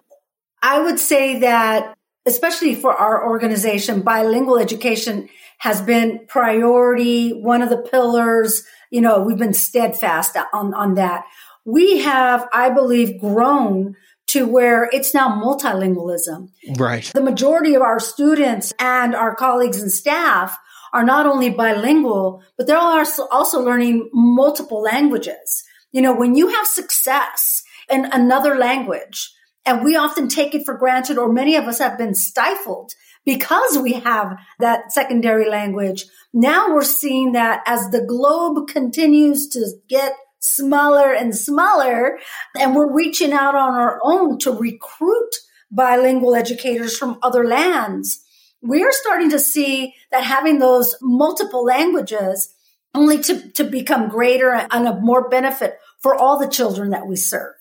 I 0.63 0.82
would 0.82 0.99
say 0.99 1.39
that 1.39 1.95
especially 2.26 2.76
for 2.76 2.93
our 2.93 3.28
organization, 3.28 4.01
bilingual 4.01 4.57
education 4.57 5.30
has 5.59 5.82
been 5.82 6.26
priority, 6.28 7.32
one 7.32 7.61
of 7.61 7.70
the 7.70 7.78
pillars. 7.78 8.63
You 8.91 9.01
know, 9.01 9.22
we've 9.22 9.38
been 9.38 9.53
steadfast 9.53 10.38
on, 10.53 10.74
on 10.74 10.95
that 10.95 11.26
we 11.65 11.99
have, 11.99 12.47
I 12.51 12.70
believe, 12.70 13.20
grown 13.20 13.95
to 14.28 14.47
where 14.47 14.89
it's 14.91 15.13
now 15.13 15.30
multilingualism. 15.30 16.49
Right. 16.78 17.03
The 17.13 17.22
majority 17.22 17.76
of 17.76 17.82
our 17.82 17.99
students 17.99 18.74
and 18.80 19.15
our 19.15 19.36
colleagues 19.36 19.82
and 19.82 19.91
staff 19.91 20.57
are 20.93 21.03
not 21.03 21.26
only 21.26 21.49
bilingual, 21.49 22.43
but 22.57 22.67
they're 22.67 22.78
also, 22.78 23.28
also 23.28 23.61
learning 23.61 24.09
multiple 24.13 24.82
languages. 24.82 25.63
You 25.91 26.01
know, 26.01 26.13
when 26.13 26.36
you 26.36 26.47
have 26.47 26.67
success 26.67 27.63
in 27.91 28.05
another 28.05 28.55
language, 28.55 29.32
and 29.70 29.84
we 29.84 29.95
often 29.95 30.28
take 30.28 30.55
it 30.55 30.65
for 30.65 30.74
granted, 30.74 31.20
or 31.20 31.32
many 31.32 31.55
of 31.55 31.65
us 31.65 31.78
have 31.78 31.95
been 31.95 32.15
stifled 32.15 32.93
because 33.24 33.78
we 33.78 33.93
have 33.93 34.36
that 34.57 34.91
secondary 34.91 35.47
language. 35.47 36.05
Now 36.34 36.74
we're 36.74 36.82
seeing 36.82 37.34
that 37.34 37.61
as 37.67 37.91
the 37.91 38.03
globe 38.03 38.67
continues 38.67 39.47
to 39.49 39.67
get 39.88 40.15
smaller 40.39 41.13
and 41.13 41.36
smaller. 41.36 42.17
And 42.59 42.76
we're 42.76 42.91
reaching 42.91 43.32
out 43.32 43.53
on 43.53 43.76
our 43.76 43.99
own 44.03 44.39
to 44.39 44.51
recruit 44.51 45.36
bilingual 45.70 46.34
educators 46.34 46.97
from 46.97 47.20
other 47.22 47.45
lands. 47.45 48.26
We're 48.63 48.91
starting 48.91 49.30
to 49.30 49.39
see 49.39 49.93
that 50.11 50.24
having 50.24 50.57
those 50.57 50.95
multiple 50.99 51.63
languages 51.63 52.55
only 52.95 53.20
to, 53.20 53.51
to 53.51 53.65
become 53.65 54.09
greater 54.09 54.49
and 54.49 54.88
of 54.88 55.03
more 55.03 55.30
benefit 55.30 55.78
for 55.99 56.15
all 56.15 56.39
the 56.39 56.47
children 56.47 56.89
that 56.89 57.05
we 57.05 57.17
serve. 57.17 57.59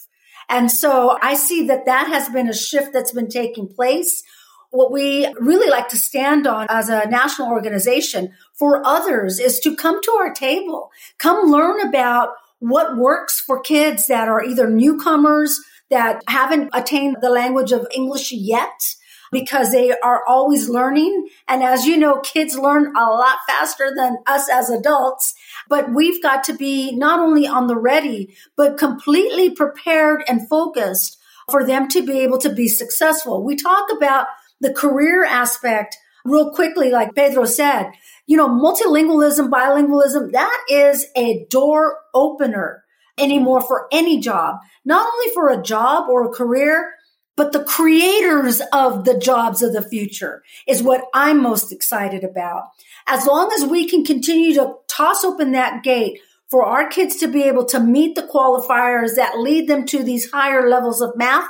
And 0.48 0.70
so 0.70 1.18
I 1.20 1.34
see 1.34 1.66
that 1.66 1.86
that 1.86 2.08
has 2.08 2.28
been 2.28 2.48
a 2.48 2.54
shift 2.54 2.92
that's 2.92 3.12
been 3.12 3.28
taking 3.28 3.68
place. 3.68 4.22
What 4.70 4.92
we 4.92 5.26
really 5.40 5.68
like 5.70 5.88
to 5.90 5.96
stand 5.96 6.46
on 6.46 6.66
as 6.68 6.88
a 6.88 7.08
national 7.08 7.48
organization 7.48 8.32
for 8.54 8.82
others 8.86 9.38
is 9.38 9.60
to 9.60 9.76
come 9.76 10.00
to 10.02 10.12
our 10.12 10.32
table, 10.32 10.90
come 11.18 11.50
learn 11.50 11.80
about 11.86 12.30
what 12.58 12.96
works 12.96 13.40
for 13.40 13.60
kids 13.60 14.06
that 14.08 14.28
are 14.28 14.44
either 14.44 14.68
newcomers 14.68 15.60
that 15.90 16.22
haven't 16.28 16.70
attained 16.74 17.16
the 17.20 17.30
language 17.30 17.72
of 17.72 17.86
English 17.94 18.32
yet 18.32 18.96
because 19.30 19.72
they 19.72 19.92
are 19.92 20.22
always 20.26 20.68
learning. 20.68 21.28
And 21.46 21.62
as 21.62 21.86
you 21.86 21.96
know, 21.96 22.20
kids 22.20 22.56
learn 22.56 22.94
a 22.96 23.04
lot 23.06 23.38
faster 23.46 23.92
than 23.94 24.18
us 24.26 24.48
as 24.50 24.70
adults, 24.70 25.34
but 25.68 25.92
we've 25.94 26.22
got 26.22 26.44
to 26.44 26.54
be 26.54 26.96
not 26.96 27.20
only 27.20 27.46
on 27.46 27.66
the 27.66 27.76
ready, 27.76 28.34
but 28.56 28.78
completely 28.78 29.50
prepared 29.50 30.22
and 30.28 30.48
focused 30.48 31.18
for 31.50 31.64
them 31.64 31.88
to 31.88 32.04
be 32.04 32.20
able 32.20 32.38
to 32.38 32.50
be 32.50 32.68
successful. 32.68 33.42
We 33.42 33.56
talk 33.56 33.90
about 33.90 34.26
the 34.60 34.72
career 34.72 35.24
aspect 35.24 35.96
real 36.24 36.50
quickly, 36.50 36.90
like 36.90 37.14
Pedro 37.14 37.44
said 37.44 37.92
you 38.28 38.36
know, 38.36 38.48
multilingualism, 38.48 39.48
bilingualism, 39.48 40.32
that 40.32 40.64
is 40.68 41.06
a 41.16 41.46
door 41.48 41.98
opener 42.12 42.84
anymore 43.16 43.62
for 43.62 43.88
any 43.90 44.20
job, 44.20 44.56
not 44.84 45.10
only 45.12 45.32
for 45.32 45.48
a 45.48 45.62
job 45.62 46.10
or 46.10 46.26
a 46.26 46.32
career, 46.32 46.92
but 47.38 47.52
the 47.52 47.62
creators 47.62 48.60
of 48.72 49.04
the 49.04 49.16
jobs 49.16 49.62
of 49.62 49.72
the 49.72 49.80
future 49.80 50.42
is 50.66 50.82
what 50.82 51.04
I'm 51.14 51.40
most 51.40 51.70
excited 51.70 52.24
about. 52.24 52.64
As 53.06 53.26
long 53.26 53.52
as 53.52 53.64
we 53.64 53.88
can 53.88 54.04
continue 54.04 54.54
to 54.54 54.74
toss 54.88 55.22
open 55.22 55.52
that 55.52 55.84
gate 55.84 56.18
for 56.50 56.66
our 56.66 56.88
kids 56.88 57.14
to 57.18 57.28
be 57.28 57.44
able 57.44 57.64
to 57.66 57.78
meet 57.78 58.16
the 58.16 58.22
qualifiers 58.22 59.14
that 59.14 59.38
lead 59.38 59.68
them 59.68 59.86
to 59.86 60.02
these 60.02 60.32
higher 60.32 60.68
levels 60.68 61.00
of 61.00 61.16
math 61.16 61.48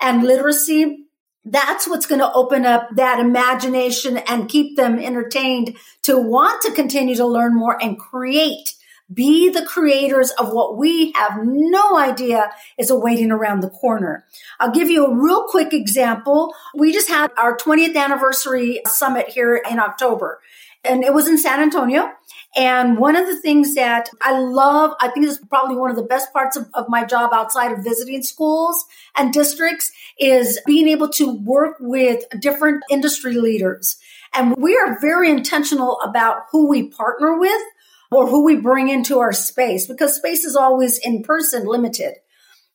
and 0.00 0.24
literacy, 0.24 1.04
that's 1.44 1.86
what's 1.86 2.06
going 2.06 2.20
to 2.20 2.32
open 2.32 2.66
up 2.66 2.88
that 2.96 3.20
imagination 3.20 4.18
and 4.18 4.48
keep 4.48 4.76
them 4.76 4.98
entertained 4.98 5.76
to 6.02 6.18
want 6.18 6.62
to 6.62 6.72
continue 6.72 7.14
to 7.14 7.24
learn 7.24 7.54
more 7.54 7.80
and 7.80 7.96
create. 7.96 8.74
Be 9.12 9.48
the 9.48 9.64
creators 9.64 10.30
of 10.32 10.52
what 10.52 10.76
we 10.76 11.12
have 11.12 11.38
no 11.42 11.98
idea 11.98 12.50
is 12.76 12.90
awaiting 12.90 13.30
around 13.30 13.60
the 13.60 13.70
corner. 13.70 14.26
I'll 14.60 14.70
give 14.70 14.90
you 14.90 15.06
a 15.06 15.14
real 15.14 15.44
quick 15.48 15.72
example. 15.72 16.54
We 16.74 16.92
just 16.92 17.08
had 17.08 17.30
our 17.38 17.56
20th 17.56 17.96
anniversary 17.96 18.82
summit 18.86 19.28
here 19.28 19.62
in 19.70 19.78
October 19.78 20.40
and 20.84 21.04
it 21.04 21.12
was 21.12 21.28
in 21.28 21.38
San 21.38 21.60
Antonio. 21.60 22.10
And 22.56 22.98
one 22.98 23.14
of 23.14 23.26
the 23.26 23.40
things 23.40 23.74
that 23.74 24.08
I 24.22 24.38
love, 24.38 24.92
I 25.00 25.08
think 25.08 25.26
is 25.26 25.38
probably 25.48 25.76
one 25.76 25.90
of 25.90 25.96
the 25.96 26.02
best 26.02 26.32
parts 26.32 26.56
of, 26.56 26.66
of, 26.74 26.86
my 26.88 27.04
job 27.04 27.30
outside 27.32 27.72
of 27.72 27.84
visiting 27.84 28.22
schools 28.22 28.84
and 29.16 29.32
districts 29.32 29.92
is 30.18 30.58
being 30.66 30.88
able 30.88 31.08
to 31.10 31.34
work 31.34 31.76
with 31.78 32.24
different 32.40 32.82
industry 32.90 33.34
leaders. 33.34 33.98
And 34.34 34.56
we 34.56 34.76
are 34.76 34.98
very 35.00 35.30
intentional 35.30 36.00
about 36.00 36.44
who 36.50 36.68
we 36.68 36.88
partner 36.88 37.38
with 37.38 37.62
or 38.10 38.28
who 38.28 38.44
we 38.44 38.56
bring 38.56 38.88
into 38.88 39.18
our 39.18 39.32
space 39.32 39.86
because 39.86 40.16
space 40.16 40.44
is 40.44 40.56
always 40.56 40.98
in 40.98 41.22
person 41.22 41.66
limited 41.66 42.14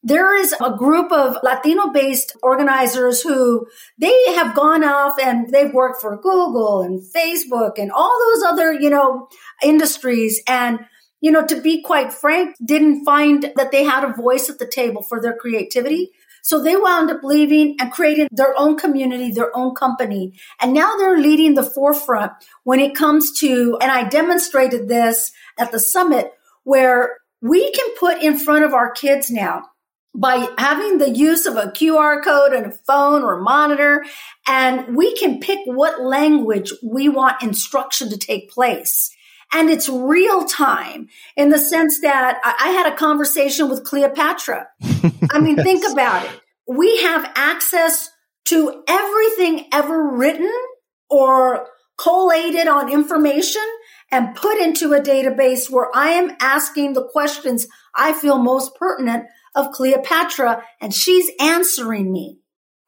there 0.03 0.35
is 0.35 0.53
a 0.59 0.75
group 0.77 1.11
of 1.13 1.37
Latino 1.43 1.89
based 1.91 2.35
organizers 2.43 3.21
who 3.21 3.65
they 3.97 4.33
have 4.35 4.53
gone 4.53 4.83
off 4.83 5.17
and 5.21 5.49
they've 5.49 5.73
worked 5.73 6.01
for 6.01 6.17
Google 6.17 6.81
and 6.81 7.01
Facebook 7.01 7.77
and 7.77 7.89
all 7.89 8.19
those 8.19 8.43
other, 8.43 8.73
you 8.73 8.89
know, 8.89 9.29
industries. 9.63 10.41
And, 10.45 10.79
you 11.21 11.31
know, 11.31 11.45
to 11.45 11.61
be 11.61 11.81
quite 11.81 12.11
frank, 12.11 12.57
didn't 12.63 13.05
find 13.05 13.49
that 13.55 13.71
they 13.71 13.85
had 13.85 14.03
a 14.03 14.13
voice 14.13 14.49
at 14.49 14.59
the 14.59 14.67
table 14.67 15.01
for 15.01 15.21
their 15.21 15.37
creativity. 15.37 16.11
So 16.43 16.61
they 16.61 16.75
wound 16.75 17.09
up 17.09 17.23
leaving 17.23 17.77
and 17.79 17.91
creating 17.91 18.27
their 18.31 18.53
own 18.57 18.77
community, 18.77 19.31
their 19.31 19.55
own 19.55 19.73
company. 19.75 20.33
And 20.61 20.73
now 20.73 20.97
they're 20.97 21.17
leading 21.17 21.55
the 21.55 21.63
forefront 21.63 22.33
when 22.63 22.81
it 22.81 22.95
comes 22.95 23.31
to, 23.39 23.77
and 23.81 23.89
I 23.89 24.07
demonstrated 24.09 24.89
this 24.89 25.31
at 25.57 25.71
the 25.71 25.79
summit 25.79 26.33
where 26.65 27.17
we 27.41 27.71
can 27.71 27.95
put 27.97 28.21
in 28.21 28.37
front 28.37 28.65
of 28.65 28.73
our 28.73 28.91
kids 28.91 29.31
now 29.31 29.63
by 30.13 30.47
having 30.57 30.97
the 30.97 31.09
use 31.09 31.45
of 31.45 31.55
a 31.55 31.71
QR 31.71 32.21
code 32.21 32.53
and 32.53 32.67
a 32.67 32.71
phone 32.71 33.23
or 33.23 33.39
a 33.39 33.41
monitor, 33.41 34.05
and 34.45 34.95
we 34.95 35.15
can 35.15 35.39
pick 35.39 35.59
what 35.65 36.01
language 36.01 36.71
we 36.83 37.07
want 37.07 37.41
instruction 37.41 38.09
to 38.09 38.17
take 38.17 38.51
place. 38.51 39.12
And 39.53 39.69
it's 39.69 39.87
real 39.87 40.45
time 40.45 41.09
in 41.37 41.49
the 41.49 41.59
sense 41.59 41.99
that 42.01 42.39
I 42.43 42.69
had 42.69 42.91
a 42.91 42.95
conversation 42.95 43.69
with 43.69 43.83
Cleopatra. 43.83 44.67
I 45.31 45.39
mean, 45.39 45.55
yes. 45.57 45.65
think 45.65 45.91
about 45.91 46.25
it. 46.25 46.39
We 46.67 47.01
have 47.03 47.31
access 47.35 48.09
to 48.45 48.83
everything 48.87 49.67
ever 49.71 50.09
written 50.17 50.51
or 51.09 51.67
collated 51.97 52.67
on 52.67 52.91
information 52.91 53.61
and 54.11 54.35
put 54.35 54.59
into 54.59 54.93
a 54.93 55.01
database 55.01 55.69
where 55.69 55.89
I 55.95 56.09
am 56.09 56.35
asking 56.39 56.93
the 56.93 57.07
questions 57.07 57.67
I 57.95 58.13
feel 58.13 58.37
most 58.37 58.75
pertinent 58.75 59.25
of 59.55 59.71
Cleopatra 59.71 60.63
and 60.81 60.93
she's 60.93 61.29
answering 61.39 62.11
me. 62.11 62.39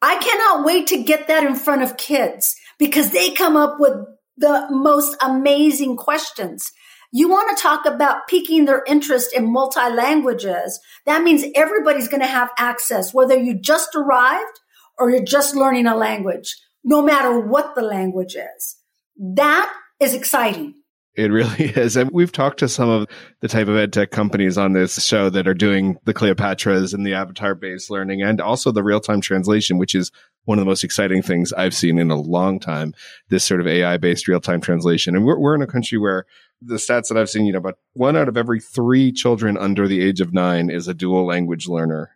I 0.02 0.16
cannot 0.16 0.64
wait 0.64 0.88
to 0.88 1.02
get 1.02 1.28
that 1.28 1.44
in 1.44 1.54
front 1.54 1.82
of 1.82 1.96
kids 1.96 2.54
because 2.78 3.10
they 3.10 3.30
come 3.30 3.56
up 3.56 3.76
with 3.78 3.96
the 4.36 4.66
most 4.70 5.16
amazing 5.20 5.96
questions. 5.96 6.72
You 7.12 7.28
want 7.28 7.56
to 7.56 7.62
talk 7.62 7.86
about 7.86 8.26
piquing 8.28 8.64
their 8.64 8.82
interest 8.86 9.32
in 9.32 9.50
multi 9.50 9.80
languages. 9.80 10.80
That 11.06 11.22
means 11.22 11.44
everybody's 11.54 12.08
going 12.08 12.20
to 12.20 12.26
have 12.26 12.50
access, 12.58 13.14
whether 13.14 13.36
you 13.36 13.58
just 13.58 13.94
arrived 13.94 14.60
or 14.98 15.10
you're 15.10 15.24
just 15.24 15.54
learning 15.54 15.86
a 15.86 15.96
language, 15.96 16.56
no 16.84 17.02
matter 17.02 17.38
what 17.40 17.74
the 17.74 17.82
language 17.82 18.34
is. 18.34 18.76
That 19.16 19.72
is 20.00 20.14
exciting. 20.14 20.74
It 21.14 21.30
really 21.30 21.64
is. 21.76 21.96
And 21.96 22.10
we've 22.10 22.32
talked 22.32 22.58
to 22.58 22.68
some 22.68 22.88
of 22.88 23.08
the 23.40 23.48
type 23.48 23.68
of 23.68 23.76
ed 23.76 23.92
tech 23.92 24.10
companies 24.10 24.58
on 24.58 24.72
this 24.72 25.02
show 25.04 25.30
that 25.30 25.48
are 25.48 25.54
doing 25.54 25.96
the 26.04 26.14
Cleopatras 26.14 26.92
and 26.92 27.06
the 27.06 27.14
avatar 27.14 27.54
based 27.54 27.90
learning 27.90 28.22
and 28.22 28.40
also 28.40 28.70
the 28.70 28.82
real 28.82 29.00
time 29.00 29.20
translation, 29.20 29.78
which 29.78 29.94
is 29.94 30.10
one 30.46 30.58
of 30.58 30.64
the 30.64 30.68
most 30.68 30.82
exciting 30.82 31.22
things 31.22 31.52
I've 31.52 31.74
seen 31.74 31.98
in 31.98 32.10
a 32.10 32.20
long 32.20 32.58
time. 32.58 32.94
This 33.28 33.44
sort 33.44 33.60
of 33.60 33.66
AI 33.66 33.98
based 33.98 34.26
real 34.26 34.40
time 34.40 34.60
translation. 34.60 35.14
And 35.14 35.26
we're, 35.26 35.38
we're 35.38 35.54
in 35.54 35.62
a 35.62 35.66
country 35.66 35.98
where 35.98 36.24
the 36.62 36.76
stats 36.76 37.08
that 37.08 37.18
I've 37.18 37.28
seen, 37.28 37.44
you 37.44 37.52
know, 37.52 37.58
about 37.58 37.78
one 37.92 38.16
out 38.16 38.28
of 38.28 38.36
every 38.36 38.60
three 38.60 39.12
children 39.12 39.58
under 39.58 39.86
the 39.86 40.02
age 40.02 40.20
of 40.20 40.32
nine 40.32 40.70
is 40.70 40.88
a 40.88 40.94
dual 40.94 41.26
language 41.26 41.68
learner. 41.68 42.10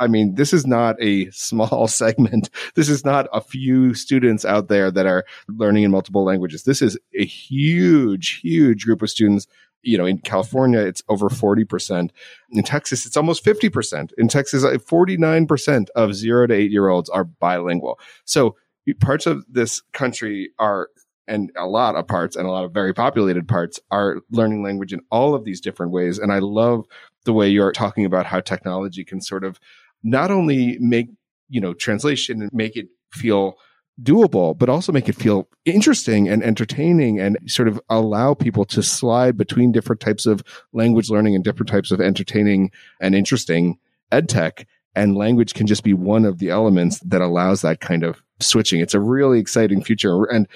I 0.00 0.08
mean, 0.08 0.34
this 0.34 0.52
is 0.52 0.66
not 0.66 0.96
a 1.00 1.30
small 1.30 1.86
segment. 1.88 2.50
This 2.74 2.88
is 2.88 3.04
not 3.04 3.28
a 3.32 3.40
few 3.40 3.94
students 3.94 4.44
out 4.44 4.68
there 4.68 4.90
that 4.90 5.06
are 5.06 5.24
learning 5.48 5.84
in 5.84 5.90
multiple 5.90 6.24
languages. 6.24 6.64
This 6.64 6.82
is 6.82 6.98
a 7.18 7.24
huge, 7.24 8.40
huge 8.40 8.84
group 8.84 9.02
of 9.02 9.10
students. 9.10 9.46
You 9.84 9.98
know, 9.98 10.06
in 10.06 10.18
California, 10.18 10.80
it's 10.80 11.02
over 11.08 11.28
40%. 11.28 12.10
In 12.50 12.62
Texas, 12.62 13.06
it's 13.06 13.16
almost 13.16 13.44
50%. 13.44 14.12
In 14.18 14.28
Texas, 14.28 14.64
uh, 14.64 14.72
49% 14.72 15.88
of 15.94 16.14
zero 16.14 16.46
to 16.46 16.54
eight 16.54 16.70
year 16.70 16.88
olds 16.88 17.08
are 17.10 17.24
bilingual. 17.24 17.98
So 18.24 18.56
parts 19.00 19.26
of 19.26 19.44
this 19.48 19.82
country 19.92 20.50
are 20.58 20.88
and 21.26 21.50
a 21.56 21.66
lot 21.66 21.96
of 21.96 22.06
parts 22.06 22.36
and 22.36 22.46
a 22.46 22.50
lot 22.50 22.64
of 22.64 22.72
very 22.72 22.92
populated 22.92 23.48
parts 23.48 23.80
are 23.90 24.20
learning 24.30 24.62
language 24.62 24.92
in 24.92 25.00
all 25.10 25.34
of 25.34 25.44
these 25.44 25.60
different 25.60 25.92
ways. 25.92 26.18
And 26.18 26.32
I 26.32 26.38
love 26.38 26.84
the 27.24 27.32
way 27.32 27.48
you're 27.48 27.72
talking 27.72 28.04
about 28.04 28.26
how 28.26 28.40
technology 28.40 29.04
can 29.04 29.20
sort 29.20 29.44
of 29.44 29.58
not 30.02 30.30
only 30.30 30.76
make, 30.80 31.08
you 31.48 31.60
know, 31.60 31.72
translation 31.72 32.42
and 32.42 32.50
make 32.52 32.76
it 32.76 32.88
feel 33.10 33.56
doable, 34.02 34.56
but 34.56 34.68
also 34.68 34.92
make 34.92 35.08
it 35.08 35.14
feel 35.14 35.48
interesting 35.64 36.28
and 36.28 36.42
entertaining 36.42 37.20
and 37.20 37.38
sort 37.46 37.68
of 37.68 37.80
allow 37.88 38.34
people 38.34 38.64
to 38.64 38.82
slide 38.82 39.36
between 39.36 39.72
different 39.72 40.00
types 40.00 40.26
of 40.26 40.42
language 40.72 41.10
learning 41.10 41.34
and 41.34 41.44
different 41.44 41.68
types 41.68 41.90
of 41.90 42.00
entertaining 42.00 42.70
and 43.00 43.14
interesting 43.14 43.78
ed 44.10 44.28
tech. 44.28 44.66
And 44.96 45.16
language 45.16 45.54
can 45.54 45.66
just 45.66 45.82
be 45.82 45.94
one 45.94 46.24
of 46.24 46.38
the 46.38 46.50
elements 46.50 47.00
that 47.00 47.20
allows 47.20 47.62
that 47.62 47.80
kind 47.80 48.04
of 48.04 48.22
switching. 48.40 48.80
It's 48.80 48.94
a 48.94 49.00
really 49.00 49.38
exciting 49.40 49.82
future. 49.82 50.24
And 50.24 50.48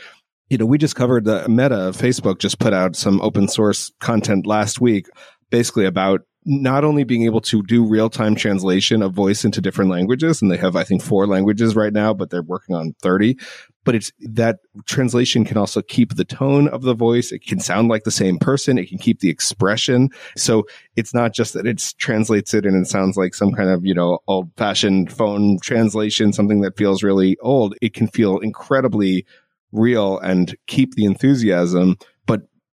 you 0.50 0.56
know, 0.56 0.66
we 0.66 0.78
just 0.78 0.96
covered 0.96 1.24
the 1.24 1.48
Meta, 1.48 1.92
Facebook 1.92 2.38
just 2.38 2.58
put 2.58 2.72
out 2.72 2.96
some 2.96 3.20
open 3.20 3.48
source 3.48 3.92
content 4.00 4.46
last 4.46 4.80
week, 4.80 5.06
basically 5.50 5.84
about 5.84 6.22
not 6.48 6.82
only 6.82 7.04
being 7.04 7.24
able 7.24 7.42
to 7.42 7.62
do 7.62 7.86
real 7.86 8.08
time 8.08 8.34
translation 8.34 9.02
of 9.02 9.12
voice 9.12 9.44
into 9.44 9.60
different 9.60 9.90
languages, 9.90 10.40
and 10.40 10.50
they 10.50 10.56
have, 10.56 10.76
I 10.76 10.82
think, 10.82 11.02
four 11.02 11.26
languages 11.26 11.76
right 11.76 11.92
now, 11.92 12.14
but 12.14 12.30
they're 12.30 12.42
working 12.42 12.74
on 12.74 12.94
30. 13.02 13.36
But 13.84 13.94
it's 13.94 14.10
that 14.20 14.60
translation 14.86 15.44
can 15.44 15.58
also 15.58 15.82
keep 15.82 16.14
the 16.14 16.24
tone 16.24 16.66
of 16.68 16.82
the 16.82 16.94
voice. 16.94 17.32
It 17.32 17.44
can 17.46 17.60
sound 17.60 17.88
like 17.88 18.04
the 18.04 18.10
same 18.10 18.38
person. 18.38 18.78
It 18.78 18.88
can 18.88 18.96
keep 18.96 19.20
the 19.20 19.28
expression. 19.28 20.08
So 20.36 20.64
it's 20.96 21.12
not 21.12 21.34
just 21.34 21.52
that 21.52 21.66
it 21.66 21.94
translates 21.98 22.54
it 22.54 22.64
and 22.64 22.82
it 22.82 22.88
sounds 22.88 23.18
like 23.18 23.34
some 23.34 23.52
kind 23.52 23.68
of, 23.68 23.84
you 23.84 23.94
know, 23.94 24.20
old 24.26 24.50
fashioned 24.56 25.12
phone 25.12 25.58
translation, 25.60 26.32
something 26.32 26.62
that 26.62 26.78
feels 26.78 27.02
really 27.02 27.36
old. 27.42 27.74
It 27.82 27.92
can 27.92 28.08
feel 28.08 28.38
incredibly 28.38 29.26
real 29.70 30.18
and 30.18 30.56
keep 30.66 30.94
the 30.94 31.04
enthusiasm, 31.04 31.96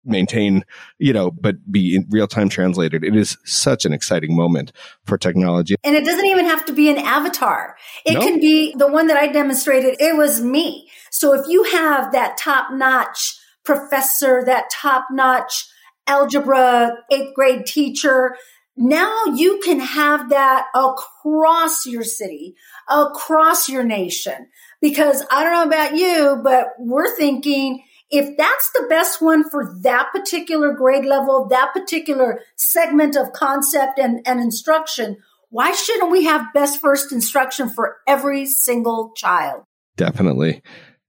maintain, 0.05 0.63
you 0.99 1.13
know, 1.13 1.31
but 1.31 1.55
be 1.71 1.95
in 1.95 2.05
real 2.09 2.27
time 2.27 2.49
translated. 2.49 3.03
It 3.03 3.15
is 3.15 3.37
such 3.43 3.85
an 3.85 3.93
exciting 3.93 4.35
moment 4.35 4.71
for 5.05 5.17
technology. 5.17 5.75
And 5.83 5.95
it 5.95 6.05
doesn't 6.05 6.25
even 6.25 6.45
have 6.45 6.65
to 6.65 6.73
be 6.73 6.89
an 6.89 6.97
avatar. 6.97 7.75
It 8.05 8.13
no. 8.13 8.21
can 8.21 8.39
be 8.39 8.75
the 8.77 8.87
one 8.87 9.07
that 9.07 9.17
I 9.17 9.27
demonstrated. 9.27 9.95
It 9.99 10.15
was 10.15 10.41
me. 10.41 10.89
So 11.11 11.33
if 11.33 11.47
you 11.47 11.63
have 11.63 12.11
that 12.11 12.37
top 12.37 12.71
notch 12.71 13.37
professor, 13.63 14.43
that 14.45 14.69
top 14.69 15.07
notch 15.11 15.67
algebra 16.07 16.97
eighth 17.11 17.33
grade 17.33 17.65
teacher, 17.65 18.35
now 18.77 19.25
you 19.33 19.59
can 19.63 19.79
have 19.79 20.29
that 20.29 20.67
across 20.75 21.85
your 21.85 22.03
city, 22.03 22.55
across 22.89 23.69
your 23.69 23.83
nation. 23.83 24.47
Because 24.81 25.23
I 25.31 25.43
don't 25.43 25.53
know 25.53 25.63
about 25.63 25.95
you, 25.95 26.41
but 26.43 26.67
we're 26.77 27.15
thinking 27.15 27.83
if 28.09 28.37
that's 28.37 28.71
the 28.71 28.85
best 28.89 29.21
one 29.21 29.49
for 29.49 29.75
that 29.81 30.09
particular 30.11 30.73
grade 30.73 31.05
level, 31.05 31.47
that 31.49 31.73
particular 31.73 32.41
segment 32.55 33.15
of 33.15 33.33
concept 33.33 33.97
and, 33.99 34.21
and 34.25 34.39
instruction, 34.39 35.17
why 35.49 35.71
shouldn't 35.71 36.11
we 36.11 36.25
have 36.25 36.53
best 36.53 36.81
first 36.81 37.11
instruction 37.11 37.69
for 37.69 37.97
every 38.07 38.45
single 38.45 39.11
child? 39.15 39.63
Definitely. 39.97 40.61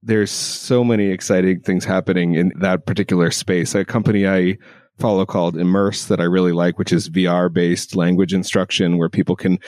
There's 0.02 0.30
so 0.30 0.84
many 0.84 1.08
exciting 1.08 1.60
things 1.60 1.84
happening 1.84 2.34
in 2.34 2.52
that 2.60 2.86
particular 2.86 3.30
space. 3.30 3.74
A 3.74 3.84
company 3.84 4.26
I 4.26 4.56
follow 4.98 5.26
called 5.26 5.56
Immerse 5.56 6.06
that 6.06 6.20
I 6.20 6.24
really 6.24 6.52
like, 6.52 6.78
which 6.78 6.92
is 6.92 7.10
VR 7.10 7.52
based 7.52 7.96
language 7.96 8.32
instruction 8.32 8.98
where 8.98 9.08
people 9.08 9.36
can 9.36 9.58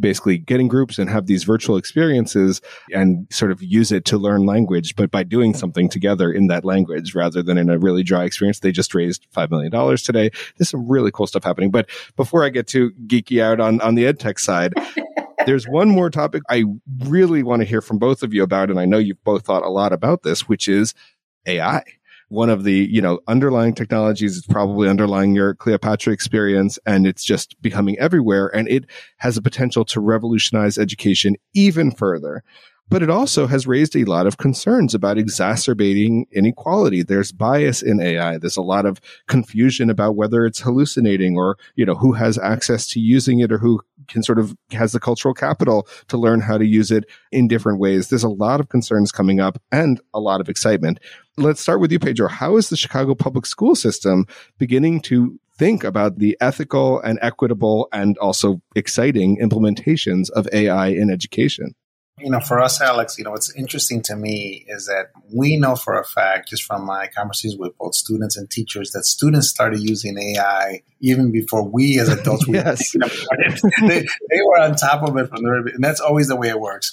basically 0.00 0.38
get 0.38 0.60
in 0.60 0.68
groups 0.68 0.98
and 0.98 1.10
have 1.10 1.26
these 1.26 1.44
virtual 1.44 1.76
experiences 1.76 2.60
and 2.92 3.26
sort 3.30 3.50
of 3.50 3.62
use 3.62 3.92
it 3.92 4.04
to 4.06 4.18
learn 4.18 4.46
language, 4.46 4.96
but 4.96 5.10
by 5.10 5.22
doing 5.22 5.54
something 5.54 5.88
together 5.88 6.32
in 6.32 6.46
that 6.48 6.64
language 6.64 7.14
rather 7.14 7.42
than 7.42 7.58
in 7.58 7.70
a 7.70 7.78
really 7.78 8.02
dry 8.02 8.24
experience. 8.24 8.60
They 8.60 8.72
just 8.72 8.94
raised 8.94 9.26
$5 9.32 9.50
million 9.50 9.96
today. 9.98 10.30
There's 10.56 10.70
some 10.70 10.88
really 10.88 11.10
cool 11.10 11.26
stuff 11.26 11.44
happening. 11.44 11.70
But 11.70 11.88
before 12.16 12.44
I 12.44 12.48
get 12.48 12.66
too 12.66 12.92
geeky 13.06 13.42
out 13.42 13.60
on, 13.60 13.80
on 13.80 13.94
the 13.94 14.06
ed 14.06 14.18
tech 14.18 14.38
side, 14.38 14.74
there's 15.46 15.66
one 15.66 15.88
more 15.88 16.10
topic 16.10 16.42
I 16.48 16.64
really 17.00 17.42
want 17.42 17.60
to 17.60 17.66
hear 17.66 17.80
from 17.80 17.98
both 17.98 18.22
of 18.22 18.34
you 18.34 18.42
about. 18.42 18.70
And 18.70 18.78
I 18.78 18.84
know 18.84 18.98
you've 18.98 19.22
both 19.24 19.44
thought 19.44 19.62
a 19.62 19.70
lot 19.70 19.92
about 19.92 20.22
this, 20.22 20.48
which 20.48 20.68
is 20.68 20.94
AI 21.46 21.82
one 22.28 22.50
of 22.50 22.64
the, 22.64 22.86
you 22.90 23.00
know, 23.00 23.20
underlying 23.26 23.74
technologies 23.74 24.36
is 24.36 24.46
probably 24.46 24.88
underlying 24.88 25.34
your 25.34 25.54
Cleopatra 25.54 26.12
experience 26.12 26.78
and 26.86 27.06
it's 27.06 27.24
just 27.24 27.60
becoming 27.62 27.98
everywhere. 27.98 28.54
And 28.54 28.68
it 28.68 28.84
has 29.16 29.36
a 29.36 29.42
potential 29.42 29.84
to 29.86 30.00
revolutionize 30.00 30.78
education 30.78 31.36
even 31.54 31.90
further 31.90 32.42
but 32.90 33.02
it 33.02 33.10
also 33.10 33.46
has 33.46 33.66
raised 33.66 33.96
a 33.96 34.04
lot 34.04 34.26
of 34.26 34.38
concerns 34.38 34.94
about 34.94 35.18
exacerbating 35.18 36.26
inequality. 36.32 37.02
There's 37.02 37.32
bias 37.32 37.82
in 37.82 38.00
AI. 38.00 38.38
There's 38.38 38.56
a 38.56 38.62
lot 38.62 38.86
of 38.86 39.00
confusion 39.26 39.90
about 39.90 40.16
whether 40.16 40.46
it's 40.46 40.60
hallucinating 40.60 41.36
or, 41.36 41.56
you 41.76 41.84
know, 41.84 41.94
who 41.94 42.12
has 42.12 42.38
access 42.38 42.86
to 42.88 43.00
using 43.00 43.40
it 43.40 43.52
or 43.52 43.58
who 43.58 43.80
can 44.08 44.22
sort 44.22 44.38
of 44.38 44.56
has 44.72 44.92
the 44.92 45.00
cultural 45.00 45.34
capital 45.34 45.86
to 46.08 46.16
learn 46.16 46.40
how 46.40 46.56
to 46.56 46.66
use 46.66 46.90
it 46.90 47.04
in 47.30 47.48
different 47.48 47.78
ways. 47.78 48.08
There's 48.08 48.24
a 48.24 48.28
lot 48.28 48.60
of 48.60 48.68
concerns 48.68 49.12
coming 49.12 49.40
up 49.40 49.60
and 49.70 50.00
a 50.14 50.20
lot 50.20 50.40
of 50.40 50.48
excitement. 50.48 51.00
Let's 51.36 51.60
start 51.60 51.80
with 51.80 51.92
you, 51.92 51.98
Pedro. 51.98 52.28
How 52.28 52.56
is 52.56 52.68
the 52.68 52.76
Chicago 52.76 53.14
public 53.14 53.46
school 53.46 53.74
system 53.74 54.26
beginning 54.58 55.00
to 55.02 55.38
think 55.56 55.84
about 55.84 56.18
the 56.18 56.36
ethical 56.40 57.00
and 57.00 57.18
equitable 57.20 57.88
and 57.92 58.16
also 58.18 58.62
exciting 58.74 59.38
implementations 59.38 60.30
of 60.30 60.48
AI 60.52 60.88
in 60.88 61.10
education? 61.10 61.74
You 62.20 62.30
know, 62.30 62.40
for 62.40 62.60
us, 62.60 62.80
Alex, 62.80 63.18
you 63.18 63.24
know, 63.24 63.30
what's 63.30 63.54
interesting 63.54 64.02
to 64.02 64.16
me 64.16 64.64
is 64.68 64.86
that 64.86 65.10
we 65.32 65.56
know 65.56 65.76
for 65.76 65.98
a 65.98 66.04
fact, 66.04 66.48
just 66.48 66.64
from 66.64 66.84
my 66.84 67.08
conversations 67.08 67.58
with 67.58 67.76
both 67.78 67.94
students 67.94 68.36
and 68.36 68.50
teachers, 68.50 68.92
that 68.92 69.04
students 69.04 69.48
started 69.48 69.80
using 69.80 70.18
AI 70.18 70.82
even 71.00 71.30
before 71.30 71.68
we 71.68 71.98
as 71.98 72.08
adults 72.08 72.46
were 72.46 72.54
yes. 72.56 72.92
they, 72.92 74.00
they 74.00 74.42
were 74.44 74.60
on 74.60 74.74
top 74.74 75.02
of 75.02 75.16
it 75.16 75.28
from 75.28 75.42
the 75.42 75.72
and 75.74 75.84
that's 75.84 76.00
always 76.00 76.28
the 76.28 76.36
way 76.36 76.48
it 76.48 76.60
works. 76.60 76.92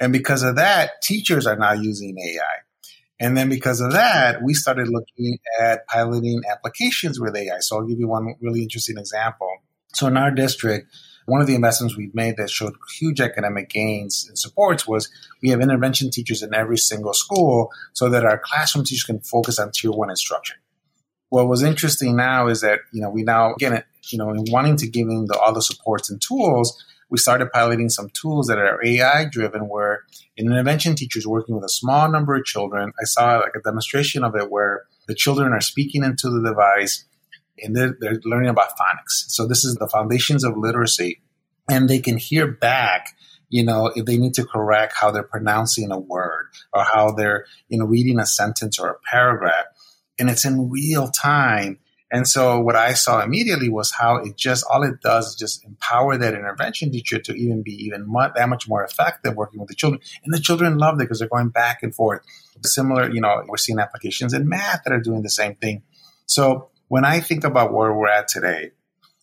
And 0.00 0.12
because 0.12 0.42
of 0.42 0.56
that, 0.56 1.02
teachers 1.02 1.46
are 1.46 1.56
now 1.56 1.72
using 1.72 2.16
AI. 2.18 2.42
And 3.20 3.36
then 3.36 3.48
because 3.48 3.80
of 3.80 3.92
that, 3.92 4.42
we 4.42 4.54
started 4.54 4.88
looking 4.88 5.38
at 5.60 5.86
piloting 5.88 6.42
applications 6.50 7.18
with 7.18 7.34
AI. 7.34 7.58
So 7.60 7.76
I'll 7.76 7.86
give 7.86 7.98
you 7.98 8.08
one 8.08 8.34
really 8.40 8.62
interesting 8.62 8.96
example. 8.96 9.50
So 9.94 10.06
in 10.06 10.16
our 10.16 10.30
district, 10.30 10.92
one 11.28 11.42
of 11.42 11.46
the 11.46 11.54
investments 11.54 11.94
we've 11.94 12.14
made 12.14 12.38
that 12.38 12.48
showed 12.48 12.74
huge 12.98 13.20
academic 13.20 13.68
gains 13.68 14.24
and 14.28 14.38
supports 14.38 14.88
was 14.88 15.10
we 15.42 15.50
have 15.50 15.60
intervention 15.60 16.10
teachers 16.10 16.42
in 16.42 16.54
every 16.54 16.78
single 16.78 17.12
school 17.12 17.70
so 17.92 18.08
that 18.08 18.24
our 18.24 18.38
classroom 18.38 18.82
teachers 18.82 19.04
can 19.04 19.20
focus 19.20 19.58
on 19.58 19.70
tier 19.70 19.92
one 19.92 20.08
instruction. 20.08 20.56
What 21.28 21.46
was 21.46 21.62
interesting 21.62 22.16
now 22.16 22.48
is 22.48 22.62
that, 22.62 22.80
you 22.92 23.02
know, 23.02 23.10
we 23.10 23.24
now, 23.24 23.52
again, 23.52 23.84
you 24.10 24.16
know, 24.16 24.30
in 24.30 24.46
wanting 24.48 24.78
to 24.78 24.88
give 24.88 25.06
them 25.06 25.26
the, 25.26 25.38
all 25.38 25.52
the 25.52 25.60
supports 25.60 26.08
and 26.08 26.18
tools, 26.18 26.82
we 27.10 27.18
started 27.18 27.52
piloting 27.52 27.90
some 27.90 28.08
tools 28.14 28.46
that 28.46 28.56
are 28.56 28.80
AI 28.82 29.26
driven 29.26 29.68
where 29.68 30.04
an 30.38 30.46
intervention 30.46 30.94
teacher 30.94 31.18
is 31.18 31.26
working 31.26 31.54
with 31.54 31.64
a 31.64 31.68
small 31.68 32.10
number 32.10 32.36
of 32.36 32.46
children. 32.46 32.92
I 32.98 33.04
saw 33.04 33.36
like 33.36 33.54
a 33.54 33.60
demonstration 33.60 34.24
of 34.24 34.34
it 34.34 34.50
where 34.50 34.84
the 35.06 35.14
children 35.14 35.52
are 35.52 35.60
speaking 35.60 36.04
into 36.04 36.30
the 36.30 36.42
device 36.42 37.04
and 37.62 37.74
they're, 37.74 37.96
they're 38.00 38.20
learning 38.24 38.50
about 38.50 38.70
phonics. 38.70 39.28
So 39.28 39.46
this 39.46 39.64
is 39.64 39.76
the 39.76 39.88
foundations 39.88 40.44
of 40.44 40.56
literacy, 40.56 41.20
and 41.70 41.88
they 41.88 41.98
can 41.98 42.16
hear 42.16 42.46
back 42.46 43.14
you 43.50 43.64
know, 43.64 43.90
if 43.94 44.04
they 44.04 44.18
need 44.18 44.34
to 44.34 44.44
correct 44.44 44.94
how 44.98 45.10
they're 45.10 45.22
pronouncing 45.22 45.90
a 45.90 45.98
word 45.98 46.48
or 46.72 46.82
how 46.82 47.12
they're, 47.12 47.46
you 47.68 47.78
know, 47.78 47.86
reading 47.86 48.18
a 48.18 48.26
sentence 48.26 48.78
or 48.78 48.88
a 48.88 48.98
paragraph. 49.10 49.64
And 50.18 50.28
it's 50.28 50.44
in 50.44 50.70
real 50.70 51.08
time. 51.08 51.78
And 52.10 52.26
so 52.26 52.60
what 52.60 52.74
I 52.74 52.94
saw 52.94 53.22
immediately 53.22 53.68
was 53.68 53.92
how 53.92 54.16
it 54.16 54.36
just, 54.36 54.64
all 54.70 54.82
it 54.82 55.00
does 55.02 55.28
is 55.28 55.34
just 55.36 55.64
empower 55.64 56.16
that 56.16 56.34
intervention 56.34 56.90
teacher 56.90 57.18
to 57.18 57.34
even 57.34 57.62
be 57.62 57.72
even 57.84 58.10
much, 58.10 58.32
that 58.34 58.48
much 58.48 58.66
more 58.68 58.82
effective 58.82 59.34
working 59.34 59.60
with 59.60 59.68
the 59.68 59.74
children. 59.74 60.00
And 60.24 60.32
the 60.32 60.40
children 60.40 60.78
love 60.78 60.94
it 60.94 60.98
because 61.00 61.18
they're 61.18 61.28
going 61.28 61.50
back 61.50 61.82
and 61.82 61.94
forth. 61.94 62.22
Similar, 62.64 63.10
you 63.10 63.20
know, 63.20 63.44
we're 63.46 63.56
seeing 63.56 63.78
applications 63.78 64.34
in 64.34 64.48
math 64.48 64.82
that 64.84 64.92
are 64.92 65.00
doing 65.00 65.22
the 65.22 65.30
same 65.30 65.54
thing. 65.54 65.82
So 66.26 66.70
when 66.88 67.04
I 67.04 67.20
think 67.20 67.44
about 67.44 67.72
where 67.72 67.92
we're 67.94 68.08
at 68.08 68.28
today, 68.28 68.72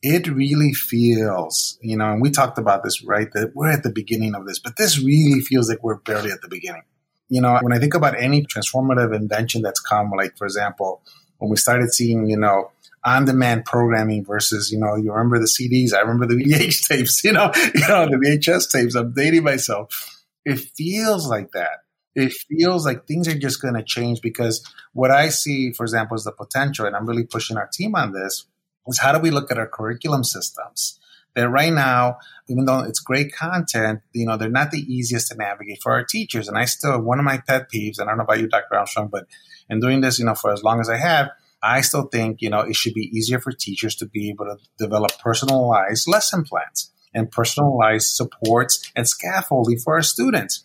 it 0.02 0.28
really 0.28 0.74
feels, 0.74 1.80
you 1.82 1.98
know, 1.98 2.12
and 2.12 2.22
we 2.22 2.30
talked 2.30 2.58
about 2.58 2.84
this, 2.84 3.04
right? 3.04 3.28
That 3.34 3.54
we're 3.56 3.72
at 3.72 3.84
the 3.84 3.92
beginning 3.92 4.36
of 4.36 4.46
this, 4.46 4.60
but 4.60 4.78
this 4.78 5.00
really 5.00 5.42
feels 5.42 5.70
like 5.70 5.84
we're 5.84 5.98
barely 5.98 6.32
at 6.32 6.42
the 6.42 6.48
beginning. 6.48 6.84
You 7.28 7.42
know, 7.42 7.58
when 7.62 7.74
I 7.74 7.80
think 7.80 7.96
about 7.96 8.20
any 8.20 8.46
transformative 8.46 9.16
invention 9.16 9.64
that's 9.64 9.80
come, 9.80 10.12
like, 10.12 10.38
for 10.38 10.46
example, 10.46 11.02
when 11.40 11.50
we 11.50 11.58
started 11.58 11.92
seeing, 11.92 12.28
you 12.28 12.38
know, 12.38 12.72
on 13.04 13.26
demand 13.26 13.66
programming 13.66 14.24
versus, 14.26 14.72
you 14.72 14.80
know, 14.80 14.96
you 14.96 15.12
remember 15.12 15.40
the 15.40 15.46
CDs, 15.46 15.94
I 15.94 16.02
remember 16.02 16.28
the 16.28 16.36
VH 16.44 16.88
tapes, 16.88 17.24
you 17.24 17.32
know, 17.32 17.52
you 17.56 17.88
know, 17.88 18.06
the 18.06 18.18
VHS 18.18 18.72
tapes, 18.72 18.96
I'm 18.96 19.12
dating 19.14 19.44
myself. 19.44 20.24
It 20.46 20.60
feels 20.60 21.28
like 21.28 21.52
that. 21.54 21.85
It 22.16 22.32
feels 22.32 22.86
like 22.86 23.06
things 23.06 23.28
are 23.28 23.38
just 23.38 23.62
going 23.62 23.74
to 23.74 23.84
change 23.84 24.22
because 24.22 24.64
what 24.94 25.12
I 25.12 25.30
see, 25.30 25.74
for 25.74 25.84
example, 25.84 26.16
is 26.16 26.24
the 26.24 26.32
potential, 26.32 26.86
and 26.86 26.96
I'm 26.96 27.06
really 27.06 27.26
pushing 27.26 27.58
our 27.58 27.70
team 27.72 27.96
on 27.96 28.14
this, 28.14 28.46
is 28.88 29.00
how 29.00 29.12
do 29.12 29.20
we 29.20 29.32
look 29.32 29.52
at 29.52 29.58
our 29.58 29.68
curriculum 29.68 30.24
systems? 30.24 31.00
That 31.34 31.50
right 31.50 31.74
now, 31.74 32.20
even 32.48 32.64
though 32.64 32.80
it's 32.80 33.00
great 33.02 33.34
content, 33.34 34.00
you 34.14 34.26
know, 34.26 34.38
they're 34.38 34.50
not 34.50 34.72
the 34.72 34.80
easiest 34.80 35.28
to 35.32 35.36
navigate 35.38 35.80
for 35.84 35.92
our 35.92 36.06
teachers. 36.06 36.48
And 36.48 36.58
I 36.58 36.64
still, 36.64 37.02
one 37.02 37.20
of 37.20 37.26
my 37.26 37.40
pet 37.46 37.70
peeves, 37.70 38.00
and 38.00 38.08
I 38.08 38.12
don't 38.12 38.20
know 38.20 38.24
about 38.24 38.40
you, 38.40 38.48
Dr. 38.48 38.76
Armstrong, 38.76 39.10
but 39.12 39.28
in 39.70 39.82
doing 39.82 40.00
this, 40.00 40.18
you 40.18 40.26
know, 40.26 40.36
for 40.36 40.54
as 40.54 40.64
long 40.64 40.80
as 40.80 40.90
I 40.90 40.98
have, 40.98 41.32
I 41.62 41.82
still 41.82 42.04
think, 42.04 42.42
you 42.42 42.50
know, 42.50 42.62
it 42.62 42.76
should 42.76 42.94
be 42.94 43.10
easier 43.12 43.40
for 43.40 43.52
teachers 43.52 43.96
to 43.98 44.06
be 44.06 44.30
able 44.30 44.46
to 44.46 44.58
develop 44.78 45.20
personalized 45.20 46.08
lesson 46.08 46.44
plans 46.44 46.92
and 47.14 47.32
personalized 47.32 48.16
supports 48.16 48.92
and 48.96 49.08
scaffolding 49.08 49.80
for 49.80 49.96
our 49.96 50.04
students. 50.04 50.64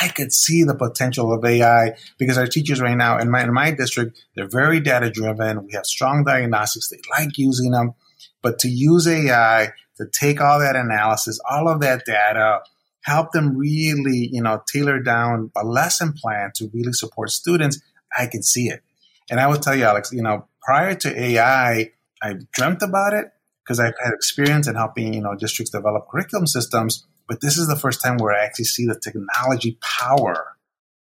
I 0.00 0.08
could 0.08 0.32
see 0.32 0.64
the 0.64 0.74
potential 0.74 1.32
of 1.32 1.44
AI 1.44 1.94
because 2.18 2.38
our 2.38 2.46
teachers 2.46 2.80
right 2.80 2.96
now 2.96 3.18
in 3.18 3.30
my, 3.30 3.42
in 3.42 3.52
my 3.52 3.70
district, 3.70 4.22
they're 4.34 4.48
very 4.48 4.80
data 4.80 5.10
driven. 5.10 5.64
We 5.64 5.72
have 5.72 5.86
strong 5.86 6.24
diagnostics. 6.24 6.88
They 6.88 7.00
like 7.18 7.36
using 7.36 7.70
them. 7.70 7.94
But 8.42 8.58
to 8.60 8.68
use 8.68 9.06
AI 9.06 9.72
to 9.96 10.06
take 10.12 10.40
all 10.40 10.60
that 10.60 10.76
analysis, 10.76 11.40
all 11.50 11.68
of 11.68 11.80
that 11.80 12.04
data, 12.06 12.60
help 13.02 13.32
them 13.32 13.56
really, 13.56 14.28
you 14.32 14.42
know, 14.42 14.62
tailor 14.70 15.00
down 15.00 15.50
a 15.56 15.64
lesson 15.64 16.12
plan 16.12 16.50
to 16.56 16.70
really 16.72 16.92
support 16.92 17.30
students, 17.30 17.80
I 18.16 18.26
can 18.26 18.42
see 18.42 18.68
it. 18.68 18.82
And 19.30 19.38
I 19.38 19.46
will 19.46 19.58
tell 19.58 19.74
you, 19.74 19.84
Alex, 19.84 20.12
you 20.12 20.22
know, 20.22 20.46
prior 20.62 20.94
to 20.94 21.20
AI, 21.20 21.90
I 22.22 22.34
dreamt 22.52 22.82
about 22.82 23.14
it 23.14 23.26
because 23.64 23.78
I've 23.78 23.94
had 24.02 24.12
experience 24.12 24.66
in 24.66 24.74
helping, 24.74 25.14
you 25.14 25.22
know, 25.22 25.34
districts 25.36 25.70
develop 25.70 26.08
curriculum 26.10 26.46
systems. 26.46 27.06
But 27.30 27.40
this 27.40 27.58
is 27.58 27.68
the 27.68 27.76
first 27.76 28.02
time 28.02 28.16
where 28.16 28.34
I 28.34 28.44
actually 28.44 28.64
see 28.64 28.86
the 28.86 28.98
technology 28.98 29.78
power 29.80 30.56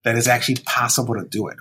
that 0.04 0.14
is 0.14 0.28
actually 0.28 0.56
possible 0.56 1.14
to 1.14 1.24
do 1.24 1.48
it. 1.48 1.56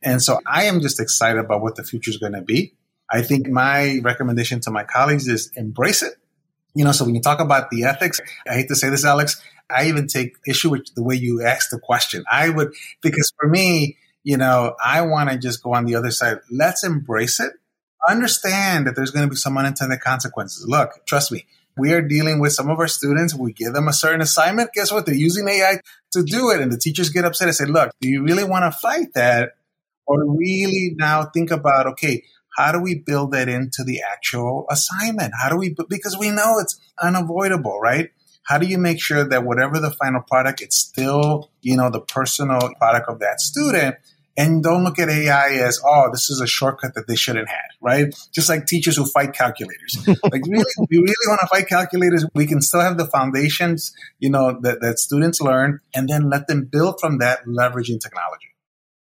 And 0.00 0.22
so 0.22 0.38
I 0.46 0.66
am 0.66 0.80
just 0.80 1.00
excited 1.00 1.40
about 1.40 1.60
what 1.60 1.74
the 1.74 1.82
future 1.82 2.12
is 2.12 2.16
going 2.16 2.34
to 2.34 2.40
be. 2.40 2.74
I 3.10 3.22
think 3.22 3.48
my 3.48 3.98
recommendation 4.04 4.60
to 4.60 4.70
my 4.70 4.84
colleagues 4.84 5.26
is 5.26 5.50
embrace 5.56 6.04
it. 6.04 6.14
You 6.72 6.84
know, 6.84 6.92
so 6.92 7.04
when 7.04 7.16
you 7.16 7.20
talk 7.20 7.40
about 7.40 7.70
the 7.70 7.82
ethics, 7.82 8.20
I 8.48 8.54
hate 8.54 8.68
to 8.68 8.76
say 8.76 8.90
this, 8.90 9.04
Alex, 9.04 9.42
I 9.68 9.88
even 9.88 10.06
take 10.06 10.36
issue 10.46 10.70
with 10.70 10.86
the 10.94 11.02
way 11.02 11.16
you 11.16 11.42
ask 11.44 11.70
the 11.70 11.80
question. 11.80 12.22
I 12.30 12.48
would, 12.50 12.74
because 13.02 13.32
for 13.40 13.48
me, 13.48 13.96
you 14.22 14.36
know, 14.36 14.76
I 14.84 15.02
want 15.02 15.30
to 15.30 15.36
just 15.36 15.64
go 15.64 15.74
on 15.74 15.84
the 15.84 15.96
other 15.96 16.12
side. 16.12 16.38
Let's 16.48 16.84
embrace 16.84 17.40
it. 17.40 17.54
Understand 18.08 18.86
that 18.86 18.94
there's 18.94 19.10
going 19.10 19.26
to 19.26 19.30
be 19.30 19.34
some 19.34 19.58
unintended 19.58 20.00
consequences. 20.00 20.64
Look, 20.68 20.92
trust 21.06 21.32
me, 21.32 21.46
we 21.76 21.92
are 21.92 22.02
dealing 22.02 22.40
with 22.40 22.52
some 22.52 22.70
of 22.70 22.78
our 22.78 22.88
students. 22.88 23.34
We 23.34 23.52
give 23.52 23.74
them 23.74 23.88
a 23.88 23.92
certain 23.92 24.20
assignment. 24.20 24.70
Guess 24.72 24.92
what? 24.92 25.06
They're 25.06 25.14
using 25.14 25.48
AI 25.48 25.80
to 26.12 26.22
do 26.22 26.50
it. 26.50 26.60
And 26.60 26.72
the 26.72 26.78
teachers 26.78 27.10
get 27.10 27.24
upset 27.24 27.48
and 27.48 27.56
say, 27.56 27.66
look, 27.66 27.90
do 28.00 28.08
you 28.08 28.22
really 28.22 28.44
want 28.44 28.64
to 28.64 28.78
fight 28.78 29.08
that? 29.14 29.52
Or 30.06 30.24
really 30.36 30.94
now 30.96 31.24
think 31.24 31.50
about, 31.50 31.86
okay, 31.88 32.22
how 32.56 32.72
do 32.72 32.80
we 32.80 32.94
build 32.94 33.32
that 33.32 33.48
into 33.48 33.84
the 33.84 34.00
actual 34.00 34.64
assignment? 34.70 35.34
How 35.40 35.50
do 35.50 35.56
we, 35.56 35.74
because 35.88 36.16
we 36.16 36.30
know 36.30 36.58
it's 36.58 36.78
unavoidable, 37.02 37.78
right? 37.80 38.10
How 38.44 38.58
do 38.58 38.66
you 38.66 38.78
make 38.78 39.02
sure 39.02 39.28
that 39.28 39.44
whatever 39.44 39.80
the 39.80 39.90
final 39.90 40.22
product, 40.22 40.62
it's 40.62 40.78
still, 40.78 41.50
you 41.60 41.76
know, 41.76 41.90
the 41.90 42.00
personal 42.00 42.60
product 42.78 43.08
of 43.08 43.18
that 43.18 43.40
student? 43.40 43.96
And 44.36 44.62
don't 44.62 44.84
look 44.84 44.98
at 44.98 45.08
AI 45.08 45.52
as, 45.54 45.80
oh, 45.84 46.10
this 46.12 46.28
is 46.28 46.40
a 46.40 46.46
shortcut 46.46 46.94
that 46.94 47.06
they 47.08 47.16
shouldn't 47.16 47.48
have, 47.48 47.70
right? 47.80 48.14
Just 48.32 48.48
like 48.48 48.66
teachers 48.66 48.96
who 48.96 49.06
fight 49.06 49.32
calculators. 49.32 49.96
like, 50.06 50.42
really, 50.46 50.64
we 50.90 50.98
really 50.98 51.26
want 51.26 51.40
to 51.40 51.46
fight 51.46 51.68
calculators. 51.68 52.26
We 52.34 52.46
can 52.46 52.60
still 52.60 52.80
have 52.80 52.98
the 52.98 53.06
foundations, 53.06 53.94
you 54.18 54.30
know, 54.30 54.58
that, 54.60 54.80
that 54.82 54.98
students 54.98 55.40
learn 55.40 55.80
and 55.94 56.08
then 56.08 56.28
let 56.28 56.48
them 56.48 56.64
build 56.64 57.00
from 57.00 57.18
that 57.18 57.46
leveraging 57.46 58.00
technology. 58.00 58.55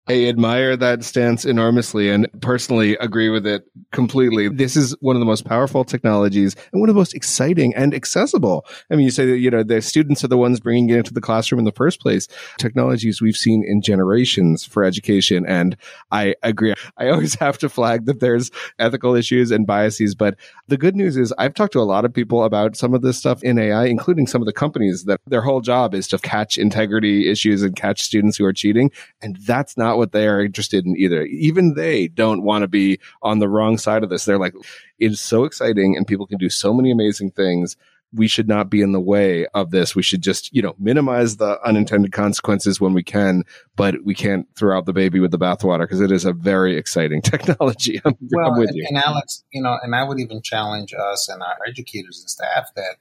I 0.08 0.26
admire 0.26 0.78
that 0.78 1.04
stance 1.04 1.46
enormously 1.46 2.12
and 2.12 2.28
personally 2.40 2.96
agree 2.98 3.30
with 3.30 3.48
it 3.48 3.64
completely. 3.92 4.50
This 4.50 4.76
is 4.76 4.96
one 5.00 5.16
of 5.16 5.20
the 5.20 5.26
most 5.26 5.46
powerful 5.46 5.84
technologies 5.84 6.56
and 6.72 6.80
one 6.80 6.90
of 6.90 6.96
the 6.96 7.00
most 7.00 7.16
exciting 7.16 7.74
and 7.74 7.92
accessible. 7.92 8.68
I 8.92 8.96
mean, 8.96 9.06
you 9.06 9.12
say 9.12 9.26
that, 9.26 9.38
you 9.40 9.50
know, 9.50 9.64
the 9.64 9.82
students 9.82 10.24
are 10.24 10.28
the 10.28 10.38
ones 10.38 10.60
bringing 10.60 10.92
it 10.92 10.98
into 10.98 11.14
the 11.14 11.22
classroom 11.22 11.58
in 11.58 11.66
the 11.66 11.72
first 11.72 12.00
place. 12.00 12.28
Technologies 12.60 13.20
we've 13.20 13.36
seen 13.36 13.64
in 13.68 13.82
generations 13.82 14.64
for 14.64 14.84
education. 14.84 15.44
And 15.48 15.76
I 16.12 16.36
agree. 16.44 16.76
I 16.98 17.10
always 17.10 17.34
have 17.40 17.58
to 17.60 17.70
flag 17.70 18.06
that 18.06 18.20
there's 18.20 18.52
ethical 18.78 19.16
issues 19.16 19.50
and 19.50 19.66
biases. 19.66 20.14
But 20.14 20.36
the 20.68 20.78
good 20.78 20.96
news 20.96 21.18
is 21.18 21.34
I've 21.40 21.56
talked 21.56 21.74
to 21.74 21.80
a 21.80 21.82
lot 21.82 22.06
of 22.06 22.14
people 22.14 22.44
about 22.44 22.76
some 22.76 22.94
of 22.94 23.02
this 23.02 23.18
stuff 23.18 23.42
in 23.42 23.58
AI, 23.58 23.86
including 23.86 24.28
some 24.28 24.42
of 24.42 24.46
the 24.46 24.54
companies 24.54 25.06
that 25.06 25.20
their 25.26 25.42
whole 25.42 25.62
job 25.62 25.96
is 25.96 26.08
to 26.10 26.20
catch 26.20 26.60
integrity 26.60 27.28
issues 27.28 27.64
and 27.64 27.76
catch 27.76 28.04
students 28.04 28.38
who 28.38 28.46
are 28.46 28.54
cheating. 28.54 28.92
And 29.24 29.38
that's 29.38 29.76
not 29.78 29.95
not 29.96 30.00
what 30.00 30.12
they 30.12 30.28
are 30.28 30.42
interested 30.42 30.86
in 30.86 30.96
either. 30.98 31.24
Even 31.24 31.74
they 31.74 32.08
don't 32.10 32.44
want 32.44 32.64
to 32.64 32.68
be 32.68 33.00
on 33.22 33.40
the 33.40 33.48
wrong 33.48 33.78
side 33.78 34.04
of 34.04 34.10
this. 34.10 34.26
They're 34.26 34.40
like, 34.40 34.54
it's 35.00 35.22
so 35.22 35.46
exciting 35.46 35.96
and 35.96 36.06
people 36.06 36.28
can 36.28 36.38
do 36.38 36.50
so 36.50 36.74
many 36.74 36.92
amazing 36.92 37.32
things. 37.32 37.78
We 38.14 38.28
should 38.28 38.48
not 38.48 38.70
be 38.70 38.82
in 38.82 38.92
the 38.92 39.00
way 39.00 39.46
of 39.54 39.72
this. 39.72 39.96
We 39.96 40.04
should 40.04 40.22
just, 40.22 40.54
you 40.54 40.62
know, 40.62 40.76
minimize 40.78 41.38
the 41.38 41.60
unintended 41.66 42.12
consequences 42.12 42.80
when 42.80 42.94
we 42.94 43.04
can, 43.04 43.44
but 43.76 44.04
we 44.06 44.16
can't 44.16 44.48
throw 44.56 44.78
out 44.78 44.86
the 44.86 44.94
baby 44.94 45.20
with 45.20 45.32
the 45.32 45.40
bathwater 45.40 45.82
because 45.82 46.02
it 46.02 46.12
is 46.12 46.24
a 46.24 46.34
very 46.34 46.78
exciting 46.78 47.22
technology. 47.24 48.00
I'm, 48.06 48.16
well, 48.32 48.54
I'm 48.54 48.60
with 48.60 48.70
and, 48.70 48.78
you. 48.78 48.86
And 48.90 48.98
Alex, 48.98 49.44
you 49.52 49.62
know, 49.62 49.78
and 49.82 49.96
I 49.96 50.04
would 50.04 50.20
even 50.20 50.42
challenge 50.42 50.94
us 50.94 51.28
and 51.30 51.42
our 51.42 51.58
educators 51.68 52.20
and 52.20 52.30
staff 52.30 52.68
that, 52.76 52.96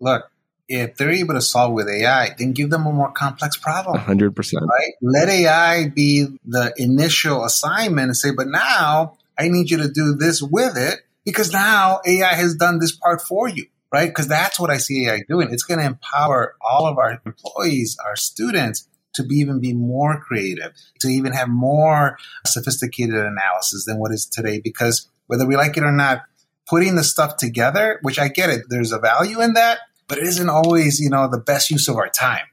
look, 0.00 0.24
if 0.68 0.96
they're 0.96 1.10
able 1.10 1.34
to 1.34 1.40
solve 1.40 1.72
with 1.72 1.88
AI, 1.88 2.34
then 2.38 2.52
give 2.52 2.70
them 2.70 2.86
a 2.86 2.92
more 2.92 3.12
complex 3.12 3.56
problem. 3.56 3.98
hundred 3.98 4.34
percent. 4.34 4.64
Right? 4.64 4.92
Let 5.00 5.28
AI 5.28 5.88
be 5.88 6.26
the 6.44 6.72
initial 6.76 7.44
assignment 7.44 8.08
and 8.08 8.16
say, 8.16 8.30
but 8.32 8.48
now 8.48 9.16
I 9.38 9.48
need 9.48 9.70
you 9.70 9.78
to 9.78 9.88
do 9.88 10.14
this 10.14 10.42
with 10.42 10.76
it 10.76 11.00
because 11.24 11.52
now 11.52 12.00
AI 12.06 12.34
has 12.34 12.54
done 12.54 12.78
this 12.78 12.92
part 12.92 13.22
for 13.22 13.48
you. 13.48 13.66
Right? 13.92 14.08
Because 14.08 14.26
that's 14.26 14.58
what 14.58 14.70
I 14.70 14.78
see 14.78 15.06
AI 15.06 15.22
doing. 15.28 15.48
It's 15.52 15.62
going 15.62 15.78
to 15.78 15.86
empower 15.86 16.56
all 16.60 16.86
of 16.86 16.98
our 16.98 17.20
employees, 17.24 17.96
our 18.04 18.16
students 18.16 18.88
to 19.14 19.22
be 19.22 19.36
even 19.36 19.60
be 19.60 19.72
more 19.72 20.20
creative, 20.20 20.72
to 21.00 21.08
even 21.08 21.32
have 21.32 21.48
more 21.48 22.18
sophisticated 22.44 23.14
analysis 23.14 23.84
than 23.86 23.98
what 23.98 24.12
is 24.12 24.26
today. 24.26 24.60
Because 24.62 25.08
whether 25.28 25.46
we 25.46 25.56
like 25.56 25.76
it 25.76 25.84
or 25.84 25.92
not, 25.92 26.22
putting 26.68 26.96
the 26.96 27.04
stuff 27.04 27.36
together, 27.36 27.98
which 28.02 28.18
I 28.18 28.28
get 28.28 28.50
it, 28.50 28.66
there's 28.68 28.92
a 28.92 28.98
value 28.98 29.40
in 29.40 29.54
that 29.54 29.78
but 30.08 30.18
it 30.18 30.24
isn't 30.24 30.48
always, 30.48 31.00
you 31.00 31.10
know, 31.10 31.28
the 31.28 31.40
best 31.40 31.70
use 31.70 31.88
of 31.88 31.96
our 31.96 32.08
time. 32.08 32.46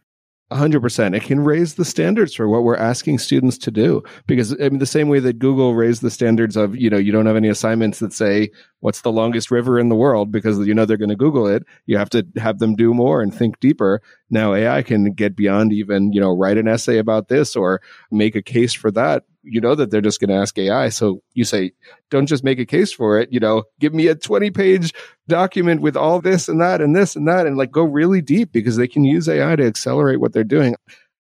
100%. 0.54 1.16
It 1.16 1.24
can 1.24 1.40
raise 1.40 1.76
the 1.76 1.86
standards 1.86 2.36
for 2.36 2.48
what 2.48 2.64
we're 2.64 2.78
asking 2.78 3.18
students 3.18 3.58
to 3.60 3.72
do. 3.72 4.04
Because, 4.28 4.54
I 4.62 4.70
mean, 4.70 4.78
the 4.78 4.86
same 4.86 5.10
way 5.10 5.20
that 5.20 5.40
Google 5.40 5.74
raised 5.74 6.04
the 6.04 6.12
standards 6.12 6.56
of, 6.56 6.76
you 6.76 6.90
know, 6.90 6.98
you 6.98 7.12
don't 7.12 7.26
have 7.26 7.36
any 7.36 7.50
assignments 7.50 8.00
that 8.00 8.14
say, 8.14 8.52
what's 8.82 9.02
the 9.02 9.12
longest 9.12 9.50
river 9.50 9.80
in 9.80 9.90
the 9.90 9.96
world? 9.96 10.32
Because 10.32 10.60
you 10.60 10.74
know 10.74 10.86
they're 10.86 10.98
going 10.98 11.10
to 11.10 11.16
Google 11.16 11.48
it. 11.48 11.64
You 11.88 11.98
have 11.98 12.10
to 12.12 12.26
have 12.38 12.60
them 12.60 12.76
do 12.76 12.94
more 12.94 13.22
and 13.22 13.34
think 13.34 13.60
deeper. 13.60 14.02
Now 14.30 14.54
AI 14.54 14.84
can 14.84 15.14
get 15.14 15.36
beyond 15.36 15.74
even, 15.74 16.14
you 16.14 16.22
know, 16.22 16.36
write 16.36 16.58
an 16.58 16.68
essay 16.68 17.00
about 17.00 17.30
this 17.30 17.56
or 17.56 17.82
make 18.12 18.36
a 18.36 18.42
case 18.42 18.74
for 18.74 18.92
that 18.92 19.24
you 19.44 19.62
know 19.62 19.76
that 19.76 19.92
they're 19.92 20.02
just 20.02 20.20
going 20.20 20.30
to 20.30 20.36
ask 20.36 20.58
AI. 20.58 20.90
So 20.90 21.22
you 21.34 21.44
say, 21.44 21.72
don't 22.10 22.26
just 22.26 22.44
make 22.44 22.60
a 22.60 22.66
case 22.66 22.92
for 22.92 23.20
it. 23.20 23.30
You 23.32 23.40
know, 23.40 23.64
give 23.80 23.94
me 23.94 24.08
a 24.08 24.16
20 24.16 24.52
page 24.52 24.94
document 25.28 25.82
with 25.82 25.96
all 25.96 26.22
this 26.22 26.48
and 26.48 26.62
that 26.62 26.82
and 26.82 26.96
this 26.96 27.16
and 27.16 27.28
that 27.28 27.46
and 27.46 27.58
like 27.58 27.72
go 27.72 27.84
really 27.84 28.22
deep 28.22 28.52
because 28.52 28.78
they 28.78 28.88
can 28.88 29.04
use 29.04 29.28
AI 29.30 29.56
to 29.56 29.66
accelerate 29.66 30.20
what 30.20 30.34
they're 30.34 30.44
doing. 30.44 30.76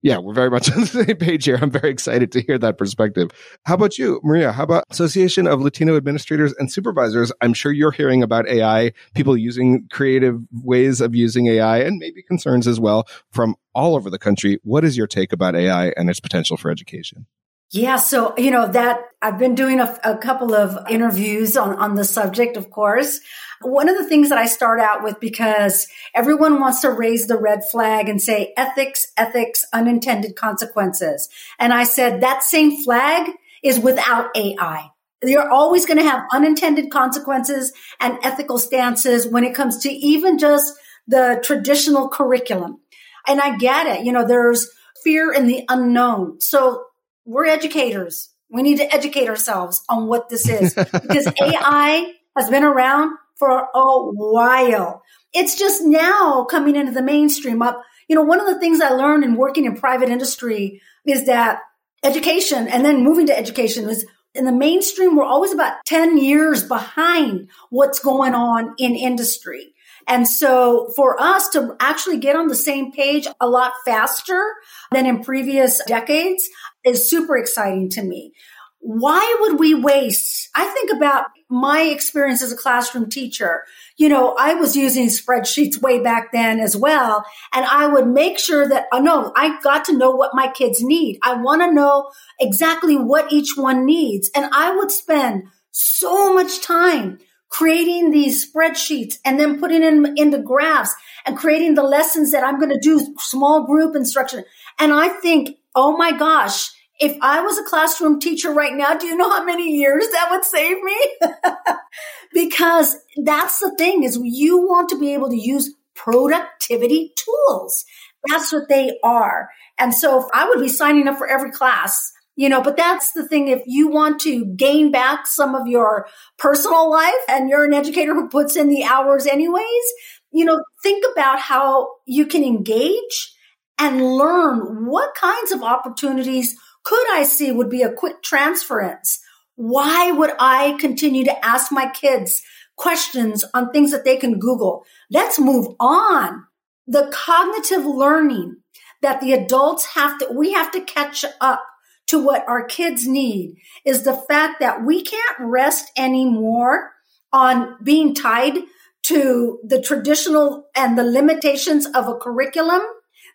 Yeah, 0.05 0.19
we're 0.19 0.35
very 0.35 0.51
much 0.51 0.71
on 0.75 0.83
the 0.83 0.87
same 0.87 1.17
page 1.17 1.47
here. 1.47 1.59
I'm 1.61 1.71
very 1.71 1.89
excited 1.89 2.31
to 2.33 2.43
hear 2.43 2.59
that 2.59 2.77
perspective. 2.77 3.31
How 3.65 3.75
about 3.75 3.97
you, 3.97 4.21
Maria? 4.23 4.53
How 4.53 4.65
about 4.65 4.85
Association 4.91 5.47
of 5.47 5.63
Latino 5.63 5.97
Administrators 5.97 6.53
and 6.59 6.71
Supervisors? 6.71 7.33
I'm 7.41 7.55
sure 7.55 7.73
you're 7.73 7.91
hearing 7.91 8.23
about 8.23 8.47
AI, 8.47 8.93
people 9.15 9.35
using 9.35 9.89
creative 9.91 10.39
ways 10.53 11.01
of 11.01 11.15
using 11.15 11.47
AI 11.47 11.79
and 11.79 11.97
maybe 11.99 12.23
concerns 12.23 12.69
as 12.69 12.79
well 12.79 13.09
from 13.33 13.57
all 13.75 13.97
over 13.97 14.11
the 14.11 14.19
country. 14.19 14.59
What 14.63 14.85
is 14.85 14.95
your 14.95 15.07
take 15.07 15.33
about 15.33 15.57
AI 15.57 15.87
and 15.97 16.11
its 16.11 16.21
potential 16.21 16.59
for 16.59 16.71
education? 16.71 17.27
Yeah, 17.73 17.97
so 17.97 18.35
you 18.37 18.51
know 18.51 18.69
that 18.69 19.01
I've 19.21 19.39
been 19.39 19.55
doing 19.55 19.81
a, 19.81 19.99
a, 20.05 20.17
couple 20.17 20.55
of 20.55 20.79
interviews 20.89 21.57
on 21.57 21.75
on 21.77 21.95
the 21.95 22.05
subject, 22.05 22.57
of 22.57 22.71
course. 22.71 23.21
One 23.63 23.89
of 23.89 23.97
the 23.97 24.07
things 24.09 24.29
that 24.29 24.39
I 24.39 24.47
start 24.47 24.79
out 24.79 25.03
with 25.03 25.19
because 25.19 25.89
everyone 26.15 26.61
wants 26.61 26.83
to 26.83 26.91
raise 26.91 27.27
the 27.27 27.39
red 27.39 27.61
flag 27.71 28.09
and 28.09 28.21
say 28.21 28.53
ethics, 28.57 29.07
ethics, 29.17 29.65
unintended 29.73 30.37
consequences. 30.37 31.29
And 31.59 31.73
I 31.73 31.85
said 31.85 32.21
that 32.21 32.43
same 32.43 32.83
flag 32.85 33.31
is 33.63 33.81
without 33.81 34.31
AI. 34.37 34.91
You're 35.23 35.51
always 35.51 35.87
going 35.87 35.99
to 35.99 36.05
have 36.05 36.25
unintended 36.33 36.91
consequences 36.91 37.73
and 37.99 38.19
ethical 38.23 38.59
stances 38.59 39.27
when 39.27 39.43
it 39.43 39.55
comes 39.55 39.79
to 39.79 39.91
even 39.91 40.39
just 40.39 40.75
the 41.09 41.41
traditional 41.43 42.09
curriculum. 42.09 42.81
And 43.27 43.41
I 43.41 43.57
get 43.57 43.87
it. 43.87 44.05
You 44.05 44.13
know, 44.13 44.27
there's 44.27 44.69
fear 45.03 45.33
in 45.33 45.47
the 45.47 45.65
unknown. 45.69 46.41
So 46.41 46.85
we're 47.25 47.47
educators. 47.47 48.31
We 48.51 48.63
need 48.63 48.79
to 48.79 48.95
educate 48.95 49.29
ourselves 49.29 49.83
on 49.89 50.07
what 50.07 50.29
this 50.29 50.49
is 50.49 50.75
because 50.93 51.27
AI 51.41 52.13
has 52.37 52.51
been 52.51 52.65
around 52.65 53.17
for 53.37 53.51
a 53.51 53.99
while. 54.13 55.03
It's 55.33 55.59
just 55.59 55.83
now 55.85 56.45
coming 56.45 56.77
into 56.77 56.93
the 56.93 57.03
mainstream. 57.03 57.63
Up, 57.63 57.83
you 58.09 58.15
know, 58.15 58.23
one 58.23 58.41
of 58.41 58.47
the 58.47 58.61
things 58.61 58.81
I 58.81 58.91
learned 58.91 59.25
in 59.25 59.37
working 59.37 59.65
in 59.65 59.77
private 59.77 60.09
industry 60.09 60.81
is 61.07 61.27
that 61.27 61.61
education 62.03 62.69
and 62.69 62.85
then 62.85 63.03
moving 63.03 63.27
to 63.27 63.37
education 63.37 63.89
is 63.89 64.07
in 64.35 64.45
the 64.45 64.53
mainstream, 64.53 65.17
we're 65.17 65.25
always 65.25 65.53
about 65.53 65.85
10 65.87 66.19
years 66.19 66.65
behind 66.65 67.49
what's 67.71 68.01
going 68.01 68.35
on 68.35 68.75
in 68.79 68.97
industry. 68.97 69.74
And 70.07 70.29
so 70.29 70.91
for 70.97 71.21
us 71.21 71.49
to 71.51 71.77
actually 71.81 72.19
get 72.19 72.37
on 72.37 72.49
the 72.49 72.55
same 72.55 72.93
page 72.93 73.27
a 73.41 73.49
lot 73.49 73.73
faster 73.85 74.55
than 74.93 75.07
in 75.07 75.23
previous 75.23 75.83
decades 75.87 76.49
is 76.85 77.09
super 77.09 77.37
exciting 77.37 77.91
to 77.91 78.03
me. 78.03 78.33
Why 78.81 79.37
would 79.41 79.59
we 79.59 79.75
waste? 79.75 80.51
I 80.55 80.67
think 80.67 80.93
about 80.93 81.25
my 81.49 81.83
experience 81.83 82.43
as 82.43 82.53
a 82.53 82.57
classroom 82.57 83.09
teacher. 83.09 83.63
You 83.97 84.11
know, 84.11 84.35
I 84.39 84.55
was 84.55 84.77
using 84.77 85.07
spreadsheets 85.07 85.81
way 85.81 86.03
back 86.03 86.33
then 86.33 86.61
as 86.61 86.77
well. 86.77 87.25
And 87.55 87.65
I 87.65 87.87
would 87.87 88.07
make 88.07 88.39
sure 88.39 88.69
that, 88.69 88.85
uh, 88.93 89.01
know 89.01 89.33
I 89.37 89.59
got 89.63 89.87
to 89.87 89.97
know 89.97 90.11
what 90.11 90.35
my 90.35 90.49
kids 90.49 90.83
need. 90.83 91.19
I 91.23 91.35
want 91.41 91.63
to 91.63 91.73
know 91.73 92.11
exactly 92.39 92.97
what 92.97 93.33
each 93.33 93.57
one 93.57 93.87
needs. 93.87 94.31
And 94.35 94.53
I 94.53 94.77
would 94.77 94.91
spend 94.91 95.45
so 95.71 96.35
much 96.35 96.61
time 96.61 97.19
creating 97.55 98.11
these 98.11 98.51
spreadsheets 98.51 99.19
and 99.25 99.39
then 99.39 99.61
putting 99.61 99.81
them 99.81 100.05
into 100.17 100.39
graphs 100.39 100.93
and 101.25 101.37
creating 101.37 101.77
the 101.77 101.85
lessons 101.85 102.33
that 102.33 102.43
I'm 102.43 102.59
going 102.59 102.73
to 102.73 102.81
do 102.81 103.15
small 103.21 103.65
group 103.65 103.95
instruction. 103.95 104.43
And 104.81 104.93
I 104.93 105.09
think, 105.09 105.57
oh 105.73 105.97
my 105.97 106.11
gosh, 106.11 106.73
if 106.99 107.17
I 107.23 107.43
was 107.43 107.57
a 107.57 107.63
classroom 107.63 108.19
teacher 108.19 108.51
right 108.51 108.75
now, 108.75 108.95
do 108.95 109.07
you 109.07 109.17
know 109.17 109.31
how 109.31 109.45
many 109.45 109.77
years 109.77 110.05
that 110.09 110.29
would 110.33 110.45
save 110.45 110.83
me? 110.83 110.97
because 112.33 112.97
that's 113.23 113.61
the 113.61 113.73
thing 113.79 114.03
is 114.03 114.19
you 114.21 114.59
want 114.59 114.89
to 114.89 114.99
be 114.99 115.15
able 115.15 115.31
to 115.31 115.41
use 115.41 115.77
productivity 115.95 117.13
tools. 117.15 117.85
That's 118.29 118.53
what 118.53 118.69
they 118.69 118.99
are. 119.05 119.49
And 119.79 119.95
so 119.95 120.29
I 120.35 120.49
would 120.49 120.61
be 120.61 120.69
signing 120.69 121.07
up 121.07 121.19
for 121.19 121.29
every 121.29 121.53
class 121.53 122.14
you 122.37 122.49
know, 122.49 122.61
but 122.61 122.77
that's 122.77 123.13
the 123.13 123.27
thing. 123.27 123.49
If 123.49 123.63
you 123.67 123.89
want 123.89 124.21
to 124.23 124.45
gain 124.45 124.91
back 124.91 125.27
some 125.27 125.55
of 125.55 125.67
your 125.67 126.07
personal 126.39 126.91
life 126.91 127.13
and 127.29 127.49
you're 127.49 127.65
an 127.65 127.75
educator 127.75 128.15
who 128.15 128.29
puts 128.29 128.57
in 128.57 128.69
the 128.69 128.85
hours 128.85 129.27
anyways, 129.27 129.85
you 130.33 130.45
know, 130.45 130.63
think 130.83 131.05
about 131.13 131.39
how 131.39 131.89
you 132.07 132.27
can 132.27 132.43
engage 132.43 133.35
and 133.79 134.05
learn 134.05 134.87
what 134.87 135.15
kinds 135.15 135.53
of 135.53 135.63
opportunities 135.63 136.57
could 136.85 137.07
I 137.13 137.23
see 137.23 137.53
would 137.53 137.71
be 137.71 137.83
a 137.83 137.93
quick 137.93 138.23
transference. 138.23 139.21
Why 139.57 140.11
would 140.11 140.33
I 140.39 140.77
continue 140.81 141.25
to 141.25 141.45
ask 141.45 141.71
my 141.71 141.89
kids 141.89 142.43
questions 142.77 143.45
on 143.55 143.71
things 143.71 143.93
that 143.93 144.05
they 144.05 144.17
can 144.17 144.41
Google? 144.41 144.85
Let's 145.11 145.39
move 145.39 145.69
on. 145.79 146.45
The 146.87 147.11
cognitive 147.13 147.87
learning 147.87 148.57
that 149.03 149.21
the 149.21 149.33
adults 149.33 149.87
have 149.95 150.19
to, 150.19 150.29
we 150.33 150.53
have 150.53 150.73
to 150.73 150.81
catch 150.81 151.25
up 151.41 151.63
to 152.07 152.23
what 152.23 152.47
our 152.49 152.65
kids 152.65 153.07
need 153.07 153.57
is 153.85 154.03
the 154.03 154.15
fact 154.15 154.61
that 154.61 154.85
we 154.85 155.03
can't 155.03 155.37
rest 155.41 155.91
anymore 155.97 156.93
on 157.33 157.77
being 157.83 158.15
tied 158.15 158.59
to 159.05 159.59
the 159.65 159.81
traditional 159.81 160.67
and 160.75 160.97
the 160.97 161.05
limitations 161.05 161.87
of 161.87 162.09
a 162.09 162.17
curriculum 162.17 162.81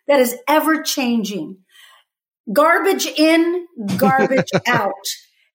that 0.08 0.20
is 0.20 0.36
ever 0.48 0.82
changing. 0.82 1.58
Garbage 2.52 3.06
in, 3.06 3.66
garbage 3.96 4.50
out. 4.66 4.92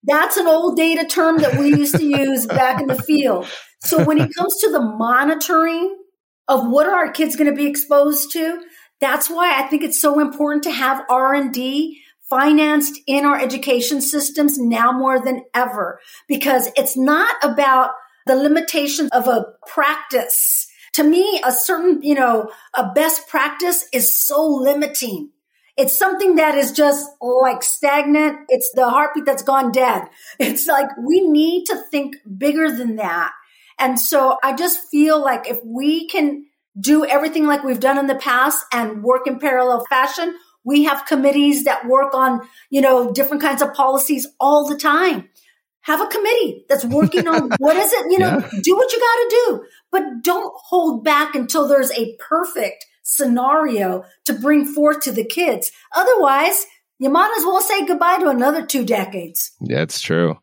That's 0.04 0.38
an 0.38 0.48
old 0.48 0.78
data 0.78 1.06
term 1.06 1.40
that 1.40 1.60
we 1.60 1.70
used 1.70 1.96
to 1.96 2.06
use 2.06 2.46
back 2.46 2.80
in 2.80 2.88
the 2.88 3.02
field. 3.02 3.48
So 3.84 4.04
when 4.04 4.20
it 4.20 4.34
comes 4.36 4.56
to 4.62 4.72
the 4.72 4.82
monitoring 4.82 5.98
of 6.48 6.68
what 6.70 6.86
are 6.88 6.96
our 6.96 7.12
kids 7.12 7.36
going 7.36 7.50
to 7.50 7.56
be 7.56 7.68
exposed 7.68 8.32
to, 8.34 8.62
that's 9.02 9.30
why 9.30 9.60
I 9.60 9.68
think 9.68 9.84
it's 9.84 10.00
so 10.00 10.20
important 10.20 10.64
to 10.64 10.72
have 10.72 11.04
R&D 11.10 12.02
financed 12.30 13.00
in 13.08 13.26
our 13.26 13.40
education 13.40 14.02
systems 14.02 14.58
now 14.58 14.92
more 14.92 15.20
than 15.20 15.44
ever 15.54 16.00
because 16.28 16.70
it's 16.76 16.98
not 16.98 17.36
about 17.44 17.92
the 18.26 18.36
limitations 18.36 19.10
of 19.12 19.28
a 19.28 19.46
practice. 19.68 20.68
To 20.94 21.04
me, 21.04 21.42
a 21.46 21.52
certain, 21.52 22.02
you 22.02 22.16
know, 22.16 22.50
a 22.74 22.92
best 22.94 23.28
practice 23.28 23.86
is 23.94 24.18
so 24.18 24.48
limiting. 24.48 25.30
It's 25.78 25.98
something 25.98 26.36
that 26.36 26.56
is 26.56 26.72
just 26.72 27.06
like 27.20 27.62
stagnant. 27.62 28.40
It's 28.48 28.72
the 28.74 28.90
heartbeat 28.90 29.26
that's 29.26 29.44
gone 29.44 29.72
dead. 29.72 30.04
It's 30.40 30.68
like 30.68 30.88
we 30.98 31.28
need 31.28 31.66
to 31.66 31.84
think 31.92 32.16
bigger 32.38 32.72
than 32.72 32.96
that. 32.96 33.34
And 33.78 34.00
so 34.00 34.38
I 34.42 34.56
just 34.56 34.88
feel 34.90 35.22
like 35.22 35.50
if 35.50 35.58
we 35.66 36.08
can 36.08 36.46
do 36.80 37.06
everything 37.06 37.46
like 37.46 37.64
we've 37.64 37.80
done 37.80 37.98
in 37.98 38.08
the 38.08 38.16
past 38.16 38.66
and 38.72 39.04
work 39.04 39.28
in 39.28 39.40
parallel 39.40 39.86
fashion, 39.90 40.36
we 40.66 40.84
have 40.84 41.06
committees 41.06 41.64
that 41.64 41.88
work 41.88 42.14
on, 42.14 42.42
you 42.70 42.82
know, 42.82 43.12
different 43.14 43.42
kinds 43.42 43.62
of 43.62 43.74
policies 43.74 44.28
all 44.40 44.68
the 44.68 44.78
time. 44.78 45.30
Have 45.82 46.02
a 46.02 46.08
committee 46.08 46.66
that's 46.68 46.84
working 46.84 47.28
on 47.28 47.52
what 47.60 47.78
is 47.78 47.94
it, 47.94 48.12
you 48.12 48.20
know, 48.20 48.40
yeah. 48.40 48.60
do 48.64 48.76
what 48.76 48.92
you 48.92 49.00
got 49.00 49.16
to 49.16 49.30
do, 49.30 49.66
but 49.92 50.24
don't 50.24 50.54
hold 50.58 51.04
back 51.04 51.36
until 51.36 51.68
there's 51.68 51.92
a 51.92 52.18
perfect 52.18 52.86
scenario 53.04 54.04
to 54.26 54.34
bring 54.34 54.66
forth 54.66 55.02
to 55.02 55.12
the 55.12 55.24
kids. 55.24 55.72
Otherwise, 55.96 56.66
you 56.98 57.10
might 57.10 57.34
as 57.38 57.46
well 57.46 57.62
say 57.62 57.86
goodbye 57.86 58.18
to 58.20 58.30
another 58.30 58.66
two 58.66 58.84
decades. 58.84 59.52
That's 59.62 60.02
true. 60.02 60.40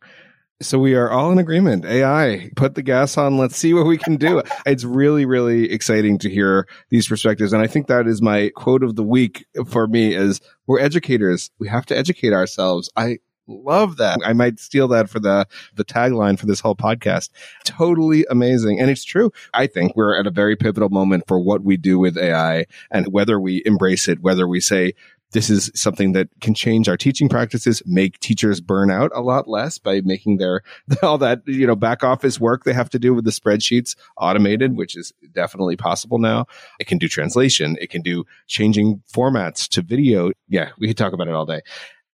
So 0.63 0.79
we 0.79 0.95
are 0.95 1.11
all 1.11 1.33
in 1.33 1.39
agreement. 1.39 1.85
AI, 1.85 2.51
put 2.57 2.75
the 2.75 2.83
gas 2.83 3.19
on. 3.19 3.37
Let's 3.37 3.57
see 3.57 3.75
what 3.75 3.87
we 3.87 3.99
can 3.99 4.17
do. 4.17 4.43
it's 4.67 4.85
really, 4.85 5.27
really 5.27 5.71
exciting 5.71 6.19
to 6.19 6.31
hear 6.31 6.69
these 6.89 7.09
perspectives. 7.09 7.53
And 7.53 7.63
I 7.63 7.67
think 7.67 7.89
that 7.89 8.07
is 8.07 8.23
my 8.23 8.51
quote 8.55 8.83
of 8.83 8.95
the 8.95 9.03
week 9.03 9.45
for 9.67 9.87
me 9.87 10.15
is 10.15 10.41
we're 10.67 10.81
educators. 10.81 11.51
We 11.59 11.69
have 11.69 11.87
to 11.87 11.99
educate 11.99 12.33
ourselves. 12.33 12.91
I 12.97 13.19
love 13.47 13.97
that. 13.97 14.21
I 14.25 14.33
might 14.33 14.61
steal 14.61 14.89
that 14.89 15.09
for 15.11 15.19
the, 15.19 15.47
the 15.75 15.85
tagline 15.85 16.39
for 16.39 16.47
this 16.47 16.61
whole 16.61 16.77
podcast. 16.77 17.31
Totally 17.65 18.25
amazing. 18.31 18.81
And 18.81 18.91
it's 18.91 19.05
true. 19.05 19.33
I 19.53 19.67
think 19.67 19.97
we're 19.97 20.19
at 20.19 20.27
a 20.27 20.31
very 20.31 20.57
pivotal 20.57 20.89
moment 20.89 21.25
for 21.27 21.41
what 21.41 21.63
we 21.63 21.77
do 21.77 21.99
with 21.99 22.17
AI 22.17 22.67
and 22.91 23.13
whether 23.13 23.41
we 23.41 23.63
embrace 23.65 24.09
it, 24.09 24.23
whether 24.23 24.47
we 24.47 24.61
say, 24.61 24.95
this 25.33 25.51
is 25.51 25.71
something 25.75 26.13
that 26.13 26.29
can 26.41 26.55
change 26.55 26.89
our 26.89 26.97
teaching 26.97 27.29
practices, 27.29 27.83
make 27.85 28.19
teachers 28.21 28.61
burn 28.61 28.91
out 28.91 29.11
a 29.15 29.21
lot 29.21 29.49
less 29.49 29.79
by 29.79 30.01
making 30.03 30.37
their, 30.39 30.63
all 31.03 31.19
that, 31.19 31.43
you 31.47 31.67
know, 31.67 31.77
back 31.77 32.05
office 32.05 32.39
work 32.39 32.65
they 32.65 32.73
have 32.73 32.91
to 32.91 32.99
do 32.99 33.13
with 33.15 33.25
the 33.25 33.31
spreadsheets 33.31 33.97
automated, 34.17 34.77
which 34.77 34.97
is 34.97 35.13
definitely 35.33 35.77
possible 35.77 36.19
now. 36.19 36.47
It 36.79 36.87
can 36.87 36.99
do 36.99 37.09
translation. 37.09 37.77
It 37.81 37.91
can 37.91 38.03
do 38.03 38.25
changing 38.47 39.03
formats 39.13 39.69
to 39.71 39.83
video. 39.83 40.31
Yeah, 40.49 40.71
we 40.79 40.87
could 40.87 40.97
talk 40.97 41.13
about 41.13 41.29
it 41.29 41.35
all 41.35 41.47
day. 41.47 41.63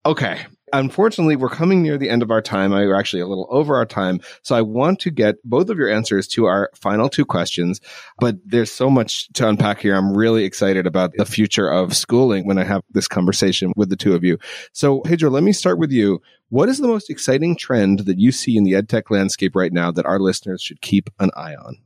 Okay. 0.06 0.46
Unfortunately, 0.74 1.36
we're 1.36 1.50
coming 1.50 1.84
near 1.84 2.00
the 2.00 2.10
end 2.10 2.24
of 2.24 2.32
our 2.32 2.42
time. 2.42 2.72
We're 2.72 2.96
actually 2.96 3.22
a 3.22 3.28
little 3.28 3.48
over 3.52 3.76
our 3.76 3.86
time. 3.86 4.20
So 4.42 4.56
I 4.56 4.62
want 4.62 5.00
to 5.02 5.12
get 5.12 5.36
both 5.44 5.70
of 5.70 5.78
your 5.78 5.88
answers 5.88 6.28
to 6.30 6.46
our 6.46 6.72
final 6.74 7.10
two 7.10 7.26
questions, 7.26 7.80
but 8.20 8.38
there's 8.44 8.72
so 8.72 8.90
much 8.90 9.32
to 9.34 9.48
unpack 9.48 9.80
here. 9.80 9.96
I'm 9.96 10.18
really 10.18 10.46
excited 10.46 10.88
about 10.88 11.12
the 11.16 11.28
future 11.28 11.70
of 11.70 11.96
schooling 11.96 12.48
when 12.48 12.58
I 12.58 12.64
have 12.64 12.82
this 12.90 13.08
conversation 13.08 13.72
with 13.76 13.90
the 13.90 13.96
two 13.96 14.16
of 14.16 14.24
you. 14.24 14.40
So 14.74 15.02
Pedro, 15.02 15.30
let 15.30 15.44
me 15.44 15.54
start 15.54 15.78
with 15.78 15.92
you. 15.92 16.22
What 16.50 16.70
is 16.70 16.80
the 16.80 16.88
most 16.88 17.12
exciting 17.12 17.56
trend 17.56 18.00
that 18.00 18.18
you 18.18 18.32
see 18.32 18.58
in 18.58 18.64
the 18.64 18.74
edtech 18.74 19.12
landscape 19.12 19.56
right 19.56 19.72
now 19.72 19.92
that 19.92 20.08
our 20.08 20.20
listeners 20.20 20.64
should 20.64 20.82
keep 20.82 21.08
an 21.20 21.30
eye 21.36 21.56
on? 21.56 21.78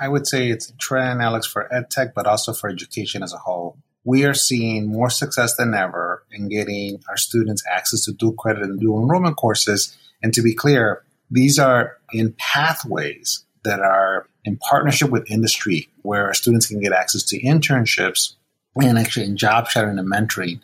I 0.00 0.08
would 0.08 0.26
say 0.26 0.48
it's 0.48 0.68
a 0.68 0.76
trend, 0.78 1.22
Alex, 1.22 1.46
for 1.46 1.68
edtech, 1.72 2.12
but 2.12 2.26
also 2.26 2.52
for 2.52 2.68
education 2.68 3.22
as 3.22 3.32
a 3.32 3.38
whole 3.38 3.78
we 4.04 4.24
are 4.24 4.34
seeing 4.34 4.88
more 4.88 5.10
success 5.10 5.56
than 5.56 5.74
ever 5.74 6.24
in 6.30 6.48
getting 6.48 7.02
our 7.08 7.16
students 7.16 7.62
access 7.70 8.04
to 8.04 8.12
dual 8.12 8.32
credit 8.32 8.62
and 8.62 8.80
dual 8.80 9.00
enrollment 9.02 9.36
courses. 9.36 9.96
And 10.22 10.32
to 10.34 10.42
be 10.42 10.54
clear, 10.54 11.02
these 11.30 11.58
are 11.58 11.96
in 12.12 12.34
pathways 12.38 13.44
that 13.64 13.80
are 13.80 14.26
in 14.44 14.56
partnership 14.56 15.10
with 15.10 15.30
industry 15.30 15.88
where 16.02 16.34
students 16.34 16.66
can 16.66 16.80
get 16.80 16.92
access 16.92 17.22
to 17.24 17.40
internships 17.40 18.34
and 18.76 18.98
actually 18.98 19.26
in 19.26 19.36
job 19.36 19.68
shadowing 19.68 19.98
and 19.98 20.10
mentoring. 20.10 20.60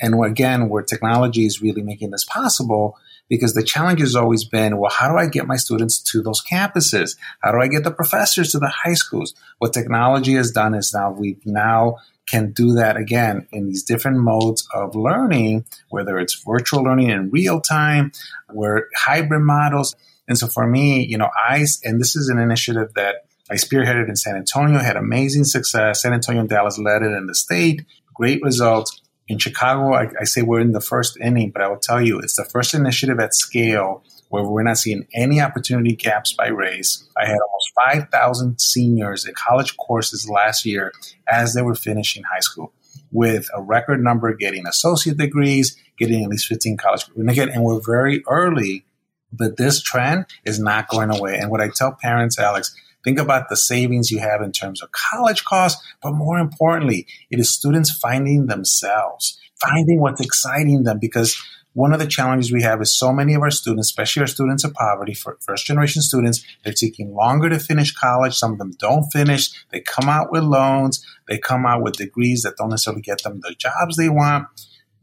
And 0.00 0.22
again, 0.24 0.68
where 0.68 0.82
technology 0.82 1.46
is 1.46 1.62
really 1.62 1.82
making 1.82 2.10
this 2.10 2.24
possible, 2.24 2.98
because 3.28 3.54
the 3.54 3.64
challenge 3.64 4.00
has 4.00 4.14
always 4.14 4.44
been, 4.44 4.78
well, 4.78 4.90
how 4.90 5.08
do 5.08 5.18
I 5.18 5.26
get 5.26 5.46
my 5.46 5.56
students 5.56 5.98
to 6.12 6.22
those 6.22 6.42
campuses? 6.44 7.16
How 7.40 7.52
do 7.52 7.58
I 7.58 7.68
get 7.68 7.82
the 7.82 7.90
professors 7.90 8.52
to 8.52 8.58
the 8.58 8.68
high 8.68 8.94
schools? 8.94 9.34
What 9.58 9.72
technology 9.72 10.34
has 10.34 10.50
done 10.50 10.74
is 10.74 10.94
now 10.94 11.10
we've 11.12 11.44
now 11.44 11.96
can 12.26 12.52
do 12.52 12.72
that 12.74 12.96
again 12.96 13.46
in 13.52 13.66
these 13.66 13.84
different 13.84 14.18
modes 14.18 14.66
of 14.74 14.94
learning, 14.94 15.64
whether 15.90 16.18
it's 16.18 16.42
virtual 16.44 16.82
learning 16.82 17.10
in 17.10 17.30
real 17.30 17.60
time, 17.60 18.12
where 18.52 18.88
hybrid 18.96 19.42
models. 19.42 19.94
And 20.28 20.36
so 20.36 20.48
for 20.48 20.66
me, 20.66 21.04
you 21.04 21.18
know, 21.18 21.30
I, 21.36 21.64
and 21.84 22.00
this 22.00 22.16
is 22.16 22.28
an 22.28 22.38
initiative 22.38 22.94
that 22.94 23.26
I 23.48 23.54
spearheaded 23.54 24.08
in 24.08 24.16
San 24.16 24.36
Antonio, 24.36 24.80
had 24.80 24.96
amazing 24.96 25.44
success. 25.44 26.02
San 26.02 26.12
Antonio 26.12 26.40
and 26.40 26.48
Dallas 26.48 26.78
led 26.78 27.02
it 27.02 27.12
in 27.12 27.26
the 27.26 27.34
state, 27.34 27.84
great 28.12 28.42
results. 28.42 29.00
In 29.28 29.38
Chicago, 29.38 29.94
I, 29.94 30.08
I 30.20 30.24
say 30.24 30.42
we're 30.42 30.60
in 30.60 30.72
the 30.72 30.80
first 30.80 31.18
inning, 31.20 31.50
but 31.50 31.62
I 31.62 31.68
will 31.68 31.78
tell 31.78 32.00
you, 32.00 32.18
it's 32.18 32.36
the 32.36 32.44
first 32.44 32.74
initiative 32.74 33.18
at 33.18 33.34
scale 33.34 34.04
where 34.28 34.44
we're 34.44 34.62
not 34.62 34.78
seeing 34.78 35.06
any 35.14 35.40
opportunity 35.40 35.94
gaps 35.94 36.32
by 36.32 36.48
race. 36.48 37.04
I 37.16 37.26
had 37.26 37.38
almost 37.38 37.72
5,000 38.10 38.60
seniors 38.60 39.24
in 39.24 39.34
college 39.34 39.76
courses 39.76 40.28
last 40.28 40.64
year 40.64 40.92
as 41.28 41.54
they 41.54 41.62
were 41.62 41.74
finishing 41.74 42.22
high 42.24 42.40
school 42.40 42.72
with 43.12 43.48
a 43.54 43.62
record 43.62 44.02
number 44.02 44.32
getting 44.34 44.66
associate 44.66 45.16
degrees, 45.16 45.76
getting 45.98 46.22
at 46.22 46.28
least 46.28 46.46
15 46.46 46.76
college. 46.76 47.06
And 47.16 47.30
again, 47.30 47.48
and 47.50 47.64
we're 47.64 47.80
very 47.80 48.22
early, 48.28 48.84
but 49.32 49.56
this 49.56 49.80
trend 49.80 50.26
is 50.44 50.58
not 50.58 50.88
going 50.88 51.10
away. 51.10 51.38
And 51.38 51.50
what 51.50 51.60
I 51.60 51.68
tell 51.68 51.96
parents, 52.00 52.38
Alex, 52.38 52.74
think 53.06 53.20
about 53.20 53.48
the 53.48 53.56
savings 53.56 54.10
you 54.10 54.18
have 54.18 54.42
in 54.42 54.50
terms 54.50 54.82
of 54.82 54.90
college 54.90 55.44
costs, 55.44 55.80
but 56.02 56.10
more 56.10 56.38
importantly, 56.38 57.06
it 57.30 57.38
is 57.38 57.54
students 57.54 57.96
finding 57.96 58.46
themselves, 58.46 59.38
finding 59.62 60.00
what's 60.00 60.20
exciting 60.20 60.82
them 60.82 60.98
because 60.98 61.40
one 61.72 61.92
of 61.92 62.00
the 62.00 62.06
challenges 62.06 62.50
we 62.50 62.62
have 62.62 62.80
is 62.80 62.98
so 62.98 63.12
many 63.12 63.34
of 63.34 63.42
our 63.42 63.50
students, 63.50 63.88
especially 63.90 64.22
our 64.22 64.26
students 64.26 64.64
of 64.64 64.74
poverty, 64.74 65.14
first 65.14 65.66
generation 65.66 66.02
students, 66.02 66.44
they're 66.64 66.72
taking 66.72 67.14
longer 67.14 67.48
to 67.48 67.60
finish 67.60 67.92
college. 67.92 68.34
Some 68.34 68.52
of 68.52 68.58
them 68.58 68.72
don't 68.78 69.04
finish. 69.12 69.52
They 69.70 69.80
come 69.80 70.08
out 70.08 70.32
with 70.32 70.42
loans. 70.42 71.04
They 71.28 71.38
come 71.38 71.64
out 71.64 71.82
with 71.82 71.98
degrees 71.98 72.42
that 72.42 72.56
don't 72.56 72.70
necessarily 72.70 73.02
get 73.02 73.22
them 73.22 73.40
the 73.42 73.54
jobs 73.56 73.96
they 73.96 74.08
want. 74.08 74.48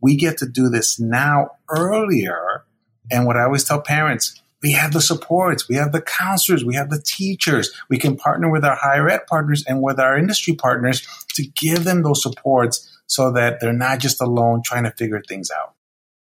We 0.01 0.17
get 0.17 0.39
to 0.39 0.47
do 0.47 0.67
this 0.67 0.99
now 0.99 1.51
earlier. 1.69 2.65
And 3.09 3.25
what 3.27 3.37
I 3.37 3.43
always 3.43 3.63
tell 3.63 3.79
parents, 3.79 4.41
we 4.64 4.72
have 4.72 4.93
the 4.93 5.01
supports, 5.01 5.68
we 5.68 5.76
have 5.76 5.91
the 5.91 6.01
counselors, 6.01 6.66
we 6.66 6.76
have 6.76 6.89
the 6.89 7.03
teachers. 7.05 7.72
We 7.89 7.97
can 7.97 8.16
partner 8.16 8.49
with 8.49 8.64
our 8.64 8.76
higher 8.76 9.09
ed 9.09 9.28
partners 9.28 9.64
and 9.68 9.82
with 9.82 9.99
our 9.99 10.18
industry 10.18 10.55
partners 10.55 11.05
to 11.36 11.45
give 11.45 11.84
them 11.84 12.01
those 12.01 12.24
supports 12.24 12.89
so 13.05 13.32
that 13.34 13.59
they're 13.59 13.74
not 13.74 13.99
just 13.99 14.22
alone 14.22 14.61
trying 14.66 14.86
to 14.86 14.91
figure 14.91 15.22
things 15.28 15.51
out 15.51 15.76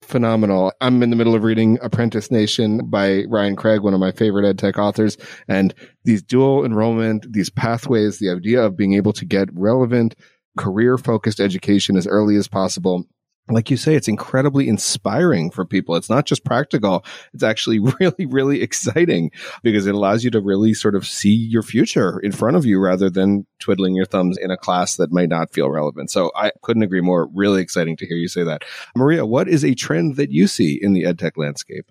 phenomenal. 0.03 0.73
I'm 0.81 1.03
in 1.03 1.11
the 1.11 1.17
middle 1.17 1.35
of 1.35 1.45
reading 1.45 1.79
Apprentice 1.83 2.31
Nation 2.31 2.81
by 2.87 3.25
Ryan 3.29 3.57
Craig, 3.57 3.83
one 3.83 3.93
of 3.93 4.01
my 4.01 4.11
favorite 4.11 4.49
ed 4.49 4.59
tech 4.59 4.79
authors. 4.79 5.19
And 5.49 5.75
these 6.05 6.23
dual 6.23 6.65
enrollment, 6.65 7.31
these 7.31 7.51
pathways, 7.51 8.19
the 8.19 8.31
idea 8.31 8.63
of 8.63 8.75
being 8.75 8.95
able 8.95 9.13
to 9.13 9.27
get 9.27 9.53
relevant, 9.53 10.15
career 10.57 10.97
focused 10.97 11.41
education 11.41 11.95
as 11.95 12.07
early 12.07 12.37
as 12.37 12.49
possible 12.49 13.05
like 13.51 13.71
you 13.71 13.77
say, 13.77 13.95
it's 13.95 14.09
incredibly 14.09 14.69
inspiring 14.69 15.51
for 15.51 15.65
people. 15.65 15.97
It's 15.97 16.11
not 16.11 16.27
just 16.27 16.45
practical. 16.45 17.05
It's 17.33 17.43
actually 17.43 17.79
really, 18.01 18.27
really 18.27 18.63
exciting 18.63 19.31
because 19.63 19.87
it 19.87 19.95
allows 19.95 20.25
you 20.25 20.31
to 20.33 20.41
really 20.41 20.75
sort 20.75 20.95
of 20.95 21.07
see 21.07 21.35
your 21.35 21.63
future 21.63 22.19
in 22.21 22.33
front 22.33 22.57
of 22.57 22.65
you 22.65 22.81
rather 22.81 23.11
than 23.11 23.47
twiddling 23.61 23.95
your 23.95 24.07
thumbs 24.07 24.39
in 24.39 24.51
a 24.51 24.57
class 24.57 24.97
that 24.97 25.13
might 25.13 25.29
not 25.29 25.53
feel 25.53 25.71
relevant. 25.71 26.11
So 26.11 26.31
I 26.37 26.53
couldn't 26.63 26.83
agree 26.83 27.01
more. 27.01 27.29
Really 27.35 27.63
exciting 27.63 27.97
to 27.99 28.07
hear 28.07 28.17
you 28.17 28.29
say 28.29 28.45
that. 28.45 28.63
Maria, 28.97 29.27
what 29.27 29.49
is 29.49 29.65
a 29.65 29.75
trend 29.75 30.17
that 30.17 30.31
you 30.31 30.47
see 30.47 30.79
in 30.81 30.93
the 30.93 31.05
edtech 31.05 31.33
landscape? 31.37 31.91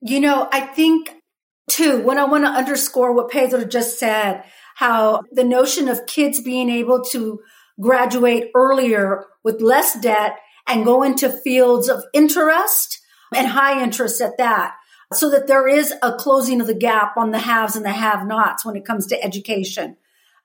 You 0.00 0.20
know, 0.20 0.48
I 0.52 0.60
think 0.60 1.10
too, 1.68 2.00
when 2.02 2.18
I 2.18 2.24
want 2.24 2.44
to 2.44 2.50
underscore 2.50 3.12
what 3.12 3.30
Pedro 3.30 3.64
just 3.64 3.98
said, 3.98 4.44
how 4.76 5.22
the 5.32 5.44
notion 5.44 5.88
of 5.88 6.06
kids 6.06 6.40
being 6.40 6.70
able 6.70 7.02
to 7.06 7.40
graduate 7.80 8.50
earlier 8.54 9.24
with 9.42 9.60
less 9.60 9.98
debt 10.00 10.38
and 10.66 10.84
go 10.84 11.02
into 11.02 11.30
fields 11.30 11.88
of 11.88 12.02
interest 12.12 13.00
and 13.34 13.46
high 13.46 13.82
interest 13.82 14.20
at 14.20 14.38
that 14.38 14.74
so 15.12 15.30
that 15.30 15.46
there 15.46 15.68
is 15.68 15.92
a 16.02 16.14
closing 16.14 16.60
of 16.60 16.66
the 16.66 16.74
gap 16.74 17.16
on 17.16 17.30
the 17.30 17.38
haves 17.38 17.76
and 17.76 17.84
the 17.84 17.90
have 17.90 18.26
nots 18.26 18.64
when 18.64 18.76
it 18.76 18.84
comes 18.84 19.06
to 19.06 19.22
education. 19.22 19.96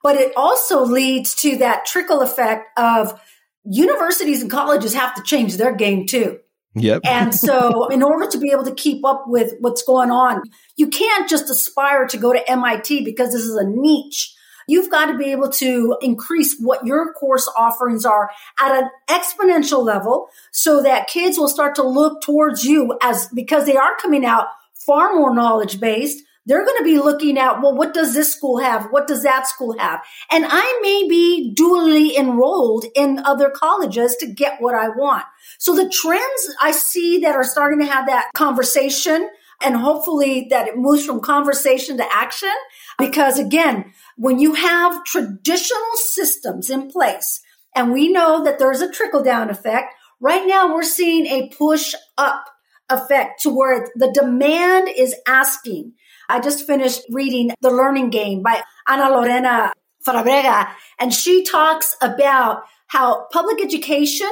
But 0.03 0.15
it 0.15 0.33
also 0.35 0.83
leads 0.83 1.35
to 1.35 1.57
that 1.57 1.85
trickle 1.85 2.21
effect 2.21 2.67
of 2.77 3.19
universities 3.63 4.41
and 4.41 4.49
colleges 4.49 4.93
have 4.93 5.15
to 5.15 5.23
change 5.23 5.57
their 5.57 5.75
game 5.75 6.05
too. 6.05 6.39
Yep. 6.73 7.01
and 7.03 7.35
so 7.35 7.87
in 7.89 8.01
order 8.01 8.29
to 8.29 8.37
be 8.37 8.51
able 8.53 8.63
to 8.63 8.73
keep 8.73 9.05
up 9.05 9.25
with 9.27 9.53
what's 9.59 9.83
going 9.83 10.09
on, 10.09 10.41
you 10.77 10.87
can't 10.87 11.29
just 11.29 11.49
aspire 11.49 12.07
to 12.07 12.17
go 12.17 12.31
to 12.31 12.49
MIT 12.49 13.03
because 13.03 13.33
this 13.33 13.41
is 13.41 13.55
a 13.55 13.67
niche 13.67 14.33
You've 14.67 14.91
got 14.91 15.07
to 15.07 15.17
be 15.17 15.31
able 15.31 15.49
to 15.53 15.97
increase 16.01 16.57
what 16.59 16.85
your 16.85 17.13
course 17.13 17.49
offerings 17.57 18.05
are 18.05 18.29
at 18.59 18.83
an 18.83 18.89
exponential 19.09 19.83
level 19.83 20.27
so 20.51 20.81
that 20.83 21.07
kids 21.07 21.37
will 21.37 21.47
start 21.47 21.75
to 21.75 21.83
look 21.87 22.21
towards 22.21 22.63
you 22.63 22.97
as 23.01 23.27
because 23.33 23.65
they 23.65 23.77
are 23.77 23.95
coming 23.97 24.25
out 24.25 24.47
far 24.73 25.13
more 25.13 25.33
knowledge 25.33 25.79
based. 25.79 26.23
They're 26.47 26.65
going 26.65 26.79
to 26.79 26.83
be 26.83 26.97
looking 26.97 27.37
at, 27.37 27.61
well, 27.61 27.75
what 27.75 27.93
does 27.93 28.15
this 28.15 28.33
school 28.33 28.57
have? 28.57 28.87
What 28.89 29.05
does 29.05 29.21
that 29.23 29.47
school 29.47 29.77
have? 29.77 30.01
And 30.31 30.43
I 30.47 30.79
may 30.81 31.07
be 31.07 31.53
dually 31.55 32.17
enrolled 32.17 32.85
in 32.95 33.19
other 33.19 33.51
colleges 33.51 34.15
to 34.19 34.27
get 34.27 34.59
what 34.59 34.73
I 34.73 34.89
want. 34.89 35.23
So 35.59 35.75
the 35.75 35.87
trends 35.87 36.55
I 36.59 36.71
see 36.71 37.19
that 37.19 37.35
are 37.35 37.43
starting 37.43 37.79
to 37.79 37.85
have 37.85 38.07
that 38.07 38.31
conversation 38.33 39.29
and 39.61 39.75
hopefully 39.75 40.47
that 40.49 40.67
it 40.67 40.77
moves 40.77 41.05
from 41.05 41.19
conversation 41.19 41.97
to 41.97 42.15
action. 42.15 42.49
Because 42.97 43.37
again, 43.37 43.93
when 44.17 44.39
you 44.39 44.53
have 44.53 45.03
traditional 45.03 45.95
systems 45.95 46.69
in 46.69 46.89
place, 46.89 47.41
and 47.75 47.91
we 47.91 48.11
know 48.11 48.43
that 48.43 48.59
there's 48.59 48.81
a 48.81 48.91
trickle 48.91 49.23
down 49.23 49.49
effect, 49.49 49.93
right 50.19 50.45
now 50.45 50.73
we're 50.73 50.83
seeing 50.83 51.25
a 51.25 51.49
push 51.49 51.95
up 52.17 52.45
effect 52.89 53.41
to 53.41 53.49
where 53.49 53.89
the 53.95 54.11
demand 54.13 54.89
is 54.95 55.15
asking. 55.27 55.93
I 56.27 56.39
just 56.39 56.67
finished 56.67 57.01
reading 57.09 57.51
The 57.61 57.71
Learning 57.71 58.09
Game 58.09 58.41
by 58.41 58.61
Ana 58.87 59.09
Lorena 59.09 59.73
Fabrega, 60.05 60.67
and 60.99 61.13
she 61.13 61.43
talks 61.43 61.95
about 62.01 62.63
how 62.87 63.27
public 63.31 63.61
education, 63.61 64.29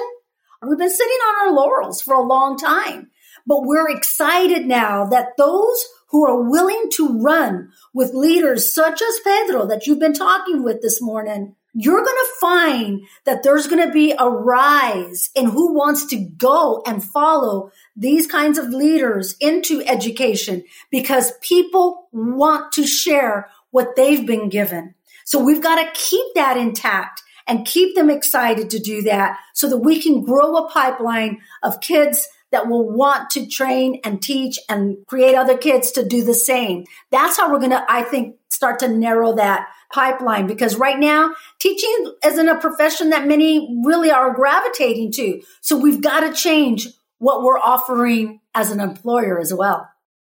we've 0.67 0.77
been 0.77 0.89
sitting 0.89 1.07
on 1.11 1.47
our 1.47 1.53
laurels 1.53 2.01
for 2.01 2.13
a 2.13 2.27
long 2.27 2.57
time. 2.57 3.09
But 3.47 3.61
we're 3.63 3.89
excited 3.89 4.65
now 4.65 5.05
that 5.05 5.37
those 5.37 5.83
who 6.09 6.25
are 6.27 6.49
willing 6.49 6.89
to 6.93 7.19
run 7.19 7.71
with 7.93 8.13
leaders 8.13 8.73
such 8.73 9.01
as 9.01 9.19
Pedro 9.23 9.65
that 9.67 9.85
you've 9.85 9.99
been 9.99 10.13
talking 10.13 10.63
with 10.63 10.81
this 10.81 11.01
morning, 11.01 11.55
you're 11.73 12.03
going 12.03 12.17
to 12.17 12.39
find 12.41 13.01
that 13.25 13.43
there's 13.43 13.67
going 13.67 13.85
to 13.85 13.93
be 13.93 14.13
a 14.17 14.29
rise 14.29 15.29
in 15.35 15.45
who 15.45 15.73
wants 15.73 16.07
to 16.07 16.17
go 16.17 16.81
and 16.85 17.03
follow 17.03 17.71
these 17.95 18.25
kinds 18.25 18.57
of 18.57 18.69
leaders 18.69 19.35
into 19.39 19.83
education 19.85 20.63
because 20.89 21.33
people 21.41 22.07
want 22.11 22.71
to 22.71 22.87
share 22.87 23.49
what 23.71 23.95
they've 23.95 24.25
been 24.25 24.49
given. 24.49 24.95
So 25.25 25.43
we've 25.43 25.61
got 25.61 25.75
to 25.75 25.99
keep 25.99 26.25
that 26.33 26.57
intact 26.57 27.21
and 27.45 27.65
keep 27.65 27.95
them 27.95 28.09
excited 28.09 28.71
to 28.71 28.79
do 28.79 29.03
that 29.03 29.37
so 29.53 29.69
that 29.69 29.77
we 29.77 30.01
can 30.01 30.23
grow 30.23 30.55
a 30.55 30.69
pipeline 30.69 31.39
of 31.61 31.81
kids 31.81 32.27
that 32.51 32.67
will 32.67 32.89
want 32.89 33.29
to 33.31 33.47
train 33.47 33.99
and 34.03 34.21
teach 34.21 34.59
and 34.69 34.97
create 35.07 35.35
other 35.35 35.57
kids 35.57 35.91
to 35.91 36.05
do 36.05 36.23
the 36.23 36.33
same. 36.33 36.85
That's 37.11 37.37
how 37.37 37.51
we're 37.51 37.59
going 37.59 37.71
to, 37.71 37.85
I 37.87 38.03
think, 38.03 38.35
start 38.49 38.79
to 38.79 38.87
narrow 38.87 39.35
that 39.35 39.67
pipeline 39.91 40.47
because 40.47 40.75
right 40.75 40.99
now 40.99 41.33
teaching 41.59 42.13
isn't 42.25 42.49
a 42.49 42.59
profession 42.59 43.09
that 43.09 43.27
many 43.27 43.81
really 43.83 44.11
are 44.11 44.33
gravitating 44.33 45.11
to. 45.13 45.41
So 45.61 45.77
we've 45.77 46.01
got 46.01 46.21
to 46.21 46.33
change 46.33 46.87
what 47.17 47.43
we're 47.43 47.59
offering 47.59 48.39
as 48.53 48.71
an 48.71 48.79
employer 48.79 49.39
as 49.39 49.53
well. 49.53 49.89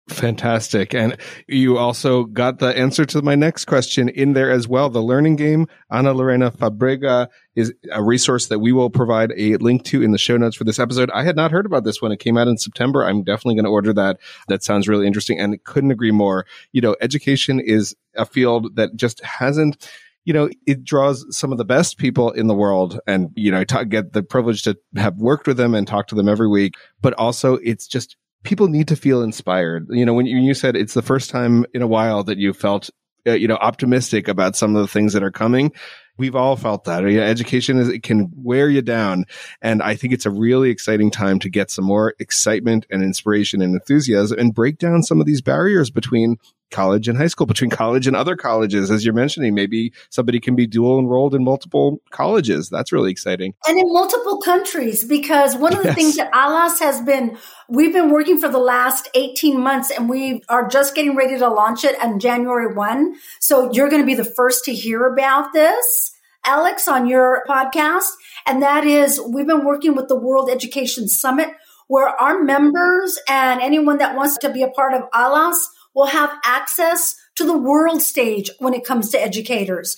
Fantastic. 0.09 0.95
And 0.95 1.17
you 1.49 1.79
also 1.79 2.25
got 2.25 2.59
the 2.59 2.77
answer 2.77 3.07
to 3.07 3.23
my 3.23 3.35
next 3.35 3.65
question 3.65 4.11
in 4.11 4.35
there 4.35 4.51
as 4.51 4.69
well. 4.69 4.91
The 4.91 5.03
learning 5.03 5.37
game, 5.37 5.67
Ana 5.91 6.13
Lorena 6.13 6.51
Fabrega 6.51 7.29
is 7.55 7.73
a 7.91 8.03
resource 8.03 8.49
that 8.49 8.59
we 8.59 8.71
will 8.71 8.91
provide 8.91 9.33
a 9.35 9.57
link 9.57 9.85
to 9.85 10.03
in 10.03 10.13
the 10.13 10.19
show 10.19 10.37
notes 10.37 10.57
for 10.57 10.65
this 10.65 10.79
episode. 10.79 11.11
I 11.13 11.25
had 11.25 11.37
not 11.37 11.53
heard 11.53 11.65
about 11.65 11.85
this 11.85 12.03
when 12.03 12.13
it 12.13 12.19
came 12.19 12.37
out 12.37 12.49
in 12.49 12.59
September. 12.59 13.03
I'm 13.03 13.23
definitely 13.23 13.55
going 13.55 13.65
to 13.65 13.71
order 13.71 13.95
that. 13.95 14.19
That 14.49 14.63
sounds 14.63 14.89
really 14.89 15.07
interesting 15.07 15.41
and 15.41 15.63
couldn't 15.65 15.91
agree 15.91 16.13
more. 16.13 16.45
You 16.73 16.83
know, 16.83 16.97
education 17.01 17.59
is 17.59 17.97
a 18.15 18.27
field 18.27 18.77
that 18.77 18.97
just 18.97 19.23
hasn't 19.25 19.89
you 20.27 20.33
know, 20.33 20.49
it 20.67 20.85
draws 20.85 21.27
some 21.37 21.53
of 21.53 21.59
the 21.59 21.67
best 21.67 21.99
people 21.99 22.31
in 22.31 22.47
the 22.47 22.55
world. 22.55 22.99
And, 23.07 23.31
you 23.35 23.51
know, 23.51 23.63
get 23.63 24.15
the 24.15 24.23
privilege 24.23 24.63
to 24.63 24.79
have 24.97 25.19
worked 25.19 25.47
with 25.47 25.59
them 25.59 25.75
and 25.75 25.87
talk 25.87 26.07
to 26.09 26.15
them 26.15 26.29
every 26.29 26.49
week, 26.49 26.77
but 27.03 27.13
also 27.15 27.57
it's 27.57 27.87
just 27.87 28.17
people 28.45 28.69
need 28.69 28.89
to 28.89 28.97
feel 28.97 29.23
inspired. 29.23 29.87
You 29.91 30.07
know, 30.07 30.15
when 30.15 30.27
you, 30.27 30.39
you 30.39 30.55
said 30.55 30.77
it's 30.77 30.95
the 30.95 31.03
first 31.03 31.31
time 31.31 31.67
in 31.75 31.83
a 31.83 31.87
while 31.87 32.23
that 32.25 32.39
you 32.39 32.53
felt, 32.53 32.91
uh, 33.27 33.33
you 33.33 33.49
know, 33.49 33.57
optimistic 33.57 34.29
about 34.29 34.57
some 34.57 34.77
of 34.77 34.83
the 34.83 34.89
things 34.89 35.15
that 35.15 35.23
are 35.23 35.33
coming, 35.33 35.73
We've 36.17 36.37
all 36.37 36.57
felt 36.57 36.85
that. 36.85 37.09
Yeah, 37.11 37.23
education 37.23 37.79
is, 37.79 37.89
it 37.89 38.05
can 38.05 38.31
wear 38.37 38.69
you 38.69 38.83
down. 38.83 39.25
And 39.61 39.83
I 39.83 39.97
think 39.97 40.13
it's 40.13 40.27
a 40.27 40.31
really 40.31 40.71
exciting 40.71 41.11
time 41.11 41.41
to 41.41 41.51
get 41.51 41.71
some 41.71 41.85
more 41.85 42.15
excitement 42.21 42.87
and 42.89 43.03
inspiration 43.03 43.61
and 43.61 43.75
enthusiasm 43.75 44.39
and 44.39 44.55
break 44.55 44.79
down 44.79 45.03
some 45.03 45.21
of 45.21 45.27
these 45.27 45.43
barriers 45.43 45.91
between 45.91 46.37
college 46.75 47.09
and 47.09 47.17
high 47.17 47.29
school, 47.29 47.47
between 47.55 47.71
college 47.71 48.07
and 48.07 48.17
other 48.17 48.37
colleges. 48.37 48.91
As 48.91 49.05
you're 49.05 49.15
mentioning, 49.15 49.55
maybe 49.55 49.93
somebody 50.11 50.41
can 50.41 50.57
be 50.57 50.67
dual 50.67 50.99
enrolled 50.99 51.35
in 51.35 51.45
multiple 51.45 52.03
colleges. 52.11 52.69
That's 52.69 52.93
really 52.93 53.11
exciting. 53.11 53.55
And 53.67 53.79
in 53.79 53.93
multiple 53.93 54.41
countries, 54.41 55.05
because 55.05 55.57
one 55.57 55.73
of 55.73 55.83
the 55.83 55.89
yes. 55.89 55.95
things 55.95 56.17
that 56.17 56.31
ALAS 56.35 56.81
has 56.81 57.01
been, 57.01 57.39
we've 57.69 57.93
been 57.93 58.11
working 58.11 58.39
for 58.39 58.49
the 58.49 58.59
last 58.59 59.09
18 59.15 59.61
months 59.61 59.91
and 59.91 60.09
we 60.11 60.43
are 60.49 60.69
just 60.69 60.95
getting 60.95 61.17
ready 61.17 61.39
to 61.39 61.49
launch 61.49 61.85
it 61.85 62.01
on 62.03 62.19
January 62.19 62.75
1. 62.75 63.15
So 63.41 63.73
you're 63.73 63.89
going 63.89 64.03
to 64.03 64.07
be 64.07 64.15
the 64.15 64.25
first 64.25 64.65
to 64.65 64.75
hear 64.75 65.07
about 65.07 65.53
this. 65.53 66.11
Alex, 66.45 66.89
on 66.89 67.07
your 67.07 67.43
podcast. 67.49 68.11
And 68.47 68.63
that 68.63 68.85
is, 68.85 69.19
we've 69.19 69.47
been 69.47 69.65
working 69.65 69.95
with 69.95 70.09
the 70.09 70.17
World 70.17 70.51
Education 70.51 71.09
Summit 71.09 71.49
where 71.87 72.09
our 72.09 72.43
members 72.43 73.19
and 73.29 73.61
anyone 73.61 73.99
that 73.99 74.17
wants 74.17 74.39
to 74.39 74.51
be 74.51 74.63
a 74.63 74.69
part 74.69 74.95
of 74.95 75.03
ALAS 75.13 75.69
will 75.95 76.07
have 76.07 76.37
access 76.45 77.17
to 77.37 77.45
the 77.45 77.57
world 77.57 78.03
stage 78.03 78.51
when 78.59 78.75
it 78.75 78.85
comes 78.85 79.11
to 79.11 79.21
educators. 79.21 79.97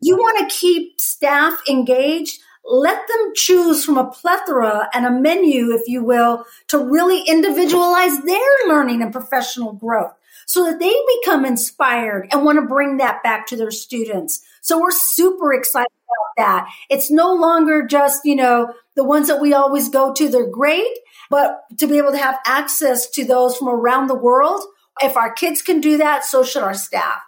You 0.00 0.16
want 0.16 0.38
to 0.48 0.54
keep 0.54 1.00
staff 1.00 1.58
engaged. 1.68 2.40
Let 2.64 3.06
them 3.08 3.32
choose 3.34 3.84
from 3.84 3.98
a 3.98 4.10
plethora 4.10 4.88
and 4.92 5.06
a 5.06 5.10
menu, 5.10 5.72
if 5.72 5.82
you 5.86 6.04
will, 6.04 6.44
to 6.68 6.78
really 6.78 7.22
individualize 7.26 8.20
their 8.20 8.38
learning 8.66 9.02
and 9.02 9.12
professional 9.12 9.72
growth 9.72 10.12
so 10.46 10.64
that 10.64 10.78
they 10.78 10.94
become 11.20 11.44
inspired 11.44 12.28
and 12.30 12.44
want 12.44 12.58
to 12.58 12.66
bring 12.66 12.98
that 12.98 13.22
back 13.22 13.46
to 13.46 13.56
their 13.56 13.70
students. 13.70 14.42
So 14.60 14.80
we're 14.80 14.90
super 14.90 15.52
excited 15.52 15.88
about 15.92 16.44
that. 16.44 16.68
It's 16.90 17.10
no 17.10 17.34
longer 17.34 17.86
just, 17.86 18.24
you 18.24 18.36
know, 18.36 18.72
the 18.96 19.04
ones 19.04 19.28
that 19.28 19.40
we 19.40 19.52
always 19.52 19.88
go 19.88 20.12
to, 20.12 20.28
they're 20.28 20.50
great, 20.50 20.90
but 21.30 21.64
to 21.78 21.86
be 21.86 21.98
able 21.98 22.12
to 22.12 22.18
have 22.18 22.38
access 22.46 23.08
to 23.10 23.24
those 23.24 23.56
from 23.56 23.68
around 23.68 24.06
the 24.06 24.14
world 24.14 24.62
if 25.00 25.16
our 25.16 25.32
kids 25.32 25.62
can 25.62 25.80
do 25.80 25.96
that, 25.98 26.24
so 26.24 26.44
should 26.44 26.62
our 26.62 26.74
staff. 26.74 27.20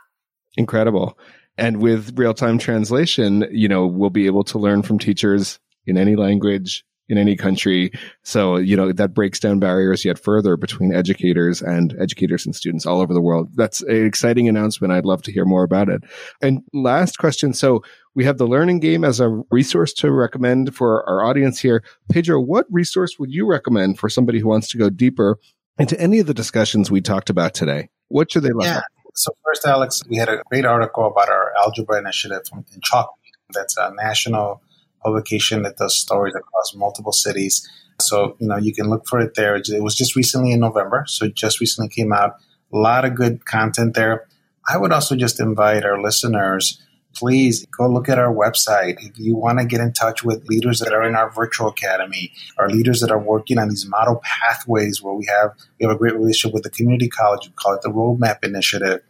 Incredible. 0.57 1.19
And 1.57 1.83
with 1.83 2.19
real 2.19 2.35
time 2.35 2.59
translation, 2.59 3.47
you 3.51 3.69
know, 3.69 3.87
we'll 3.87 4.11
be 4.11 4.27
able 4.27 4.45
to 4.45 4.59
learn 4.59 4.83
from 4.83 4.99
teachers 4.99 5.59
in 5.87 5.97
any 5.97 6.17
language, 6.17 6.85
in 7.11 7.19
any 7.19 7.37
country. 7.37 7.91
So, 8.23 8.57
you 8.57 8.77
know, 8.77 8.93
that 8.93 9.13
breaks 9.13 9.41
down 9.41 9.59
barriers 9.59 10.05
yet 10.05 10.19
further 10.19 10.57
between 10.57 10.95
educators 10.95 11.61
and 11.61 11.95
educators 12.01 12.47
and 12.47 12.55
students 12.55 12.87
all 12.87 13.01
over 13.01 13.13
the 13.13 13.21
world. 13.21 13.51
That's 13.57 13.83
an 13.83 14.07
exciting 14.07 14.49
announcement. 14.49 14.93
I'd 14.93 15.05
love 15.05 15.23
to 15.23 15.33
hear 15.33 15.45
more 15.45 15.65
about 15.65 15.89
it. 15.89 16.03
And 16.41 16.63
last 16.73 17.19
question. 17.19 17.53
So 17.53 17.83
we 18.15 18.25
have 18.25 18.39
the 18.39 18.47
learning 18.47 18.81
game 18.81 19.05
as 19.05 19.21
a 19.21 19.43
resource 19.51 19.93
to 19.95 20.13
recommend 20.13 20.75
for 20.75 21.07
our 21.09 21.25
audience 21.25 21.61
here. 21.61 21.83
Pedro, 22.11 22.41
what 22.41 22.67
resource 22.71 23.19
would 23.19 23.33
you 23.33 23.47
recommend 23.47 23.99
for 23.99 24.09
somebody 24.09 24.39
who 24.39 24.49
wants 24.49 24.69
to 24.69 24.79
go 24.79 24.89
deeper 24.89 25.37
into 25.79 25.99
any 26.01 26.19
of 26.19 26.27
the 26.27 26.35
discussions 26.35 26.91
we 26.91 27.01
talked 27.01 27.31
about 27.31 27.55
today. 27.55 27.89
What 28.09 28.33
should 28.33 28.43
they 28.43 28.51
look 28.51 28.65
yeah. 28.65 28.83
So 29.15 29.33
first, 29.45 29.67
Alex, 29.67 30.03
we 30.09 30.17
had 30.17 30.29
a 30.29 30.43
great 30.51 30.65
article 30.65 31.07
about 31.07 31.29
our 31.29 31.53
algebra 31.59 31.99
initiative 31.99 32.43
in 32.53 32.81
Chalkbeat. 32.81 33.09
That's 33.53 33.77
a 33.77 33.93
national 33.95 34.63
publication 35.03 35.63
that 35.63 35.77
does 35.77 35.99
stories 35.99 36.35
across 36.35 36.75
multiple 36.75 37.13
cities. 37.13 37.69
So, 38.01 38.37
you 38.39 38.47
know, 38.47 38.57
you 38.57 38.73
can 38.73 38.89
look 38.89 39.07
for 39.07 39.21
it 39.21 39.35
there. 39.35 39.57
It 39.57 39.83
was 39.83 39.97
just 39.97 40.17
recently 40.17 40.53
in 40.53 40.61
November, 40.61 41.05
so 41.07 41.27
it 41.27 41.35
just 41.35 41.61
recently 41.61 41.89
came 41.89 42.13
out. 42.13 42.37
A 42.73 42.77
lot 42.77 43.05
of 43.05 43.15
good 43.15 43.45
content 43.45 43.95
there. 43.95 44.27
I 44.69 44.77
would 44.77 44.93
also 44.93 45.17
just 45.17 45.41
invite 45.41 45.85
our 45.85 46.01
listeners 46.01 46.81
please 47.15 47.67
go 47.67 47.89
look 47.89 48.09
at 48.09 48.19
our 48.19 48.33
website. 48.33 48.97
If 49.01 49.19
you 49.19 49.37
want 49.37 49.59
to 49.59 49.65
get 49.65 49.81
in 49.81 49.93
touch 49.93 50.23
with 50.23 50.47
leaders 50.47 50.79
that 50.81 50.93
are 50.93 51.03
in 51.03 51.15
our 51.15 51.31
virtual 51.31 51.69
academy 51.69 52.33
our 52.59 52.69
leaders 52.69 53.01
that 53.01 53.11
are 53.11 53.19
working 53.19 53.59
on 53.59 53.69
these 53.69 53.87
model 53.89 54.21
pathways 54.23 55.03
where 55.03 55.15
we 55.15 55.27
have 55.27 55.55
we 55.79 55.87
have 55.87 55.95
a 55.95 55.99
great 55.99 56.15
relationship 56.15 56.55
with 56.55 56.63
the 56.63 56.71
community 56.71 57.09
college, 57.09 57.47
we 57.47 57.53
call 57.53 57.75
it 57.75 57.83
the 57.83 57.89
Roadmap 57.89 58.45
Initiative. 58.45 59.01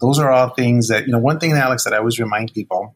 Those 0.00 0.18
are 0.18 0.30
all 0.30 0.50
things 0.50 0.88
that, 0.88 1.06
you 1.06 1.12
know, 1.12 1.18
one 1.18 1.38
thing, 1.38 1.52
Alex, 1.52 1.84
that 1.84 1.92
I 1.92 1.98
always 1.98 2.18
remind 2.18 2.52
people 2.52 2.94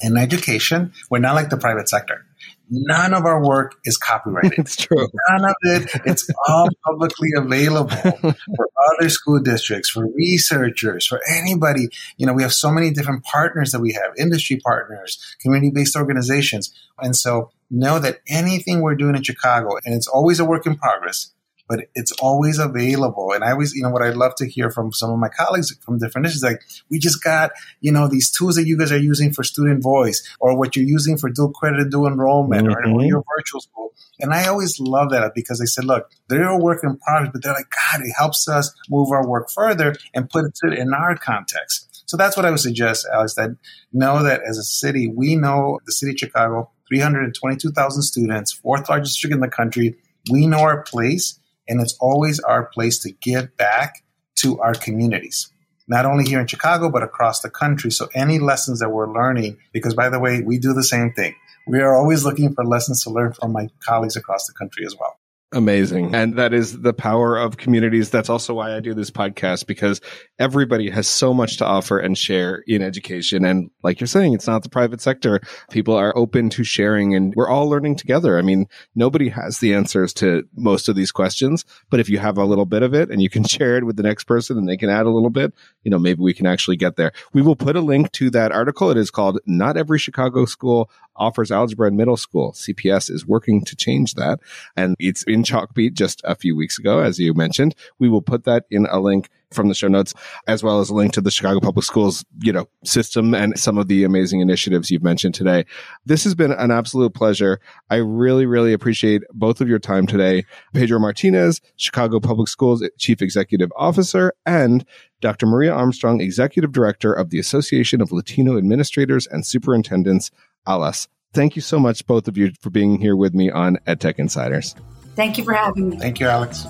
in 0.00 0.16
education, 0.16 0.92
we're 1.10 1.18
not 1.18 1.34
like 1.34 1.50
the 1.50 1.56
private 1.56 1.88
sector. 1.88 2.24
None 2.70 3.12
of 3.14 3.24
our 3.24 3.44
work 3.44 3.74
is 3.84 3.96
copyrighted. 3.96 4.52
It's 4.58 4.76
true. 4.76 5.08
None 5.28 5.44
of 5.44 5.54
it. 5.62 5.90
It's 6.06 6.30
all 6.48 6.68
publicly 6.84 7.30
available 7.36 7.88
for 7.90 8.68
other 8.92 9.08
school 9.08 9.40
districts, 9.40 9.90
for 9.90 10.06
researchers, 10.14 11.06
for 11.06 11.20
anybody. 11.28 11.88
You 12.16 12.26
know, 12.26 12.32
we 12.32 12.42
have 12.42 12.52
so 12.52 12.70
many 12.70 12.90
different 12.90 13.24
partners 13.24 13.72
that 13.72 13.80
we 13.80 13.92
have, 13.92 14.12
industry 14.16 14.60
partners, 14.64 15.18
community-based 15.40 15.96
organizations. 15.96 16.72
And 17.00 17.16
so 17.16 17.50
know 17.70 17.98
that 17.98 18.20
anything 18.28 18.80
we're 18.80 18.96
doing 18.96 19.16
in 19.16 19.22
Chicago, 19.22 19.70
and 19.84 19.94
it's 19.94 20.06
always 20.06 20.38
a 20.38 20.44
work 20.44 20.66
in 20.66 20.76
progress, 20.76 21.32
but 21.70 21.86
it's 21.94 22.10
always 22.20 22.58
available. 22.58 23.30
And 23.32 23.44
I 23.44 23.52
always, 23.52 23.72
you 23.74 23.82
know, 23.84 23.90
what 23.90 24.02
I'd 24.02 24.16
love 24.16 24.34
to 24.38 24.48
hear 24.48 24.70
from 24.70 24.92
some 24.92 25.12
of 25.12 25.20
my 25.20 25.28
colleagues 25.28 25.72
from 25.82 25.98
different 25.98 26.26
issues, 26.26 26.42
like 26.42 26.60
we 26.90 26.98
just 26.98 27.22
got, 27.22 27.52
you 27.80 27.92
know, 27.92 28.08
these 28.08 28.28
tools 28.28 28.56
that 28.56 28.66
you 28.66 28.76
guys 28.76 28.90
are 28.90 28.98
using 28.98 29.32
for 29.32 29.44
student 29.44 29.80
voice 29.80 30.20
or 30.40 30.58
what 30.58 30.74
you're 30.74 30.84
using 30.84 31.16
for 31.16 31.30
dual 31.30 31.52
credit, 31.52 31.88
dual 31.88 32.08
enrollment 32.08 32.66
mm-hmm. 32.66 32.92
or, 32.92 33.04
your 33.04 33.22
virtual 33.36 33.60
school. 33.60 33.94
And 34.18 34.34
I 34.34 34.48
always 34.48 34.80
love 34.80 35.12
that 35.12 35.32
because 35.32 35.60
they 35.60 35.64
said, 35.64 35.84
look, 35.84 36.10
they're 36.28 36.48
a 36.48 36.58
work 36.58 36.80
in 36.82 36.96
progress, 36.96 37.30
but 37.32 37.44
they're 37.44 37.52
like, 37.52 37.70
God, 37.70 38.00
it 38.04 38.12
helps 38.18 38.48
us 38.48 38.74
move 38.88 39.12
our 39.12 39.24
work 39.24 39.48
further 39.48 39.94
and 40.12 40.28
put 40.28 40.46
it 40.46 40.76
in 40.76 40.92
our 40.92 41.16
context. 41.16 42.02
So 42.10 42.16
that's 42.16 42.36
what 42.36 42.44
I 42.44 42.50
would 42.50 42.58
suggest, 42.58 43.06
Alex, 43.14 43.34
that 43.34 43.50
know 43.92 44.24
that 44.24 44.40
as 44.42 44.58
a 44.58 44.64
city, 44.64 45.06
we 45.06 45.36
know 45.36 45.78
the 45.86 45.92
city 45.92 46.14
of 46.14 46.18
Chicago, 46.18 46.72
322,000 46.88 48.02
students, 48.02 48.52
fourth 48.52 48.88
largest 48.88 49.14
district 49.14 49.34
in 49.34 49.40
the 49.40 49.48
country. 49.48 49.94
We 50.32 50.48
know 50.48 50.58
our 50.58 50.82
place 50.82 51.38
and 51.70 51.80
it's 51.80 51.96
always 52.00 52.40
our 52.40 52.66
place 52.66 52.98
to 53.00 53.12
give 53.12 53.56
back 53.56 54.02
to 54.36 54.60
our 54.60 54.74
communities, 54.74 55.52
not 55.86 56.04
only 56.04 56.24
here 56.24 56.40
in 56.40 56.48
Chicago, 56.48 56.90
but 56.90 57.04
across 57.04 57.40
the 57.40 57.50
country. 57.50 57.92
So 57.92 58.08
any 58.14 58.40
lessons 58.40 58.80
that 58.80 58.90
we're 58.90 59.12
learning, 59.12 59.58
because 59.72 59.94
by 59.94 60.08
the 60.08 60.18
way, 60.18 60.42
we 60.42 60.58
do 60.58 60.74
the 60.74 60.82
same 60.82 61.12
thing. 61.12 61.36
We 61.68 61.80
are 61.80 61.94
always 61.94 62.24
looking 62.24 62.52
for 62.54 62.64
lessons 62.64 63.04
to 63.04 63.10
learn 63.10 63.32
from 63.32 63.52
my 63.52 63.68
colleagues 63.86 64.16
across 64.16 64.46
the 64.46 64.52
country 64.52 64.84
as 64.84 64.96
well. 64.98 65.19
Amazing. 65.52 66.06
Mm-hmm. 66.06 66.14
And 66.14 66.36
that 66.36 66.54
is 66.54 66.80
the 66.80 66.92
power 66.92 67.36
of 67.36 67.56
communities. 67.56 68.10
That's 68.10 68.30
also 68.30 68.54
why 68.54 68.76
I 68.76 68.78
do 68.78 68.94
this 68.94 69.10
podcast 69.10 69.66
because 69.66 70.00
everybody 70.38 70.88
has 70.90 71.08
so 71.08 71.34
much 71.34 71.56
to 71.56 71.66
offer 71.66 71.98
and 71.98 72.16
share 72.16 72.62
in 72.68 72.82
education. 72.82 73.44
And 73.44 73.68
like 73.82 73.98
you're 73.98 74.06
saying, 74.06 74.32
it's 74.34 74.46
not 74.46 74.62
the 74.62 74.68
private 74.68 75.00
sector. 75.00 75.40
People 75.68 75.96
are 75.96 76.16
open 76.16 76.50
to 76.50 76.62
sharing 76.62 77.16
and 77.16 77.34
we're 77.34 77.48
all 77.48 77.68
learning 77.68 77.96
together. 77.96 78.38
I 78.38 78.42
mean, 78.42 78.68
nobody 78.94 79.28
has 79.28 79.58
the 79.58 79.74
answers 79.74 80.14
to 80.14 80.44
most 80.54 80.88
of 80.88 80.94
these 80.94 81.10
questions, 81.10 81.64
but 81.90 81.98
if 81.98 82.08
you 82.08 82.18
have 82.18 82.38
a 82.38 82.44
little 82.44 82.66
bit 82.66 82.84
of 82.84 82.94
it 82.94 83.10
and 83.10 83.20
you 83.20 83.28
can 83.28 83.42
share 83.48 83.76
it 83.76 83.84
with 83.84 83.96
the 83.96 84.04
next 84.04 84.24
person 84.24 84.56
and 84.56 84.68
they 84.68 84.76
can 84.76 84.88
add 84.88 85.06
a 85.06 85.10
little 85.10 85.30
bit, 85.30 85.52
you 85.82 85.90
know, 85.90 85.98
maybe 85.98 86.22
we 86.22 86.34
can 86.34 86.46
actually 86.46 86.76
get 86.76 86.94
there. 86.94 87.10
We 87.32 87.42
will 87.42 87.56
put 87.56 87.74
a 87.74 87.80
link 87.80 88.12
to 88.12 88.30
that 88.30 88.52
article. 88.52 88.92
It 88.92 88.96
is 88.96 89.10
called 89.10 89.40
Not 89.46 89.76
Every 89.76 89.98
Chicago 89.98 90.44
School 90.44 90.88
offers 91.20 91.50
algebra 91.52 91.88
in 91.88 91.96
middle 91.96 92.16
school. 92.16 92.52
CPS 92.52 93.10
is 93.10 93.26
working 93.26 93.64
to 93.64 93.76
change 93.76 94.14
that. 94.14 94.40
And 94.76 94.96
it's 94.98 95.22
in 95.40 95.44
Chalkbeat 95.44 95.94
just 95.94 96.20
a 96.24 96.34
few 96.34 96.54
weeks 96.54 96.78
ago, 96.78 97.00
as 97.00 97.18
you 97.18 97.34
mentioned. 97.34 97.74
We 97.98 98.08
will 98.08 98.22
put 98.22 98.44
that 98.44 98.64
in 98.70 98.86
a 98.86 99.00
link 99.00 99.30
from 99.52 99.68
the 99.68 99.74
show 99.74 99.88
notes, 99.88 100.14
as 100.46 100.62
well 100.62 100.80
as 100.80 100.90
a 100.90 100.94
link 100.94 101.12
to 101.14 101.20
the 101.20 101.30
Chicago 101.30 101.58
Public 101.58 101.84
Schools, 101.84 102.24
you 102.40 102.52
know, 102.52 102.68
system 102.84 103.34
and 103.34 103.58
some 103.58 103.78
of 103.78 103.88
the 103.88 104.04
amazing 104.04 104.40
initiatives 104.40 104.90
you've 104.90 105.02
mentioned 105.02 105.34
today. 105.34 105.64
This 106.06 106.22
has 106.22 106.34
been 106.36 106.52
an 106.52 106.70
absolute 106.70 107.14
pleasure. 107.14 107.58
I 107.88 107.96
really, 107.96 108.46
really 108.46 108.72
appreciate 108.72 109.22
both 109.32 109.60
of 109.60 109.68
your 109.68 109.80
time 109.80 110.06
today. 110.06 110.44
Pedro 110.72 111.00
Martinez, 111.00 111.60
Chicago 111.76 112.20
Public 112.20 112.48
Schools 112.48 112.86
Chief 112.98 113.20
Executive 113.20 113.72
Officer, 113.76 114.32
and 114.46 114.84
Dr. 115.20 115.46
Maria 115.46 115.72
Armstrong, 115.72 116.20
Executive 116.20 116.70
Director 116.70 117.12
of 117.12 117.30
the 117.30 117.40
Association 117.40 118.00
of 118.00 118.12
Latino 118.12 118.56
Administrators 118.56 119.26
and 119.26 119.44
Superintendents 119.44 120.30
ALAS. 120.66 121.08
Thank 121.32 121.54
you 121.54 121.62
so 121.62 121.78
much, 121.78 122.06
both 122.06 122.26
of 122.26 122.36
you, 122.36 122.52
for 122.60 122.70
being 122.70 123.00
here 123.00 123.14
with 123.16 123.34
me 123.34 123.50
on 123.50 123.78
EdTech 123.86 124.18
Insiders. 124.18 124.74
Thank 125.16 125.38
you 125.38 125.44
for 125.44 125.52
having 125.52 125.90
me. 125.90 125.96
Thank 125.98 126.20
you, 126.20 126.28
Alex. 126.28 126.66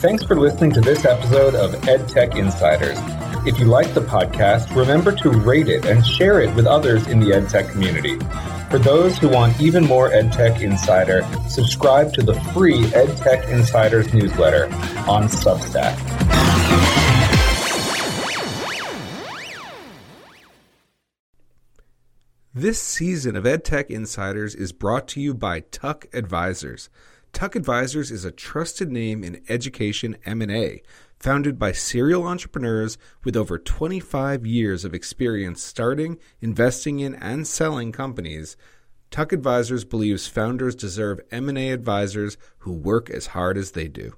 Thanks 0.00 0.22
for 0.22 0.36
listening 0.36 0.72
to 0.72 0.80
this 0.80 1.04
episode 1.04 1.54
of 1.54 1.72
EdTech 1.82 2.36
Insiders. 2.36 2.98
If 3.46 3.58
you 3.58 3.66
like 3.66 3.94
the 3.94 4.00
podcast, 4.00 4.74
remember 4.74 5.12
to 5.12 5.30
rate 5.30 5.68
it 5.68 5.84
and 5.84 6.04
share 6.04 6.40
it 6.40 6.54
with 6.54 6.66
others 6.66 7.06
in 7.06 7.20
the 7.20 7.26
EdTech 7.26 7.70
community. 7.70 8.18
For 8.70 8.78
those 8.78 9.16
who 9.18 9.28
want 9.28 9.60
even 9.60 9.84
more 9.84 10.10
EdTech 10.10 10.60
Insider, 10.60 11.26
subscribe 11.48 12.12
to 12.14 12.22
the 12.22 12.34
free 12.52 12.82
EdTech 12.86 13.48
Insiders 13.48 14.12
newsletter 14.12 14.66
on 15.08 15.28
Substack. 15.28 15.96
This 22.52 22.80
season 22.80 23.36
of 23.36 23.44
EdTech 23.44 23.90
Insiders 23.90 24.54
is 24.54 24.72
brought 24.72 25.06
to 25.08 25.20
you 25.20 25.34
by 25.34 25.60
Tuck 25.60 26.06
Advisors. 26.12 26.88
Tuck 27.32 27.54
Advisors 27.54 28.10
is 28.10 28.24
a 28.24 28.30
trusted 28.32 28.90
name 28.90 29.22
in 29.22 29.42
education 29.48 30.16
M&A, 30.24 30.82
founded 31.18 31.58
by 31.58 31.72
serial 31.72 32.26
entrepreneurs 32.26 32.96
with 33.24 33.36
over 33.36 33.58
25 33.58 34.46
years 34.46 34.84
of 34.84 34.94
experience 34.94 35.62
starting, 35.62 36.18
investing 36.40 37.00
in, 37.00 37.14
and 37.14 37.46
selling 37.46 37.92
companies. 37.92 38.56
Tuck 39.10 39.32
Advisors 39.32 39.84
believes 39.84 40.26
founders 40.26 40.74
deserve 40.74 41.20
M&A 41.30 41.70
advisors 41.70 42.36
who 42.58 42.72
work 42.72 43.10
as 43.10 43.28
hard 43.28 43.56
as 43.56 43.72
they 43.72 43.88
do. 43.88 44.14